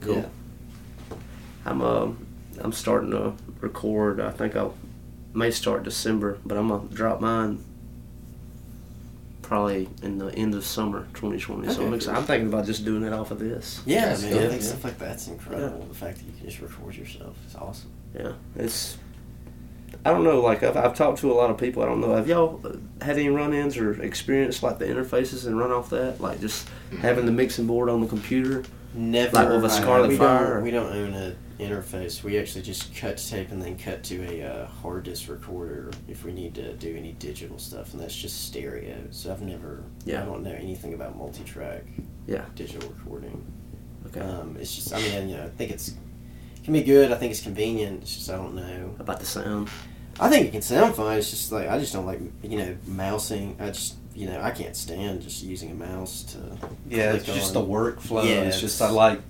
Cool. 0.00 0.16
yeah. 0.16 1.16
I'm 1.66 1.82
uh, 1.82 2.08
I'm 2.60 2.72
starting 2.72 3.10
to 3.10 3.34
record. 3.60 4.20
I 4.20 4.30
think 4.30 4.56
I 4.56 4.68
may 5.34 5.50
start 5.50 5.82
December, 5.82 6.38
but 6.44 6.56
I'm 6.56 6.68
gonna 6.68 6.88
drop 6.88 7.20
mine 7.20 7.62
probably 9.48 9.88
in 10.02 10.18
the 10.18 10.28
end 10.34 10.54
of 10.54 10.62
summer 10.64 11.06
2020. 11.14 11.68
So 11.68 11.80
I'm, 11.80 11.86
Okay. 11.86 11.96
excited. 11.96 12.18
I'm 12.18 12.24
thinking 12.24 12.48
about 12.48 12.66
just 12.66 12.84
doing 12.84 13.02
it 13.02 13.14
off 13.14 13.30
of 13.30 13.38
this. 13.38 13.80
Yeah, 13.86 14.10
That's 14.10 14.22
man. 14.22 14.32
I 14.34 14.48
think 14.48 14.60
yeah. 14.60 14.68
stuff 14.68 14.84
like 14.84 14.98
that's 14.98 15.26
incredible. 15.26 15.86
The 15.88 15.94
fact 15.94 16.18
that 16.18 16.24
you 16.26 16.32
can 16.36 16.44
just 16.46 16.60
record 16.60 16.94
yourself 16.94 17.34
is 17.48 17.56
awesome. 17.56 17.90
Yeah, 18.14 18.32
it's. 18.56 18.98
I 20.04 20.10
don't 20.10 20.22
know. 20.22 20.40
Like 20.42 20.62
I've, 20.62 20.76
I've 20.76 20.94
talked 20.94 21.18
to 21.20 21.32
a 21.32 21.34
lot 21.34 21.50
of 21.50 21.56
people. 21.56 21.82
I 21.82 21.86
don't 21.86 22.00
know. 22.00 22.14
Have 22.14 22.28
y'all 22.28 22.60
uh, 22.62 23.04
had 23.04 23.16
any 23.16 23.30
run-ins 23.30 23.78
or 23.78 24.00
experienced 24.02 24.62
like 24.62 24.78
the 24.78 24.84
interfaces 24.84 25.46
and 25.46 25.58
run 25.58 25.72
off 25.72 25.88
that? 25.90 26.20
Like 26.20 26.40
just 26.40 26.68
having 27.00 27.24
the 27.24 27.32
mixing 27.32 27.66
board 27.66 27.88
on 27.88 28.02
the 28.02 28.06
computer. 28.06 28.64
Never. 28.94 29.34
Like 29.34 29.48
with 29.48 29.64
a 29.64 29.70
Scarlett 29.70 30.10
we 30.10 30.16
Fire? 30.16 30.54
Don't, 30.54 30.62
we 30.62 30.70
don't 30.70 30.92
own 30.92 31.14
an 31.14 31.36
interface. 31.58 32.22
We 32.22 32.38
actually 32.38 32.62
just 32.62 32.94
cut 32.94 33.18
tape 33.18 33.50
and 33.50 33.60
then 33.60 33.76
cut 33.78 34.02
to 34.04 34.22
a 34.24 34.42
uh, 34.46 34.66
hard 34.66 35.04
disk 35.04 35.28
recorder 35.28 35.90
if 36.06 36.24
we 36.24 36.32
need 36.32 36.54
to 36.56 36.74
do 36.74 36.94
any 36.96 37.12
digital 37.12 37.58
stuff, 37.58 37.92
and 37.92 38.02
that's 38.02 38.14
just 38.16 38.46
stereo. 38.46 38.96
So 39.10 39.32
I've 39.32 39.42
never. 39.42 39.82
Yeah. 40.04 40.22
I 40.22 40.24
don't 40.24 40.42
know 40.42 40.52
anything 40.52 40.94
about 40.94 41.16
multi-track. 41.16 41.84
Yeah. 42.26 42.44
Digital 42.54 42.88
recording. 42.90 43.44
Okay. 44.06 44.20
Um, 44.20 44.56
it's 44.60 44.74
just. 44.74 44.92
I 44.94 45.00
mean, 45.00 45.28
you 45.28 45.36
know, 45.36 45.44
I 45.44 45.48
think 45.48 45.70
it's 45.70 45.88
it 45.88 46.64
can 46.64 46.72
be 46.72 46.82
good. 46.82 47.12
I 47.12 47.16
think 47.16 47.30
it's 47.32 47.42
convenient. 47.42 48.02
It's 48.02 48.14
just 48.16 48.30
I 48.30 48.36
don't 48.36 48.54
know. 48.54 48.94
About 48.98 49.20
the 49.20 49.26
sound. 49.26 49.68
I 50.20 50.28
think 50.28 50.46
it 50.48 50.52
can 50.52 50.62
sound 50.62 50.94
fine. 50.96 51.18
It's 51.18 51.30
just 51.30 51.52
like 51.52 51.68
I 51.68 51.78
just 51.78 51.92
don't 51.92 52.06
like 52.06 52.20
you 52.42 52.58
know 52.58 52.76
mousing. 52.86 53.56
I 53.60 53.66
just 53.68 53.96
you 54.14 54.26
know 54.26 54.40
I 54.40 54.50
can't 54.50 54.74
stand 54.74 55.22
just 55.22 55.42
using 55.42 55.70
a 55.70 55.74
mouse 55.74 56.22
to. 56.24 56.38
Yeah, 56.88 57.12
it's 57.12 57.24
click 57.24 57.36
just 57.36 57.54
on. 57.54 57.66
the 57.66 57.72
workflow. 57.72 58.24
Yeah, 58.24 58.42
it's 58.42 58.60
just 58.60 58.80
I 58.82 58.90
like 58.90 59.18
Yeah. 59.18 59.22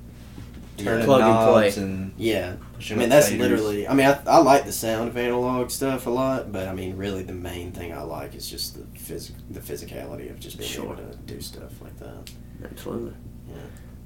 Turning 0.78 1.04
Plug 1.04 1.20
and 1.20 1.28
knobs 1.30 1.74
play. 1.74 1.82
and 1.84 2.12
Yeah, 2.16 2.54
I 2.90 2.94
mean 2.94 3.08
that's 3.08 3.28
faders. 3.30 3.38
literally. 3.38 3.88
I 3.88 3.94
mean 3.94 4.06
I, 4.06 4.18
I 4.26 4.38
like 4.38 4.64
the 4.64 4.72
sound 4.72 5.08
of 5.08 5.16
analog 5.16 5.70
stuff 5.70 6.06
a 6.06 6.10
lot, 6.10 6.50
but 6.52 6.68
I 6.68 6.72
mean 6.74 6.96
really 6.96 7.22
the 7.22 7.32
main 7.34 7.72
thing 7.72 7.92
I 7.92 8.02
like 8.02 8.34
is 8.34 8.48
just 8.48 8.74
the 8.76 8.82
phys- 8.98 9.32
the 9.50 9.60
physicality 9.60 10.30
of 10.30 10.38
just 10.40 10.58
being 10.58 10.70
Sure. 10.70 10.84
able 10.84 10.96
to 10.96 11.16
do 11.26 11.40
stuff 11.40 11.80
like 11.82 11.96
that. 11.98 12.30
Absolutely. 12.64 13.14
Yeah. 13.48 13.54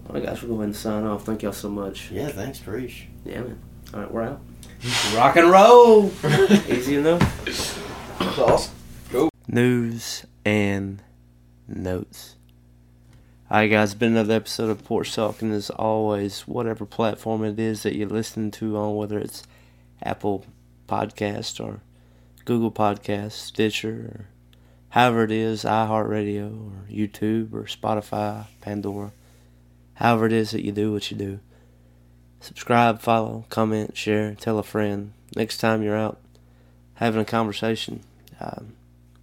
All 0.08 0.14
right, 0.14 0.24
guys, 0.24 0.42
we'll 0.42 0.50
go 0.50 0.54
ahead 0.56 0.66
and 0.66 0.76
sign 0.76 1.04
off. 1.04 1.24
Thank 1.24 1.42
y'all 1.42 1.52
so 1.52 1.68
much. 1.70 2.10
Yeah, 2.10 2.28
thanks, 2.28 2.58
Preach. 2.58 3.06
Yeah, 3.24 3.40
man. 3.42 3.58
All 3.94 4.00
right, 4.00 4.10
we're 4.10 4.22
out. 4.22 4.40
rock 5.14 5.36
and 5.36 5.48
roll. 5.50 6.10
Easy 6.68 6.96
enough. 6.96 7.44
That's 8.18 8.38
awesome. 8.38 8.74
News 9.48 10.24
and 10.44 11.02
notes. 11.68 12.36
Alright, 13.52 13.70
guys, 13.70 13.94
been 13.94 14.12
another 14.12 14.32
episode 14.32 14.70
of 14.70 14.82
Porch 14.82 15.14
Talk, 15.14 15.42
and 15.42 15.52
as 15.52 15.68
always, 15.68 16.48
whatever 16.48 16.86
platform 16.86 17.44
it 17.44 17.60
is 17.60 17.82
that 17.82 17.94
you're 17.94 18.08
listening 18.08 18.50
to 18.52 18.78
on, 18.78 18.96
whether 18.96 19.18
it's 19.18 19.42
Apple 20.02 20.46
Podcast 20.88 21.62
or 21.62 21.82
Google 22.46 22.72
Podcast, 22.72 23.32
Stitcher, 23.32 23.90
or 23.90 24.28
however 24.88 25.24
it 25.24 25.30
is, 25.30 25.64
iHeartRadio 25.64 26.46
or 26.66 26.90
YouTube 26.90 27.52
or 27.52 27.64
Spotify, 27.64 28.46
Pandora, 28.62 29.12
however 29.96 30.24
it 30.24 30.32
is 30.32 30.52
that 30.52 30.64
you 30.64 30.72
do 30.72 30.90
what 30.90 31.10
you 31.10 31.18
do. 31.18 31.38
Subscribe, 32.40 33.02
follow, 33.02 33.44
comment, 33.50 33.98
share, 33.98 34.34
tell 34.34 34.58
a 34.58 34.62
friend. 34.62 35.12
Next 35.36 35.58
time 35.58 35.82
you're 35.82 35.94
out 35.94 36.18
having 36.94 37.20
a 37.20 37.26
conversation, 37.26 38.00
um, 38.40 38.72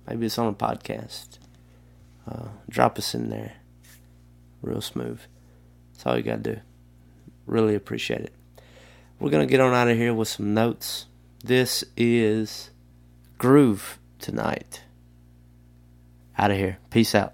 maybe 0.07 0.27
it's 0.27 0.37
on 0.37 0.49
a 0.49 0.53
podcast. 0.53 1.39
Uh, 2.31 2.49
drop 2.69 2.99
us 2.99 3.15
in 3.15 3.31
there. 3.31 3.53
Real 4.61 4.81
smooth. 4.81 5.21
That's 5.93 6.05
all 6.05 6.17
you 6.17 6.23
got 6.23 6.43
to 6.43 6.55
do. 6.55 6.61
Really 7.45 7.75
appreciate 7.75 8.21
it. 8.21 8.33
We're 9.19 9.31
going 9.31 9.47
to 9.47 9.51
get 9.51 9.59
on 9.59 9.73
out 9.73 9.89
of 9.89 9.97
here 9.97 10.13
with 10.13 10.27
some 10.27 10.53
notes. 10.53 11.05
This 11.43 11.83
is 11.97 12.69
Groove 13.37 13.99
tonight. 14.19 14.83
Out 16.37 16.51
of 16.51 16.57
here. 16.57 16.77
Peace 16.89 17.15
out. 17.15 17.33